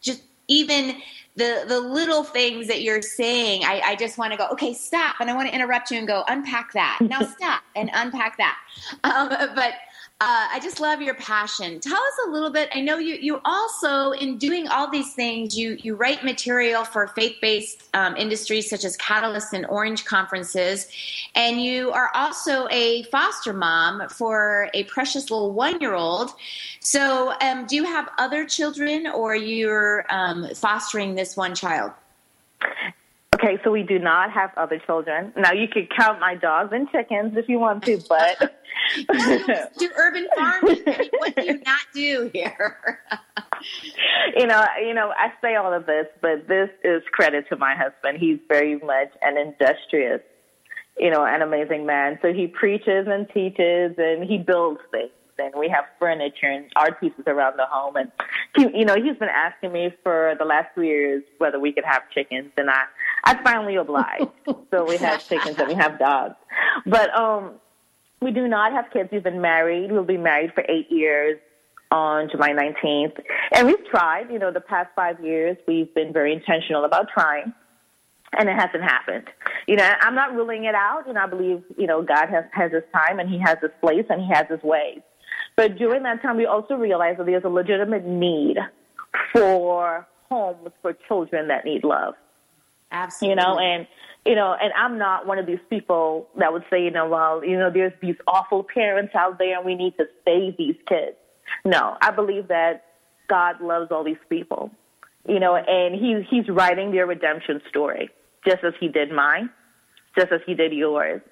Just 0.00 0.22
even 0.48 1.00
the 1.36 1.64
the 1.66 1.80
little 1.80 2.22
things 2.22 2.68
that 2.68 2.82
you're 2.82 3.02
saying, 3.02 3.64
I, 3.64 3.80
I 3.84 3.96
just 3.96 4.18
want 4.18 4.32
to 4.32 4.38
go, 4.38 4.46
okay, 4.52 4.72
stop, 4.72 5.16
and 5.20 5.30
I 5.30 5.34
want 5.34 5.48
to 5.48 5.54
interrupt 5.54 5.90
you 5.90 5.98
and 5.98 6.06
go, 6.06 6.24
unpack 6.28 6.72
that. 6.74 6.98
Now 7.00 7.20
stop 7.36 7.62
and 7.74 7.90
unpack 7.92 8.36
that. 8.38 8.56
Um, 9.02 9.28
but 9.54 9.74
uh, 10.20 10.46
I 10.52 10.60
just 10.62 10.78
love 10.78 11.02
your 11.02 11.14
passion. 11.14 11.80
Tell 11.80 11.96
us 12.00 12.18
a 12.26 12.30
little 12.30 12.50
bit. 12.50 12.68
I 12.72 12.80
know 12.80 12.98
you 12.98 13.16
you 13.16 13.40
also 13.44 14.12
in 14.12 14.38
doing 14.38 14.68
all 14.68 14.88
these 14.88 15.12
things, 15.12 15.58
you 15.58 15.76
you 15.82 15.96
write 15.96 16.22
material 16.22 16.84
for 16.84 17.08
faith 17.08 17.36
based 17.42 17.88
um, 17.94 18.14
industries 18.16 18.70
such 18.70 18.84
as 18.84 18.96
Catalyst 18.96 19.52
and 19.52 19.66
Orange 19.66 20.04
conferences, 20.04 20.86
and 21.34 21.60
you 21.60 21.90
are 21.90 22.10
also 22.14 22.68
a 22.70 23.02
foster 23.04 23.52
mom 23.52 24.08
for 24.08 24.70
a 24.72 24.84
precious 24.84 25.30
little 25.30 25.52
one 25.52 25.80
year 25.80 25.94
old. 25.94 26.30
So, 26.78 27.34
um, 27.40 27.66
do 27.66 27.74
you 27.74 27.84
have 27.84 28.08
other 28.16 28.44
children, 28.44 29.08
or 29.08 29.34
you're 29.34 30.04
um, 30.10 30.48
fostering 30.54 31.16
this 31.16 31.23
one 31.36 31.54
child? 31.54 31.92
Okay, 33.34 33.58
so 33.64 33.72
we 33.72 33.82
do 33.82 33.98
not 33.98 34.30
have 34.30 34.52
other 34.56 34.78
children. 34.78 35.32
Now 35.36 35.52
you 35.52 35.66
could 35.66 35.90
count 35.94 36.20
my 36.20 36.34
dogs 36.34 36.70
and 36.72 36.88
chickens 36.90 37.36
if 37.36 37.48
you 37.48 37.58
want 37.58 37.84
to, 37.84 38.00
but 38.08 38.38
do 39.78 39.88
urban 39.98 40.28
farming. 40.36 40.82
I 40.86 40.98
mean, 40.98 41.10
what 41.18 41.34
do 41.34 41.44
you 41.44 41.60
not 41.66 41.80
do 41.92 42.30
here? 42.32 42.78
you 44.36 44.46
know, 44.46 44.64
you 44.80 44.94
know, 44.94 45.12
I 45.18 45.32
say 45.42 45.56
all 45.56 45.72
of 45.74 45.84
this, 45.84 46.06
but 46.22 46.46
this 46.46 46.70
is 46.84 47.02
credit 47.10 47.48
to 47.48 47.56
my 47.56 47.74
husband. 47.74 48.18
He's 48.18 48.38
very 48.48 48.76
much 48.78 49.10
an 49.22 49.36
industrious, 49.36 50.20
you 50.96 51.10
know, 51.10 51.24
an 51.24 51.42
amazing 51.42 51.86
man. 51.86 52.18
So 52.22 52.32
he 52.32 52.46
preaches 52.46 53.08
and 53.08 53.28
teaches 53.30 53.96
and 53.98 54.22
he 54.24 54.38
builds 54.38 54.80
things 54.92 55.10
and 55.38 55.52
we 55.56 55.68
have 55.68 55.84
furniture 55.98 56.46
and 56.46 56.66
art 56.76 57.00
pieces 57.00 57.24
around 57.26 57.58
the 57.58 57.66
home. 57.66 57.96
And 57.96 58.10
he, 58.56 58.78
you 58.78 58.84
know, 58.84 58.94
he's 58.94 59.16
been 59.16 59.28
asking 59.28 59.72
me 59.72 59.92
for 60.02 60.34
the 60.38 60.44
last 60.44 60.74
three 60.74 60.88
years 60.88 61.22
whether 61.38 61.58
we 61.58 61.72
could 61.72 61.84
have 61.84 62.02
chickens, 62.10 62.50
and 62.56 62.70
I, 62.70 62.84
I 63.24 63.42
finally 63.42 63.76
obliged. 63.76 64.26
so 64.70 64.84
we 64.84 64.96
have 64.98 65.26
chickens 65.26 65.58
and 65.58 65.68
we 65.68 65.74
have 65.74 65.98
dogs, 65.98 66.36
but 66.86 67.14
um, 67.16 67.52
we 68.20 68.30
do 68.30 68.48
not 68.48 68.72
have 68.72 68.86
kids. 68.92 69.10
We've 69.12 69.22
been 69.22 69.40
married. 69.40 69.92
We'll 69.92 70.04
be 70.04 70.16
married 70.16 70.52
for 70.54 70.64
eight 70.68 70.90
years 70.90 71.38
on 71.90 72.28
July 72.30 72.50
19th, 72.50 73.20
and 73.54 73.66
we've 73.66 73.84
tried. 73.86 74.30
You 74.30 74.38
know, 74.38 74.50
the 74.50 74.60
past 74.60 74.90
five 74.96 75.22
years, 75.24 75.56
we've 75.66 75.94
been 75.94 76.12
very 76.12 76.32
intentional 76.32 76.84
about 76.84 77.08
trying 77.12 77.52
and 78.38 78.48
it 78.48 78.54
hasn't 78.54 78.82
happened. 78.82 79.28
You 79.66 79.76
know, 79.76 79.90
I'm 80.00 80.14
not 80.14 80.34
ruling 80.34 80.64
it 80.64 80.74
out, 80.74 81.08
and 81.08 81.18
I 81.18 81.26
believe, 81.26 81.62
you 81.76 81.86
know, 81.86 82.02
God 82.02 82.28
has, 82.28 82.44
has 82.52 82.72
his 82.72 82.82
time 82.92 83.18
and 83.18 83.28
he 83.28 83.38
has 83.38 83.58
his 83.60 83.70
place 83.80 84.04
and 84.10 84.20
he 84.20 84.28
has 84.32 84.46
his 84.48 84.62
ways. 84.62 85.00
But 85.56 85.76
during 85.76 86.02
that 86.02 86.20
time, 86.22 86.36
we 86.36 86.46
also 86.46 86.74
realized 86.74 87.18
that 87.20 87.26
there's 87.26 87.44
a 87.44 87.48
legitimate 87.48 88.04
need 88.04 88.56
for 89.32 90.06
homes 90.28 90.70
for 90.82 90.94
children 91.06 91.48
that 91.48 91.64
need 91.64 91.84
love. 91.84 92.14
Absolutely. 92.90 93.30
You 93.30 93.36
know, 93.36 93.58
and 93.58 93.86
you 94.24 94.34
know, 94.34 94.56
and 94.58 94.72
I'm 94.76 94.98
not 94.98 95.26
one 95.26 95.38
of 95.38 95.46
these 95.46 95.58
people 95.68 96.28
that 96.38 96.52
would 96.52 96.64
say, 96.70 96.82
you 96.82 96.90
know, 96.90 97.08
well, 97.08 97.44
you 97.44 97.58
know, 97.58 97.70
there's 97.70 97.92
these 98.00 98.16
awful 98.26 98.64
parents 98.64 99.14
out 99.14 99.38
there 99.38 99.56
and 99.56 99.66
we 99.66 99.74
need 99.74 99.96
to 99.98 100.06
save 100.24 100.56
these 100.56 100.76
kids. 100.88 101.16
No, 101.64 101.96
I 102.00 102.10
believe 102.10 102.48
that 102.48 102.84
God 103.28 103.60
loves 103.60 103.90
all 103.90 104.02
these 104.02 104.16
people. 104.28 104.70
You 105.26 105.40
know, 105.40 105.56
and 105.56 105.94
he's 105.94 106.26
he's 106.28 106.48
writing 106.48 106.90
their 106.90 107.06
redemption 107.06 107.60
story, 107.68 108.10
just 108.46 108.62
as 108.64 108.74
he 108.78 108.88
did 108.88 109.10
mine, 109.10 109.50
just 110.18 110.32
as 110.32 110.40
he 110.46 110.54
did 110.54 110.72
yours. 110.72 111.22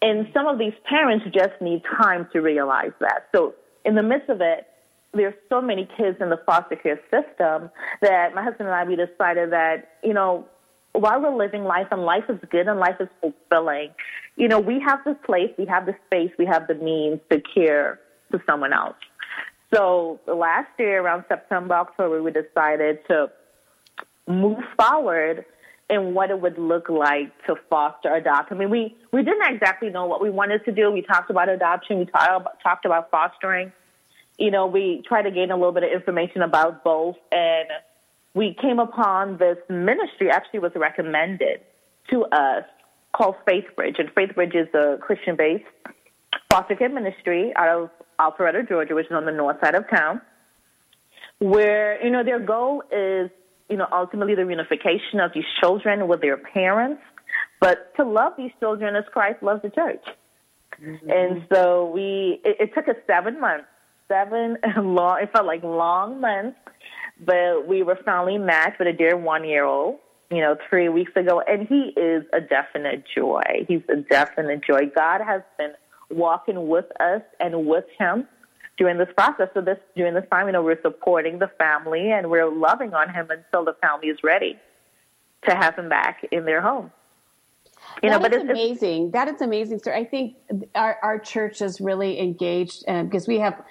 And 0.00 0.28
some 0.32 0.46
of 0.46 0.58
these 0.58 0.74
parents 0.88 1.24
just 1.34 1.60
need 1.60 1.82
time 2.00 2.28
to 2.32 2.40
realize 2.40 2.92
that. 3.00 3.28
So 3.34 3.54
in 3.88 3.94
the 3.94 4.02
midst 4.02 4.28
of 4.28 4.42
it, 4.42 4.66
there's 5.14 5.34
so 5.48 5.62
many 5.62 5.88
kids 5.96 6.18
in 6.20 6.28
the 6.28 6.38
foster 6.44 6.76
care 6.76 7.00
system 7.10 7.70
that 8.02 8.34
my 8.34 8.44
husband 8.44 8.68
and 8.68 8.76
I 8.76 8.84
we 8.84 8.94
decided 8.94 9.50
that 9.52 9.92
you 10.04 10.12
know 10.12 10.46
while 10.92 11.20
we're 11.22 11.34
living 11.34 11.64
life 11.64 11.86
and 11.90 12.02
life 12.02 12.24
is 12.28 12.38
good 12.50 12.66
and 12.66 12.78
life 12.78 12.96
is 13.00 13.08
fulfilling, 13.22 13.88
you 14.36 14.46
know 14.46 14.60
we 14.60 14.78
have 14.80 15.00
the 15.06 15.14
place, 15.14 15.50
we 15.58 15.64
have 15.64 15.86
the 15.86 15.94
space, 16.06 16.30
we 16.38 16.44
have 16.44 16.66
the 16.66 16.74
means 16.74 17.20
to 17.30 17.40
care 17.40 17.98
for 18.30 18.42
someone 18.46 18.74
else. 18.74 18.96
So 19.74 20.20
last 20.26 20.68
year 20.78 21.02
around 21.02 21.24
September 21.28 21.74
October 21.74 22.22
we 22.22 22.30
decided 22.30 22.98
to 23.08 23.30
move 24.26 24.58
forward 24.78 25.46
in 25.90 26.12
what 26.12 26.30
it 26.30 26.38
would 26.38 26.58
look 26.58 26.90
like 26.90 27.32
to 27.46 27.54
foster 27.70 28.14
adopt. 28.14 28.52
I 28.52 28.54
mean, 28.54 28.68
we, 28.68 28.94
we 29.10 29.22
didn't 29.22 29.54
exactly 29.54 29.88
know 29.88 30.04
what 30.04 30.20
we 30.20 30.28
wanted 30.28 30.62
to 30.66 30.72
do. 30.72 30.90
We 30.90 31.00
talked 31.00 31.30
about 31.30 31.48
adoption. 31.48 31.98
We 31.98 32.04
talked 32.04 32.84
about 32.84 33.10
fostering. 33.10 33.72
You 34.38 34.50
know, 34.50 34.66
we 34.66 35.02
tried 35.06 35.22
to 35.22 35.30
gain 35.30 35.50
a 35.50 35.56
little 35.56 35.72
bit 35.72 35.82
of 35.82 35.90
information 35.90 36.42
about 36.42 36.84
both. 36.84 37.16
And 37.32 37.68
we 38.34 38.56
came 38.60 38.78
upon 38.78 39.38
this 39.38 39.58
ministry, 39.68 40.30
actually 40.30 40.60
was 40.60 40.72
recommended 40.74 41.60
to 42.10 42.24
us 42.26 42.64
called 43.12 43.36
FaithBridge. 43.46 43.98
And 43.98 44.14
FaithBridge 44.14 44.54
is 44.54 44.72
a 44.74 44.98
Christian-based 45.00 45.64
foster 46.50 46.76
care 46.76 46.88
ministry 46.88 47.52
out 47.56 47.68
of 47.68 47.90
Alpharetta, 48.18 48.66
Georgia, 48.68 48.94
which 48.94 49.06
is 49.06 49.12
on 49.12 49.26
the 49.26 49.32
north 49.32 49.60
side 49.60 49.74
of 49.74 49.88
town, 49.90 50.20
where, 51.38 52.02
you 52.02 52.10
know, 52.10 52.24
their 52.24 52.40
goal 52.40 52.82
is 52.90 53.30
you 53.68 53.76
know, 53.76 53.86
ultimately 53.92 54.34
the 54.34 54.42
reunification 54.42 55.24
of 55.24 55.32
these 55.34 55.44
children 55.60 56.08
with 56.08 56.20
their 56.20 56.36
parents, 56.36 57.02
but 57.60 57.94
to 57.96 58.04
love 58.04 58.32
these 58.36 58.50
children 58.60 58.96
as 58.96 59.04
Christ 59.12 59.42
loves 59.42 59.62
the 59.62 59.70
church. 59.70 60.04
Mm-hmm. 60.82 61.10
And 61.10 61.46
so 61.52 61.90
we, 61.90 62.40
it, 62.44 62.56
it 62.60 62.74
took 62.74 62.88
us 62.88 62.96
seven 63.06 63.40
months, 63.40 63.66
seven 64.08 64.56
long, 64.76 65.20
it 65.22 65.32
felt 65.32 65.46
like 65.46 65.62
long 65.62 66.20
months, 66.20 66.58
but 67.20 67.66
we 67.66 67.82
were 67.82 67.98
finally 68.04 68.38
matched 68.38 68.78
with 68.78 68.88
a 68.88 68.92
dear 68.92 69.16
one 69.16 69.44
year 69.46 69.64
old, 69.64 69.98
you 70.30 70.40
know, 70.40 70.56
three 70.68 70.88
weeks 70.88 71.12
ago, 71.16 71.42
and 71.46 71.66
he 71.68 71.92
is 72.00 72.24
a 72.32 72.40
definite 72.40 73.04
joy. 73.14 73.42
He's 73.66 73.82
a 73.88 73.96
definite 73.96 74.64
joy. 74.64 74.90
God 74.94 75.20
has 75.20 75.42
been 75.58 75.72
walking 76.10 76.68
with 76.68 76.86
us 77.00 77.22
and 77.38 77.66
with 77.66 77.84
him 77.98 78.26
during 78.78 78.96
this 78.98 79.08
process. 79.16 79.48
So 79.54 79.60
this 79.60 79.78
during 79.96 80.14
this 80.14 80.24
time, 80.30 80.46
you 80.46 80.52
know, 80.52 80.62
we're 80.62 80.80
supporting 80.80 81.38
the 81.38 81.50
family 81.58 82.10
and 82.10 82.30
we're 82.30 82.50
loving 82.50 82.94
on 82.94 83.12
him 83.12 83.28
until 83.30 83.64
the 83.64 83.74
family 83.80 84.08
is 84.08 84.18
ready 84.22 84.58
to 85.46 85.54
have 85.54 85.76
him 85.76 85.88
back 85.88 86.26
in 86.32 86.44
their 86.44 86.60
home. 86.60 86.90
You 88.02 88.10
that 88.10 88.16
know, 88.16 88.22
but 88.22 88.32
it's 88.32 88.48
amazing. 88.48 89.12
that 89.12 89.28
is 89.28 89.40
amazing, 89.40 89.80
sir. 89.82 89.94
I 89.94 90.04
think 90.04 90.36
our 90.74 90.98
our 91.02 91.18
church 91.18 91.60
is 91.62 91.80
really 91.80 92.20
engaged 92.20 92.84
um, 92.88 93.06
because 93.06 93.26
we 93.26 93.38
have 93.38 93.62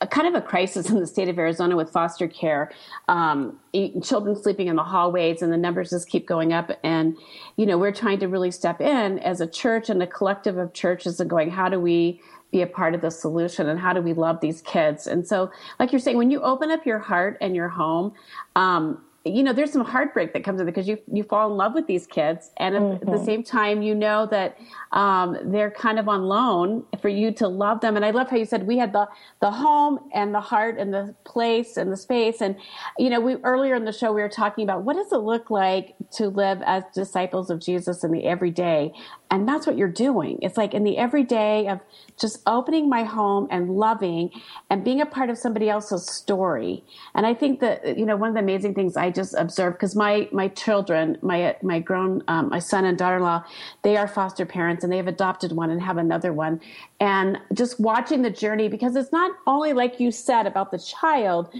a 0.00 0.06
kind 0.06 0.26
of 0.26 0.34
a 0.34 0.40
crisis 0.40 0.88
in 0.90 0.98
the 0.98 1.06
state 1.06 1.28
of 1.28 1.38
Arizona 1.38 1.76
with 1.76 1.90
foster 1.90 2.26
care, 2.26 2.70
um, 3.08 3.58
children 4.02 4.34
sleeping 4.34 4.68
in 4.68 4.76
the 4.76 4.82
hallways, 4.82 5.42
and 5.42 5.52
the 5.52 5.56
numbers 5.56 5.90
just 5.90 6.08
keep 6.08 6.26
going 6.26 6.52
up. 6.52 6.70
And 6.82 7.16
you 7.56 7.66
know, 7.66 7.78
we're 7.78 7.92
trying 7.92 8.18
to 8.20 8.28
really 8.28 8.50
step 8.50 8.80
in 8.80 9.18
as 9.20 9.40
a 9.40 9.46
church 9.46 9.90
and 9.90 10.02
a 10.02 10.06
collective 10.06 10.56
of 10.56 10.72
churches 10.72 11.20
and 11.20 11.28
going, 11.28 11.50
how 11.50 11.68
do 11.68 11.78
we 11.78 12.20
be 12.50 12.62
a 12.62 12.66
part 12.66 12.94
of 12.94 13.00
the 13.00 13.10
solution 13.10 13.68
and 13.68 13.78
how 13.78 13.92
do 13.92 14.00
we 14.00 14.12
love 14.12 14.40
these 14.40 14.60
kids 14.62 15.06
and 15.06 15.24
so 15.24 15.48
like 15.78 15.92
you're 15.92 16.00
saying 16.00 16.16
when 16.16 16.32
you 16.32 16.40
open 16.42 16.68
up 16.68 16.84
your 16.84 16.98
heart 16.98 17.38
and 17.40 17.54
your 17.54 17.68
home 17.68 18.12
um, 18.56 19.00
you 19.24 19.42
know, 19.42 19.52
there's 19.52 19.70
some 19.70 19.84
heartbreak 19.84 20.32
that 20.32 20.44
comes 20.44 20.60
with 20.60 20.68
it 20.68 20.74
because 20.74 20.88
you 20.88 20.98
you 21.12 21.22
fall 21.22 21.50
in 21.50 21.56
love 21.58 21.74
with 21.74 21.86
these 21.86 22.06
kids, 22.06 22.50
and 22.56 22.74
mm-hmm. 22.74 22.94
at 22.94 23.00
the 23.00 23.06
mm-hmm. 23.06 23.24
same 23.24 23.42
time, 23.44 23.82
you 23.82 23.94
know 23.94 24.26
that 24.30 24.56
um, 24.92 25.36
they're 25.44 25.70
kind 25.70 25.98
of 25.98 26.08
on 26.08 26.22
loan 26.22 26.84
for 27.02 27.10
you 27.10 27.30
to 27.32 27.46
love 27.46 27.80
them. 27.82 27.96
And 27.96 28.04
I 28.04 28.12
love 28.12 28.30
how 28.30 28.38
you 28.38 28.46
said 28.46 28.66
we 28.66 28.78
had 28.78 28.94
the 28.94 29.06
the 29.40 29.50
home 29.50 30.00
and 30.14 30.34
the 30.34 30.40
heart 30.40 30.78
and 30.78 30.92
the 30.92 31.14
place 31.24 31.76
and 31.76 31.92
the 31.92 31.98
space. 31.98 32.40
And 32.40 32.56
you 32.98 33.10
know, 33.10 33.20
we 33.20 33.36
earlier 33.44 33.74
in 33.74 33.84
the 33.84 33.92
show 33.92 34.10
we 34.10 34.22
were 34.22 34.28
talking 34.28 34.64
about 34.64 34.84
what 34.84 34.96
does 34.96 35.12
it 35.12 35.18
look 35.18 35.50
like 35.50 35.94
to 36.12 36.28
live 36.28 36.62
as 36.64 36.84
disciples 36.94 37.50
of 37.50 37.60
Jesus 37.60 38.02
in 38.02 38.12
the 38.12 38.24
everyday. 38.24 38.92
And 39.30 39.46
that's 39.46 39.66
what 39.66 39.76
you're 39.76 39.88
doing. 39.88 40.38
It's 40.42 40.56
like 40.56 40.74
in 40.74 40.82
the 40.82 40.98
everyday 40.98 41.68
of 41.68 41.80
just 42.18 42.42
opening 42.46 42.88
my 42.88 43.04
home 43.04 43.46
and 43.50 43.76
loving 43.76 44.30
and 44.68 44.82
being 44.84 45.00
a 45.00 45.06
part 45.06 45.30
of 45.30 45.38
somebody 45.38 45.70
else's 45.70 46.04
story. 46.06 46.82
And 47.14 47.24
I 47.24 47.34
think 47.34 47.60
that, 47.60 47.96
you 47.96 48.04
know, 48.04 48.16
one 48.16 48.28
of 48.28 48.34
the 48.34 48.40
amazing 48.40 48.74
things 48.74 48.96
I 48.96 49.10
just 49.10 49.34
observed, 49.34 49.76
because 49.76 49.94
my, 49.94 50.28
my 50.32 50.48
children, 50.48 51.16
my, 51.22 51.56
my 51.62 51.78
grown, 51.78 52.24
um, 52.28 52.48
my 52.48 52.58
son 52.58 52.84
and 52.84 52.98
daughter-in-law, 52.98 53.44
they 53.82 53.96
are 53.96 54.08
foster 54.08 54.44
parents 54.44 54.82
and 54.82 54.92
they 54.92 54.96
have 54.96 55.08
adopted 55.08 55.52
one 55.52 55.70
and 55.70 55.80
have 55.80 55.96
another 55.96 56.32
one. 56.32 56.60
And 56.98 57.38
just 57.54 57.78
watching 57.78 58.22
the 58.22 58.30
journey, 58.30 58.68
because 58.68 58.96
it's 58.96 59.12
not 59.12 59.30
only 59.46 59.72
like 59.72 60.00
you 60.00 60.10
said 60.10 60.46
about 60.46 60.72
the 60.72 60.78
child, 60.78 61.54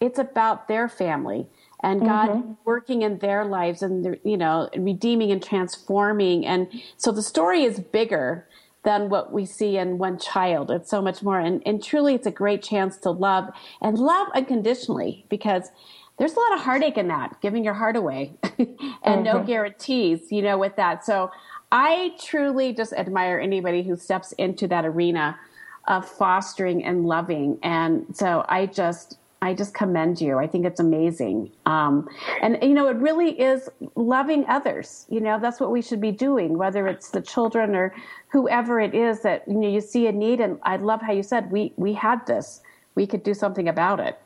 it's 0.00 0.18
about 0.18 0.66
their 0.66 0.88
family 0.88 1.46
and 1.82 2.00
God 2.00 2.30
mm-hmm. 2.30 2.52
working 2.64 3.02
in 3.02 3.18
their 3.18 3.44
lives 3.44 3.82
and 3.82 4.16
you 4.24 4.36
know 4.36 4.68
redeeming 4.76 5.30
and 5.32 5.42
transforming. 5.42 6.46
And 6.46 6.68
so 6.96 7.12
the 7.12 7.22
story 7.22 7.64
is 7.64 7.80
bigger 7.80 8.46
than 8.84 9.08
what 9.08 9.32
we 9.32 9.46
see 9.46 9.76
in 9.76 9.98
one 9.98 10.18
child. 10.18 10.70
It's 10.70 10.90
so 10.90 11.00
much 11.00 11.22
more. 11.22 11.38
And, 11.38 11.62
and 11.64 11.82
truly 11.82 12.14
it's 12.14 12.26
a 12.26 12.32
great 12.32 12.62
chance 12.62 12.96
to 12.98 13.10
love 13.10 13.48
and 13.80 13.96
love 13.96 14.28
unconditionally 14.34 15.24
because 15.28 15.70
there's 16.18 16.34
a 16.34 16.40
lot 16.40 16.54
of 16.54 16.60
heartache 16.60 16.98
in 16.98 17.08
that 17.08 17.40
giving 17.40 17.64
your 17.64 17.74
heart 17.74 17.96
away 17.96 18.32
and 18.42 18.68
mm-hmm. 18.68 19.22
no 19.22 19.42
guarantees 19.42 20.30
you 20.30 20.42
know 20.42 20.58
with 20.58 20.76
that. 20.76 21.04
So 21.04 21.30
I 21.70 22.12
truly 22.22 22.74
just 22.74 22.92
admire 22.92 23.40
anybody 23.40 23.82
who 23.82 23.96
steps 23.96 24.32
into 24.32 24.68
that 24.68 24.84
arena 24.84 25.38
of 25.88 26.08
fostering 26.08 26.84
and 26.84 27.06
loving. 27.06 27.58
And 27.62 28.14
so 28.14 28.44
I 28.48 28.66
just 28.66 29.18
I 29.42 29.54
just 29.54 29.74
commend 29.74 30.20
you. 30.20 30.38
I 30.38 30.46
think 30.46 30.64
it's 30.64 30.78
amazing. 30.78 31.50
Um, 31.66 32.08
and, 32.40 32.56
you 32.62 32.74
know, 32.74 32.86
it 32.86 32.96
really 32.96 33.38
is 33.38 33.68
loving 33.96 34.46
others. 34.46 35.04
You 35.10 35.20
know, 35.20 35.40
that's 35.40 35.58
what 35.58 35.72
we 35.72 35.82
should 35.82 36.00
be 36.00 36.12
doing, 36.12 36.56
whether 36.56 36.86
it's 36.86 37.10
the 37.10 37.20
children 37.20 37.74
or 37.74 37.92
whoever 38.28 38.78
it 38.78 38.94
is 38.94 39.22
that, 39.22 39.42
you 39.48 39.54
know, 39.54 39.68
you 39.68 39.80
see 39.80 40.06
a 40.06 40.12
need. 40.12 40.40
And 40.40 40.60
I 40.62 40.76
love 40.76 41.02
how 41.02 41.12
you 41.12 41.24
said, 41.24 41.50
we, 41.50 41.72
we 41.76 41.92
had 41.92 42.24
this, 42.24 42.60
we 42.94 43.04
could 43.04 43.24
do 43.24 43.34
something 43.34 43.68
about 43.68 43.98
it. 43.98 44.16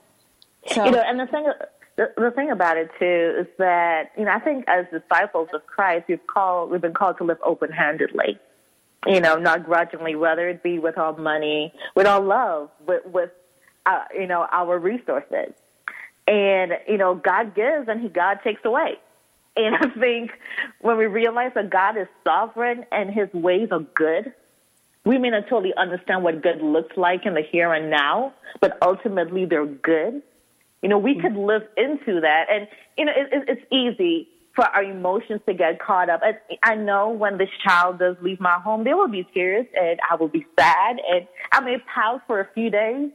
So, 0.66 0.84
you 0.84 0.90
know, 0.90 1.02
and 1.06 1.18
the 1.18 1.26
thing, 1.26 1.46
the, 1.96 2.12
the 2.18 2.30
thing 2.32 2.50
about 2.50 2.76
it 2.76 2.90
too 2.98 3.36
is 3.40 3.46
that, 3.56 4.12
you 4.18 4.26
know, 4.26 4.32
I 4.32 4.38
think 4.38 4.68
as 4.68 4.84
disciples 4.92 5.48
of 5.54 5.64
Christ, 5.66 6.04
we've 6.08 6.26
called, 6.26 6.70
we've 6.70 6.82
been 6.82 6.92
called 6.92 7.16
to 7.18 7.24
live 7.24 7.38
open 7.42 7.72
handedly 7.72 8.38
you 9.06 9.20
know, 9.20 9.36
not 9.36 9.64
grudgingly, 9.64 10.16
whether 10.16 10.48
it 10.48 10.64
be 10.64 10.80
with 10.80 10.98
our 10.98 11.16
money, 11.16 11.72
with 11.94 12.08
our 12.08 12.20
love, 12.20 12.70
with, 12.88 13.06
with 13.06 13.30
uh, 13.86 14.04
you 14.14 14.26
know, 14.26 14.46
our 14.50 14.78
resources. 14.78 15.52
And, 16.26 16.72
you 16.88 16.98
know, 16.98 17.14
God 17.14 17.54
gives 17.54 17.88
and 17.88 18.00
he, 18.00 18.08
God 18.08 18.40
takes 18.42 18.64
away. 18.64 18.94
And 19.56 19.74
I 19.76 19.88
think 19.98 20.32
when 20.80 20.98
we 20.98 21.06
realize 21.06 21.52
that 21.54 21.70
God 21.70 21.96
is 21.96 22.08
sovereign 22.24 22.84
and 22.92 23.10
his 23.10 23.32
ways 23.32 23.68
are 23.70 23.80
good, 23.80 24.32
we 25.04 25.18
may 25.18 25.30
not 25.30 25.44
totally 25.48 25.72
understand 25.76 26.24
what 26.24 26.42
good 26.42 26.60
looks 26.60 26.96
like 26.96 27.26
in 27.26 27.34
the 27.34 27.42
here 27.42 27.72
and 27.72 27.90
now, 27.90 28.34
but 28.60 28.76
ultimately 28.82 29.46
they're 29.46 29.64
good. 29.64 30.20
You 30.82 30.88
know, 30.88 30.98
we 30.98 31.12
mm-hmm. 31.12 31.20
could 31.20 31.36
live 31.36 31.62
into 31.76 32.20
that. 32.20 32.46
And, 32.50 32.66
you 32.98 33.04
know, 33.04 33.12
it, 33.16 33.28
it, 33.32 33.48
it's 33.48 33.72
easy 33.72 34.28
for 34.54 34.64
our 34.64 34.82
emotions 34.82 35.40
to 35.46 35.54
get 35.54 35.78
caught 35.78 36.10
up. 36.10 36.22
I, 36.24 36.34
I 36.62 36.74
know 36.74 37.10
when 37.10 37.38
this 37.38 37.50
child 37.62 38.00
does 38.00 38.16
leave 38.20 38.40
my 38.40 38.58
home, 38.58 38.82
there 38.82 38.96
will 38.96 39.08
be 39.08 39.26
tears 39.32 39.66
and 39.80 40.00
I 40.10 40.16
will 40.16 40.28
be 40.28 40.44
sad 40.58 40.96
and 41.08 41.28
I 41.52 41.60
may 41.60 41.76
pout 41.94 42.22
for 42.26 42.40
a 42.40 42.48
few 42.54 42.70
days 42.70 43.10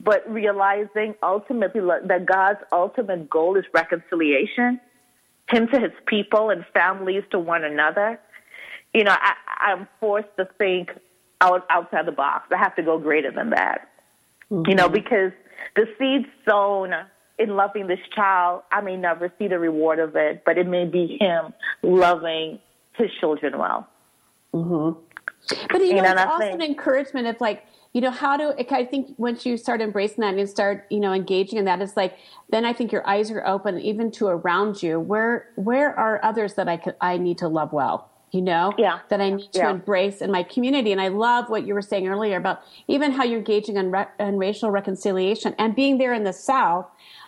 but 0.00 0.28
realizing 0.30 1.14
ultimately 1.22 1.80
that 2.04 2.26
God's 2.26 2.60
ultimate 2.72 3.28
goal 3.28 3.56
is 3.56 3.64
reconciliation, 3.72 4.80
Him 5.48 5.68
to 5.68 5.80
His 5.80 5.92
people 6.06 6.50
and 6.50 6.64
families 6.72 7.24
to 7.30 7.38
one 7.38 7.64
another. 7.64 8.20
You 8.94 9.04
know, 9.04 9.16
I, 9.18 9.34
I'm 9.58 9.88
forced 10.00 10.28
to 10.36 10.48
think 10.58 10.90
out, 11.40 11.66
outside 11.68 12.06
the 12.06 12.12
box. 12.12 12.48
I 12.52 12.58
have 12.58 12.76
to 12.76 12.82
go 12.82 12.98
greater 12.98 13.30
than 13.30 13.50
that. 13.50 13.88
Mm-hmm. 14.50 14.70
You 14.70 14.76
know, 14.76 14.84
mm-hmm. 14.84 14.94
because 14.94 15.32
the 15.74 15.86
seed 15.98 16.26
sown 16.48 16.92
in 17.38 17.56
loving 17.56 17.86
this 17.86 18.00
child, 18.14 18.62
I 18.72 18.80
may 18.80 18.96
never 18.96 19.32
see 19.38 19.48
the 19.48 19.58
reward 19.58 19.98
of 19.98 20.16
it, 20.16 20.42
but 20.44 20.58
it 20.58 20.66
may 20.66 20.84
be 20.84 21.18
Him 21.20 21.52
loving 21.82 22.60
His 22.94 23.10
children 23.20 23.58
well. 23.58 23.88
Mm-hmm. 24.54 25.00
But 25.70 25.84
you 25.84 25.94
know, 25.94 26.12
it's 26.12 26.20
also 26.20 26.38
think, 26.38 26.54
an 26.54 26.62
encouragement 26.62 27.26
of 27.26 27.40
like 27.40 27.64
you 27.98 28.02
know 28.02 28.12
how 28.12 28.36
to 28.36 28.54
i 28.72 28.84
think 28.84 29.12
once 29.16 29.44
you 29.44 29.56
start 29.56 29.80
embracing 29.80 30.20
that 30.20 30.28
and 30.28 30.38
you 30.38 30.46
start 30.46 30.86
you 30.88 31.00
know 31.00 31.12
engaging 31.12 31.58
in 31.58 31.64
that 31.64 31.82
it's 31.82 31.96
like 31.96 32.16
then 32.48 32.64
i 32.64 32.72
think 32.72 32.92
your 32.92 33.04
eyes 33.08 33.28
are 33.28 33.44
open 33.44 33.76
even 33.80 34.08
to 34.12 34.28
around 34.28 34.80
you. 34.84 35.00
Where 35.00 35.48
where 35.56 35.98
are 35.98 36.24
others 36.24 36.54
that 36.54 36.68
i 36.68 36.76
could 36.76 36.94
i 37.00 37.16
need 37.16 37.38
to 37.38 37.48
love 37.48 37.72
well 37.72 38.08
you 38.30 38.42
know? 38.42 38.72
Yeah. 38.78 39.00
That 39.08 39.20
i 39.20 39.30
need 39.30 39.52
to 39.54 39.58
yeah. 39.58 39.70
embrace 39.70 40.20
in 40.20 40.30
my 40.30 40.44
community. 40.44 40.92
And 40.92 41.00
i 41.00 41.08
love 41.08 41.50
what 41.50 41.66
you 41.66 41.74
were 41.74 41.82
saying 41.82 42.06
earlier 42.06 42.36
about 42.36 42.60
even 42.86 43.10
how 43.10 43.24
you're 43.24 43.38
engaging 43.38 43.76
in, 43.76 43.90
re- 43.90 44.14
in 44.20 44.38
racial 44.38 44.70
reconciliation 44.70 45.56
and 45.58 45.74
being 45.74 45.98
there 45.98 46.14
in 46.14 46.22
the 46.22 46.32
south. 46.32 46.86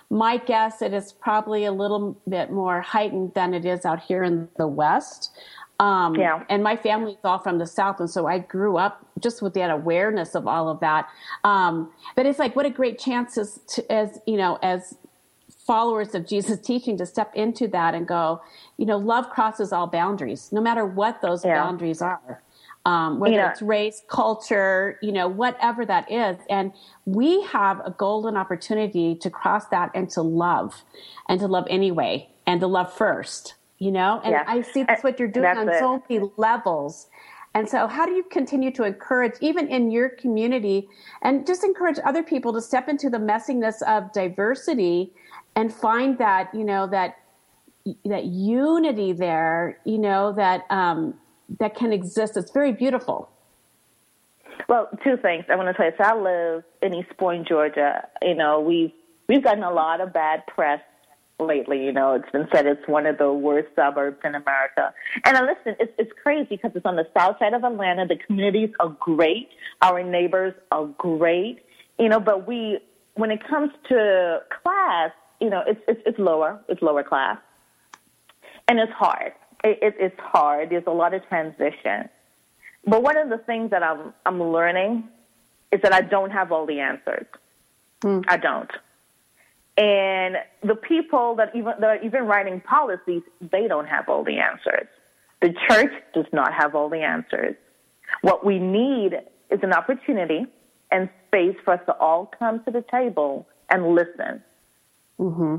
My 0.09 0.37
guess 0.37 0.83
it 0.83 0.93
is 0.93 1.13
probably 1.13 1.65
a 1.65 1.73
little 1.73 2.17
bit 2.29 2.53
more 2.53 2.81
heightened 2.81 3.35
than 3.35 3.55
it 3.55 3.65
is 3.65 3.85
out 3.85 4.01
here 4.01 4.23
in 4.23 4.49
the 4.57 4.69
west 4.69 5.37
um, 5.81 6.15
yeah. 6.15 6.45
And 6.51 6.63
my 6.63 6.77
family's 6.77 7.17
all 7.25 7.39
from 7.39 7.57
the 7.59 7.67
South. 7.67 8.01
And 8.01 8.11
so 8.11 8.27
I 8.27 8.39
grew 8.39 8.77
up 8.77 9.05
just 9.19 9.41
with 9.41 9.55
that 9.55 9.71
awareness 9.71 10.35
of 10.35 10.47
all 10.47 10.69
of 10.69 10.79
that. 10.81 11.09
Um, 11.43 11.91
but 12.15 12.27
it's 12.27 12.39
like, 12.39 12.55
what 12.55 12.67
a 12.67 12.71
great 12.71 12.99
chance 12.99 13.39
is 13.39 13.61
to, 13.69 13.91
as, 13.91 14.21
you 14.27 14.37
know, 14.37 14.59
as 14.63 14.95
followers 15.67 16.15
of 16.15 16.27
Jesus' 16.27 16.61
teaching 16.61 16.99
to 16.99 17.07
step 17.07 17.35
into 17.35 17.67
that 17.69 17.95
and 17.95 18.07
go, 18.07 18.43
you 18.77 18.85
know, 18.85 18.99
love 18.99 19.31
crosses 19.31 19.73
all 19.73 19.87
boundaries, 19.87 20.53
no 20.53 20.61
matter 20.61 20.85
what 20.85 21.23
those 21.23 21.47
yeah. 21.47 21.55
boundaries 21.55 22.03
are. 22.03 22.43
Um, 22.87 23.19
whether 23.19 23.35
yeah. 23.35 23.51
it's 23.51 23.61
race, 23.61 24.03
culture, 24.09 24.99
you 25.03 25.13
know, 25.13 25.29
whatever 25.29 25.85
that 25.85 26.11
is. 26.11 26.39
And 26.49 26.73
we 27.05 27.43
have 27.45 27.81
a 27.85 27.91
golden 27.91 28.39
opportunity 28.39 29.15
to 29.17 29.29
cross 29.29 29.67
that 29.67 29.91
and 29.95 30.09
to 30.11 30.23
love 30.23 30.83
and 31.29 31.39
to 31.41 31.47
love 31.47 31.67
anyway 31.69 32.31
and 32.47 32.59
to 32.61 32.67
love 32.67 32.91
first 32.93 33.55
you 33.81 33.91
know? 33.91 34.21
And 34.23 34.33
yeah. 34.33 34.45
I 34.47 34.63
see 34.63 34.85
that's 34.85 35.03
what 35.03 35.19
you're 35.19 35.29
doing 35.29 35.47
on 35.47 35.69
it. 35.69 35.81
so 35.81 36.03
many 36.09 36.31
levels. 36.37 37.09
And 37.53 37.69
so, 37.69 37.89
how 37.89 38.07
do 38.07 38.13
you 38.13 38.23
continue 38.23 38.71
to 38.73 38.85
encourage, 38.85 39.33
even 39.41 39.67
in 39.67 39.91
your 39.91 40.09
community, 40.09 40.89
and 41.23 41.45
just 41.45 41.65
encourage 41.65 41.99
other 42.05 42.23
people 42.23 42.53
to 42.53 42.61
step 42.61 42.89
into 42.89 43.11
the 43.11 43.19
messiness 43.19 43.83
of 43.83 44.13
diversity 44.13 45.13
and 45.57 45.73
find 45.73 46.17
that, 46.19 46.55
you 46.55 46.63
know, 46.63 46.87
that 46.87 47.17
that 48.05 48.27
unity 48.27 49.13
there, 49.13 49.81
you 49.85 49.99
know, 49.99 50.33
that 50.33 50.65
um, 50.71 51.15
that 51.59 51.75
can 51.75 51.93
exist. 51.93 52.37
It's 52.37 52.53
very 52.53 52.73
beautiful. 52.73 53.29
Well, 54.69 54.89
two 55.03 55.17
things 55.17 55.45
I 55.49 55.57
want 55.57 55.69
to 55.69 55.75
tell 55.75 55.87
you. 55.87 55.93
So 55.99 56.05
I 56.05 56.15
live 56.15 56.65
in 56.83 56.95
East 56.95 57.17
Point, 57.17 57.49
Georgia. 57.49 58.07
You 58.23 58.37
know, 58.37 58.61
we've 58.61 58.93
we've 59.29 59.43
gotten 59.43 59.65
a 59.65 59.73
lot 59.73 60.01
of 60.01 60.13
bad 60.13 60.47
press 60.47 60.81
lately. 61.41 61.85
You 61.85 61.93
know, 61.93 62.15
it's 62.15 62.31
been 62.31 62.49
said 62.53 62.67
it's 62.67 62.87
one 62.87 63.07
of 63.07 63.19
the 63.19 63.33
worst 63.33 63.69
suburbs 63.75 64.19
in 64.25 64.35
America. 64.35 64.93
And 65.25 65.37
uh, 65.37 65.43
listen, 65.43 65.77
it's, 65.81 65.93
it's 65.99 66.13
crazy 66.23 66.47
because 66.51 66.73
it's 66.75 66.87
on 66.87 66.97
the 66.97 67.09
south 67.17 67.39
side 67.39 67.55
of 67.55 67.65
Atlanta. 67.65 68.07
The 68.07 68.17
communities 68.17 68.71
are 68.81 68.91
great. 69.01 69.49
Our 69.83 70.03
neighbors 70.03 70.55
are 70.71 70.87
great. 70.99 71.61
You 71.99 72.09
know, 72.09 72.21
but 72.21 72.47
we, 72.47 72.79
when 73.15 73.31
it 73.31 73.47
comes 73.47 73.71
to 73.89 74.41
class, 74.63 75.11
you 75.41 75.51
know, 75.51 75.63
it's, 75.67 75.81
it's, 75.89 76.01
it's 76.07 76.19
lower. 76.19 76.61
It's 76.69 76.83
lower 76.83 77.03
class. 77.03 77.39
And 78.69 78.79
it's 78.79 78.93
hard. 78.93 79.33
It, 79.65 79.79
it, 79.83 79.95
it's 79.99 80.21
hard. 80.21 80.71
There's 80.71 80.85
a 80.87 80.93
lot 80.93 81.13
of 81.15 81.27
transition. 81.29 82.09
But 82.87 83.03
one 83.03 83.17
of 83.17 83.29
the 83.29 83.39
things 83.39 83.71
that 83.71 83.83
I'm, 83.83 84.15
I'm 84.25 84.43
learning 84.43 85.09
is 85.73 85.83
that 85.83 85.93
I 85.93 86.01
don't 86.01 86.31
have 86.31 86.53
all 86.53 86.67
the 86.67 86.81
answers. 86.81 87.27
Mm. 88.03 88.25
I 88.29 88.37
don't. 88.37 88.71
And 89.81 90.37
the 90.63 90.75
people 90.75 91.37
that 91.37 91.57
even 91.57 91.73
that 91.81 91.85
are 91.85 92.03
even 92.03 92.25
writing 92.25 92.61
policies, 92.61 93.23
they 93.41 93.67
don't 93.67 93.87
have 93.87 94.11
all 94.11 94.23
the 94.23 94.37
answers. 94.37 94.87
The 95.41 95.55
church 95.71 95.93
does 96.13 96.27
not 96.35 96.53
have 96.53 96.75
all 96.75 96.91
the 96.91 97.01
answers. 97.01 97.57
What 98.21 98.45
we 98.45 98.59
need 98.59 99.15
is 99.49 99.61
an 99.63 99.73
opportunity 99.73 100.45
and 100.91 101.09
space 101.27 101.57
for 101.65 101.75
us 101.75 101.81
to 101.87 101.97
all 101.97 102.31
come 102.39 102.63
to 102.65 102.71
the 102.71 102.85
table 102.91 103.49
and 103.71 103.95
listen. 103.95 104.43
Mm-hmm. 105.19 105.57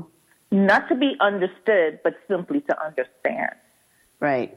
Not 0.52 0.88
to 0.88 0.94
be 0.94 1.16
understood, 1.18 1.98
but 2.04 2.14
simply 2.28 2.60
to 2.60 2.80
understand. 2.80 3.56
Right. 4.20 4.56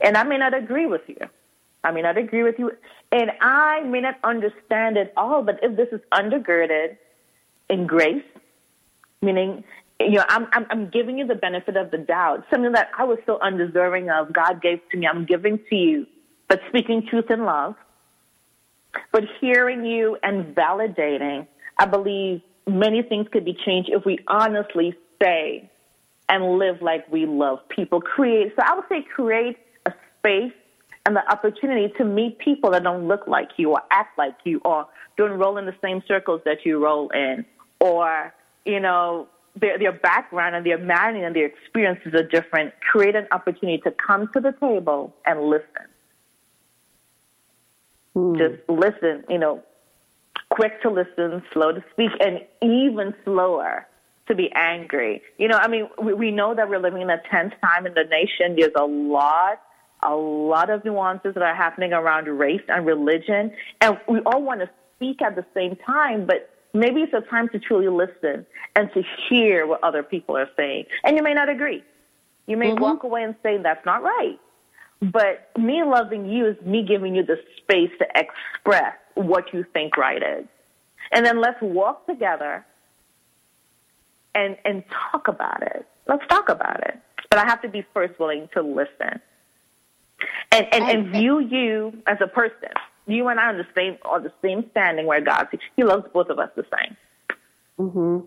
And 0.00 0.16
I 0.16 0.22
may 0.22 0.38
not 0.38 0.54
agree 0.54 0.86
with 0.86 1.02
you. 1.08 1.18
I 1.82 1.90
may 1.90 2.02
not 2.02 2.16
agree 2.16 2.44
with 2.44 2.56
you. 2.56 2.70
And 3.10 3.32
I 3.40 3.80
may 3.80 4.00
not 4.00 4.18
understand 4.22 4.96
it 4.96 5.12
all, 5.16 5.42
but 5.42 5.58
if 5.60 5.76
this 5.76 5.88
is 5.90 6.00
undergirded 6.12 6.98
in 7.68 7.88
grace 7.88 8.22
meaning 9.22 9.64
you 10.08 10.16
know, 10.16 10.24
I'm, 10.28 10.48
I'm, 10.52 10.66
I'm 10.70 10.90
giving 10.90 11.18
you 11.18 11.26
the 11.26 11.34
benefit 11.34 11.76
of 11.76 11.90
the 11.90 11.98
doubt. 11.98 12.44
Something 12.50 12.72
that 12.72 12.90
I 12.98 13.04
was 13.04 13.18
so 13.26 13.38
undeserving 13.40 14.10
of, 14.10 14.32
God 14.32 14.60
gave 14.62 14.80
to 14.90 14.98
me. 14.98 15.06
I'm 15.06 15.24
giving 15.24 15.58
to 15.70 15.76
you, 15.76 16.06
but 16.48 16.60
speaking 16.68 17.06
truth 17.08 17.30
in 17.30 17.44
love. 17.44 17.76
But 19.10 19.24
hearing 19.40 19.84
you 19.84 20.18
and 20.22 20.54
validating, 20.54 21.46
I 21.78 21.86
believe 21.86 22.42
many 22.66 23.02
things 23.02 23.26
could 23.32 23.44
be 23.44 23.54
changed 23.54 23.90
if 23.90 24.04
we 24.04 24.18
honestly 24.28 24.94
say 25.22 25.70
and 26.28 26.58
live 26.58 26.82
like 26.82 27.10
we 27.10 27.26
love 27.26 27.66
people. 27.68 28.00
Create, 28.00 28.54
so 28.56 28.62
I 28.64 28.74
would 28.74 28.84
say 28.88 29.02
create 29.02 29.56
a 29.86 29.92
space 30.18 30.52
and 31.06 31.16
the 31.16 31.30
opportunity 31.30 31.92
to 31.96 32.04
meet 32.04 32.38
people 32.38 32.70
that 32.70 32.82
don't 32.82 33.08
look 33.08 33.26
like 33.26 33.50
you 33.56 33.70
or 33.70 33.82
act 33.90 34.18
like 34.18 34.36
you 34.44 34.60
or 34.64 34.86
don't 35.16 35.38
roll 35.38 35.58
in 35.58 35.66
the 35.66 35.74
same 35.82 36.02
circles 36.06 36.40
that 36.44 36.64
you 36.64 36.82
roll 36.82 37.08
in 37.10 37.44
or, 37.80 38.32
you 38.64 38.80
know, 38.80 39.28
their, 39.56 39.78
their 39.78 39.92
background 39.92 40.54
and 40.54 40.64
their 40.64 40.78
marrying 40.78 41.24
and 41.24 41.36
their 41.36 41.46
experiences 41.46 42.14
are 42.14 42.22
different. 42.22 42.72
Create 42.80 43.14
an 43.14 43.26
opportunity 43.32 43.78
to 43.82 43.90
come 43.90 44.28
to 44.32 44.40
the 44.40 44.52
table 44.52 45.14
and 45.26 45.42
listen. 45.42 45.86
Hmm. 48.14 48.36
Just 48.36 48.68
listen, 48.68 49.24
you 49.28 49.38
know, 49.38 49.62
quick 50.50 50.82
to 50.82 50.90
listen, 50.90 51.42
slow 51.52 51.72
to 51.72 51.82
speak, 51.92 52.10
and 52.20 52.40
even 52.62 53.14
slower 53.24 53.86
to 54.28 54.34
be 54.34 54.50
angry. 54.54 55.22
You 55.38 55.48
know, 55.48 55.56
I 55.56 55.68
mean, 55.68 55.88
we, 56.02 56.12
we 56.14 56.30
know 56.30 56.54
that 56.54 56.68
we're 56.68 56.78
living 56.78 57.02
in 57.02 57.10
a 57.10 57.20
tense 57.30 57.54
time 57.62 57.86
in 57.86 57.94
the 57.94 58.04
nation. 58.04 58.56
There's 58.56 58.72
a 58.76 58.84
lot, 58.84 59.60
a 60.02 60.14
lot 60.14 60.70
of 60.70 60.84
nuances 60.84 61.34
that 61.34 61.42
are 61.42 61.54
happening 61.54 61.92
around 61.92 62.26
race 62.26 62.62
and 62.68 62.86
religion, 62.86 63.52
and 63.80 63.98
we 64.08 64.20
all 64.20 64.42
want 64.42 64.60
to 64.60 64.70
speak 64.96 65.22
at 65.22 65.34
the 65.34 65.44
same 65.54 65.76
time, 65.76 66.26
but 66.26 66.51
maybe 66.74 67.02
it's 67.02 67.12
a 67.12 67.20
time 67.20 67.48
to 67.50 67.58
truly 67.58 67.88
listen 67.88 68.46
and 68.74 68.92
to 68.94 69.02
hear 69.28 69.66
what 69.66 69.82
other 69.84 70.02
people 70.02 70.36
are 70.36 70.48
saying. 70.56 70.86
And 71.04 71.16
you 71.16 71.22
may 71.22 71.34
not 71.34 71.48
agree. 71.48 71.82
You 72.46 72.56
may 72.56 72.70
Mm-hmm. 72.70 72.82
walk 72.82 73.02
away 73.04 73.22
and 73.22 73.34
say, 73.42 73.58
that's 73.58 73.84
not 73.86 74.02
right. 74.02 74.38
But 75.00 75.50
me 75.58 75.82
loving 75.82 76.28
you 76.30 76.46
is 76.46 76.56
me 76.64 76.84
giving 76.84 77.14
you 77.14 77.24
the 77.24 77.36
space 77.56 77.90
to 77.98 78.06
express 78.14 78.94
what 79.14 79.52
you 79.52 79.64
think 79.72 79.96
right 79.96 80.22
is. 80.22 80.46
And 81.10 81.26
then 81.26 81.40
let's 81.40 81.60
walk 81.60 82.06
together 82.06 82.64
and, 84.34 84.56
and 84.64 84.84
talk 85.10 85.28
about 85.28 85.62
it. 85.62 85.86
Let's 86.06 86.26
talk 86.28 86.48
about 86.48 86.80
it. 86.86 86.98
But 87.30 87.40
I 87.40 87.44
have 87.46 87.62
to 87.62 87.68
be 87.68 87.84
first 87.92 88.18
willing 88.18 88.48
to 88.54 88.62
listen. 88.62 89.20
And, 90.52 90.66
and, 90.72 90.84
and 90.84 91.12
view 91.12 91.40
you 91.40 92.00
as 92.06 92.18
a 92.20 92.28
person. 92.28 92.70
You 93.06 93.28
and 93.28 93.40
I 93.40 93.44
are 93.46 93.56
the 93.56 93.66
same 93.74 93.98
are 94.02 94.20
the 94.20 94.32
same 94.42 94.66
standing 94.70 95.06
where 95.06 95.20
God. 95.20 95.48
He 95.76 95.82
loves 95.82 96.04
both 96.12 96.28
of 96.28 96.38
us 96.38 96.50
the 96.56 96.64
same. 96.78 96.96
hmm 97.76 98.18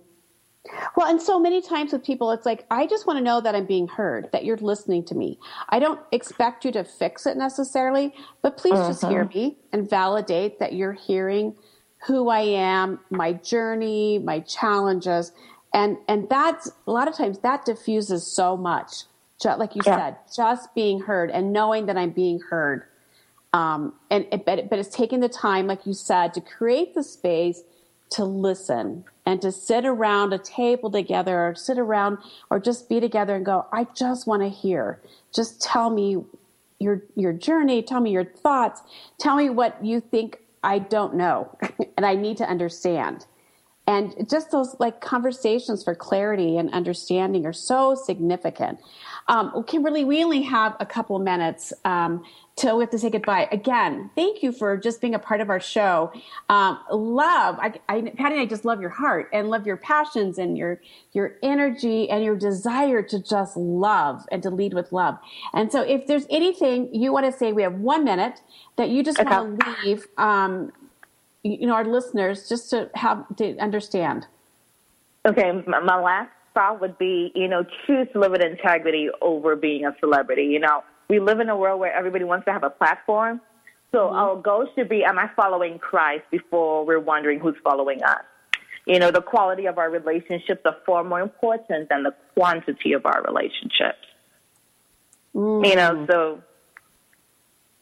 Well, 0.98 1.08
and 1.08 1.22
so 1.22 1.40
many 1.40 1.62
times 1.62 1.94
with 1.94 2.04
people, 2.04 2.32
it's 2.32 2.46
like, 2.46 2.66
I 2.72 2.88
just 2.88 3.06
want 3.08 3.18
to 3.18 3.24
know 3.24 3.40
that 3.40 3.56
I'm 3.56 3.66
being 3.66 3.88
heard, 3.88 4.30
that 4.34 4.44
you're 4.46 4.58
listening 4.58 5.04
to 5.06 5.16
me. 5.16 5.40
I 5.70 5.80
don't 5.80 6.00
expect 6.12 6.66
you 6.66 6.72
to 6.74 6.84
fix 6.84 7.26
it 7.26 7.38
necessarily, 7.38 8.14
but 8.42 8.58
please 8.58 8.80
just 8.88 9.06
hear 9.06 9.26
me 9.26 9.58
and 9.72 9.90
validate 9.90 10.60
that 10.60 10.74
you're 10.74 10.94
hearing 10.94 11.56
who 12.08 12.30
I 12.30 12.42
am, 12.42 13.00
my 13.10 13.34
journey, 13.34 14.20
my 14.20 14.40
challenges. 14.42 15.32
And, 15.74 15.98
and 16.08 16.28
that's 16.30 16.70
a 16.88 16.92
lot 16.92 17.08
of 17.08 17.16
times 17.16 17.40
that 17.40 17.66
diffuses 17.66 18.26
so 18.26 18.58
much. 18.58 19.04
Just, 19.42 19.60
like 19.60 19.76
you 19.76 19.82
Yeah. 19.86 19.96
said, 19.98 20.16
just 20.36 20.74
being 20.76 21.00
heard 21.02 21.30
and 21.32 21.52
knowing 21.52 21.86
that 21.88 21.98
I'm 21.98 22.12
being 22.12 22.40
heard. 22.40 22.84
Um, 23.56 23.94
and 24.12 24.28
but, 24.46 24.70
but 24.70 24.80
it's 24.80 24.94
taking 24.94 25.22
the 25.22 25.30
time, 25.30 25.66
like 25.66 25.86
you 25.86 25.94
said, 25.94 26.34
to 26.34 26.42
create 26.42 26.94
the 26.94 27.04
space 27.04 27.64
to 28.10 28.26
listen 28.26 29.06
and 29.26 29.42
to 29.42 29.50
sit 29.50 29.86
around 29.86 30.34
a 30.34 30.38
table 30.38 30.92
together 30.92 31.48
or 31.48 31.56
sit 31.56 31.80
around 31.80 32.18
or 32.50 32.60
just 32.60 32.90
be 32.90 33.00
together 33.00 33.34
and 33.34 33.46
go, 33.46 33.66
I 33.72 33.88
just 33.96 34.28
want 34.28 34.42
to 34.42 34.50
hear. 34.50 35.00
Just 35.34 35.62
tell 35.62 35.90
me 35.90 36.22
your 36.80 37.04
your 37.16 37.32
journey, 37.32 37.82
tell 37.82 38.02
me 38.02 38.12
your 38.12 38.26
thoughts, 38.26 38.82
tell 39.22 39.38
me 39.38 39.50
what 39.50 39.84
you 39.84 40.02
think 40.02 40.40
I 40.62 40.80
don't 40.80 41.16
know 41.16 41.58
and 41.96 42.06
I 42.06 42.16
need 42.16 42.36
to 42.38 42.46
understand. 42.46 43.26
And 43.88 44.28
just 44.30 44.52
those 44.52 44.76
like 44.80 45.00
conversations 45.00 45.84
for 45.84 45.94
clarity 45.94 46.58
and 46.58 46.72
understanding 46.74 47.46
are 47.46 47.54
so 47.54 47.94
significant. 47.94 48.80
Um, 49.28 49.64
Kimberly, 49.68 50.04
we 50.04 50.24
only 50.24 50.42
have 50.44 50.76
a 50.80 50.86
couple 50.86 51.16
of 51.16 51.22
minutes 51.22 51.72
um, 51.84 52.24
till 52.56 52.78
we 52.78 52.84
have 52.84 52.90
to 52.92 53.00
say 53.00 53.10
goodbye. 53.10 53.48
Again, 53.52 54.10
thank 54.16 54.42
you 54.42 54.52
for 54.52 54.78
just 54.78 55.02
being 55.02 55.14
a 55.14 55.20
part 55.20 55.42
of 55.42 55.50
our 55.50 55.60
show. 55.60 56.12
Um, 56.50 56.80
love, 56.92 57.58
I, 57.60 57.74
I, 57.90 58.02
Patty 58.16 58.36
and 58.36 58.42
I 58.42 58.46
just 58.46 58.66
love 58.66 58.82
your 58.82 58.90
heart 58.90 59.30
and 59.34 59.50
love 59.50 59.68
your 59.68 59.78
passions 59.78 60.38
and 60.38 60.58
your 60.58 60.80
your 61.12 61.36
energy 61.44 62.10
and 62.10 62.24
your 62.24 62.36
desire 62.36 63.02
to 63.04 63.20
just 63.20 63.58
love 63.58 64.26
and 64.32 64.42
to 64.44 64.50
lead 64.50 64.74
with 64.74 64.92
love. 64.92 65.18
And 65.54 65.72
so, 65.72 65.82
if 65.82 66.08
there's 66.08 66.26
anything 66.30 66.94
you 66.94 67.12
want 67.12 67.26
to 67.26 67.32
say, 67.32 67.52
we 67.52 67.64
have 67.64 67.76
one 67.76 68.04
minute 68.04 68.42
that 68.78 68.90
you 68.90 69.04
just 69.04 69.24
want 69.24 69.60
to 69.60 69.76
leave. 69.84 70.08
Um, 70.18 70.72
you 71.46 71.68
know, 71.68 71.76
our 71.76 71.86
listeners 71.86 72.50
just 72.50 72.72
to 72.72 72.90
have 72.96 73.24
to 73.38 73.56
understand. 73.60 74.26
Okay, 75.28 75.52
my, 75.68 76.00
last 76.00 76.32
thought 76.56 76.82
would 76.82 76.98
be, 76.98 77.32
you 77.36 77.48
know, 77.48 77.64
choose 77.86 78.08
to 78.14 78.20
live 78.20 78.32
with 78.32 78.42
integrity 78.42 79.10
over 79.22 79.56
being 79.56 79.86
a 79.86 79.96
celebrity. 80.00 80.46
You 80.46 80.60
know, 80.60 80.84
we 81.08 81.20
live 81.20 81.40
in 81.40 81.50
a 81.50 81.56
world 81.56 81.80
where 81.80 81.94
everybody 81.94 82.24
wants 82.24 82.46
to 82.46 82.52
have 82.52 82.64
a 82.64 82.70
platform. 82.72 83.42
So 83.92 84.00
mm-hmm. 84.00 84.16
our 84.16 84.36
goal 84.38 84.68
should 84.74 84.90
be, 84.90 85.04
am 85.04 85.20
I 85.20 85.30
following 85.36 85.78
Christ 85.78 86.24
before 86.32 86.84
we're 86.84 87.00
wondering 87.00 87.40
who's 87.40 87.56
following 87.64 88.02
us? 88.02 88.24
You 88.88 89.00
know, 89.00 89.12
the 89.12 89.22
quality 89.22 89.68
of 89.68 89.78
our 89.78 89.90
relationships 89.90 90.62
are 90.66 90.78
far 90.86 91.04
more 91.04 91.22
important 91.22 91.90
than 91.90 92.04
the 92.04 92.16
quantity 92.34 92.94
of 92.94 93.06
our 93.06 93.24
relationships. 93.24 94.06
Mm. 95.36 95.68
You 95.68 95.76
know, 95.76 96.08
so, 96.10 96.42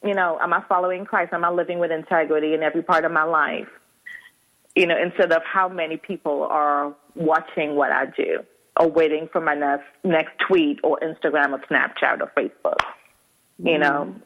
you 0.04 0.14
know, 0.14 0.38
am 0.42 0.54
I 0.54 0.62
following 0.68 1.06
Christ? 1.06 1.34
Am 1.34 1.46
I 1.46 1.50
living 1.50 1.80
with 1.80 1.92
integrity 1.92 2.54
in 2.54 2.64
every 2.64 2.84
part 2.84 3.06
of 3.06 3.12
my 3.12 3.24
life? 3.24 3.70
You 4.76 4.88
know, 4.88 4.98
instead 4.98 5.32
of 5.32 5.44
how 5.44 5.70
many 5.70 5.98
people 5.98 6.44
are 6.44 6.94
watching 7.16 7.76
what 7.76 7.92
I 7.92 8.08
do 8.08 8.44
or 8.80 8.88
waiting 8.88 9.30
for 9.32 9.40
my 9.40 9.54
next, 9.56 9.86
next 10.04 10.32
tweet 10.48 10.80
or 10.84 11.00
Instagram 11.00 11.52
or 11.52 11.60
Snapchat 11.70 12.22
or 12.22 12.32
Facebook. 12.36 12.80
You 13.60 13.78
know, 13.78 14.08
mm-hmm. 14.10 14.20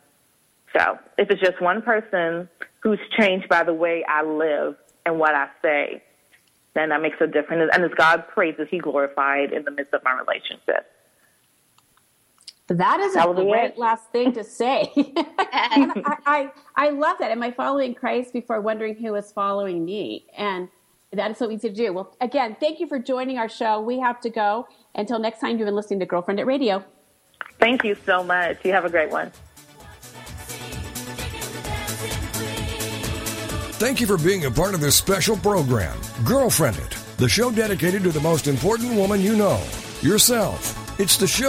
so 0.78 0.98
if 1.18 1.30
it's 1.30 1.42
just 1.42 1.62
one 1.62 1.82
person 1.82 2.50
who's 2.80 3.00
changed 3.20 3.50
by 3.50 3.64
the 3.64 3.74
way 3.74 4.06
I 4.08 4.24
live 4.24 4.78
and 5.06 5.20
what 5.20 5.36
I 5.36 5.50
say, 5.62 6.02
then 6.74 6.90
that 6.90 7.02
makes 7.02 7.18
a 7.20 7.28
difference. 7.28 7.70
And 7.74 7.84
as 7.84 7.92
God 7.98 8.28
praises, 8.30 8.68
He 8.72 8.80
glorified 8.80 9.52
in 9.52 9.66
the 9.66 9.72
midst 9.72 9.94
of 9.94 10.04
my 10.04 10.14
relationship. 10.14 10.90
That 12.68 13.00
is 13.00 13.14
a 13.14 13.16
That 13.16 13.28
would 13.30 13.38
be 13.38 13.50
great 13.50 13.72
it. 13.72 13.78
last 13.78 14.10
thing 14.12 14.34
to 14.34 14.44
say. 14.44 14.92
And 15.54 15.92
I, 16.06 16.18
I, 16.26 16.52
I 16.76 16.90
love 16.90 17.18
that. 17.20 17.32
Am 17.32 17.42
I 17.42 17.52
following 17.52 17.96
Christ 17.96 18.34
before 18.34 18.62
wondering 18.62 18.96
who 18.96 19.16
is 19.16 19.32
following 19.32 19.86
me? 19.86 20.26
And 20.38 20.68
that 21.14 21.32
is 21.32 21.38
so 21.38 21.50
easy 21.50 21.70
to 21.70 21.74
do. 21.76 21.94
Well, 21.94 22.16
again, 22.22 22.58
thank 22.60 22.80
you 22.80 22.88
for 22.88 23.00
joining 23.00 23.38
our 23.38 23.50
show. 23.50 23.80
We 23.82 24.00
have 24.00 24.20
to 24.22 24.30
go. 24.30 24.68
Until 24.94 25.20
next 25.20 25.40
time, 25.40 25.58
you've 25.58 25.66
been 25.66 25.76
listening 25.76 26.00
to 26.02 26.06
GirlfriendIT 26.06 26.46
Radio. 26.46 26.84
Thank 27.60 27.84
you 27.84 27.96
so 28.06 28.24
much. 28.24 28.64
You 28.66 28.74
have 28.74 28.86
a 28.86 28.90
great 28.90 29.10
one. 29.10 29.32
Thank 33.80 34.02
you 34.02 34.08
for 34.08 34.18
being 34.18 34.46
a 34.46 34.52
part 34.52 34.74
of 34.74 34.80
this 34.82 34.96
special 34.96 35.38
program, 35.38 35.98
GirlfriendIT, 36.24 37.18
the 37.18 37.30
show 37.30 37.52
dedicated 37.52 38.04
to 38.04 38.10
the 38.12 38.20
most 38.22 38.48
important 38.48 38.94
woman 38.96 39.22
you 39.22 39.36
know, 39.36 39.64
yourself. 40.02 41.00
It's 41.00 41.16
the 41.18 41.28
show 41.28 41.46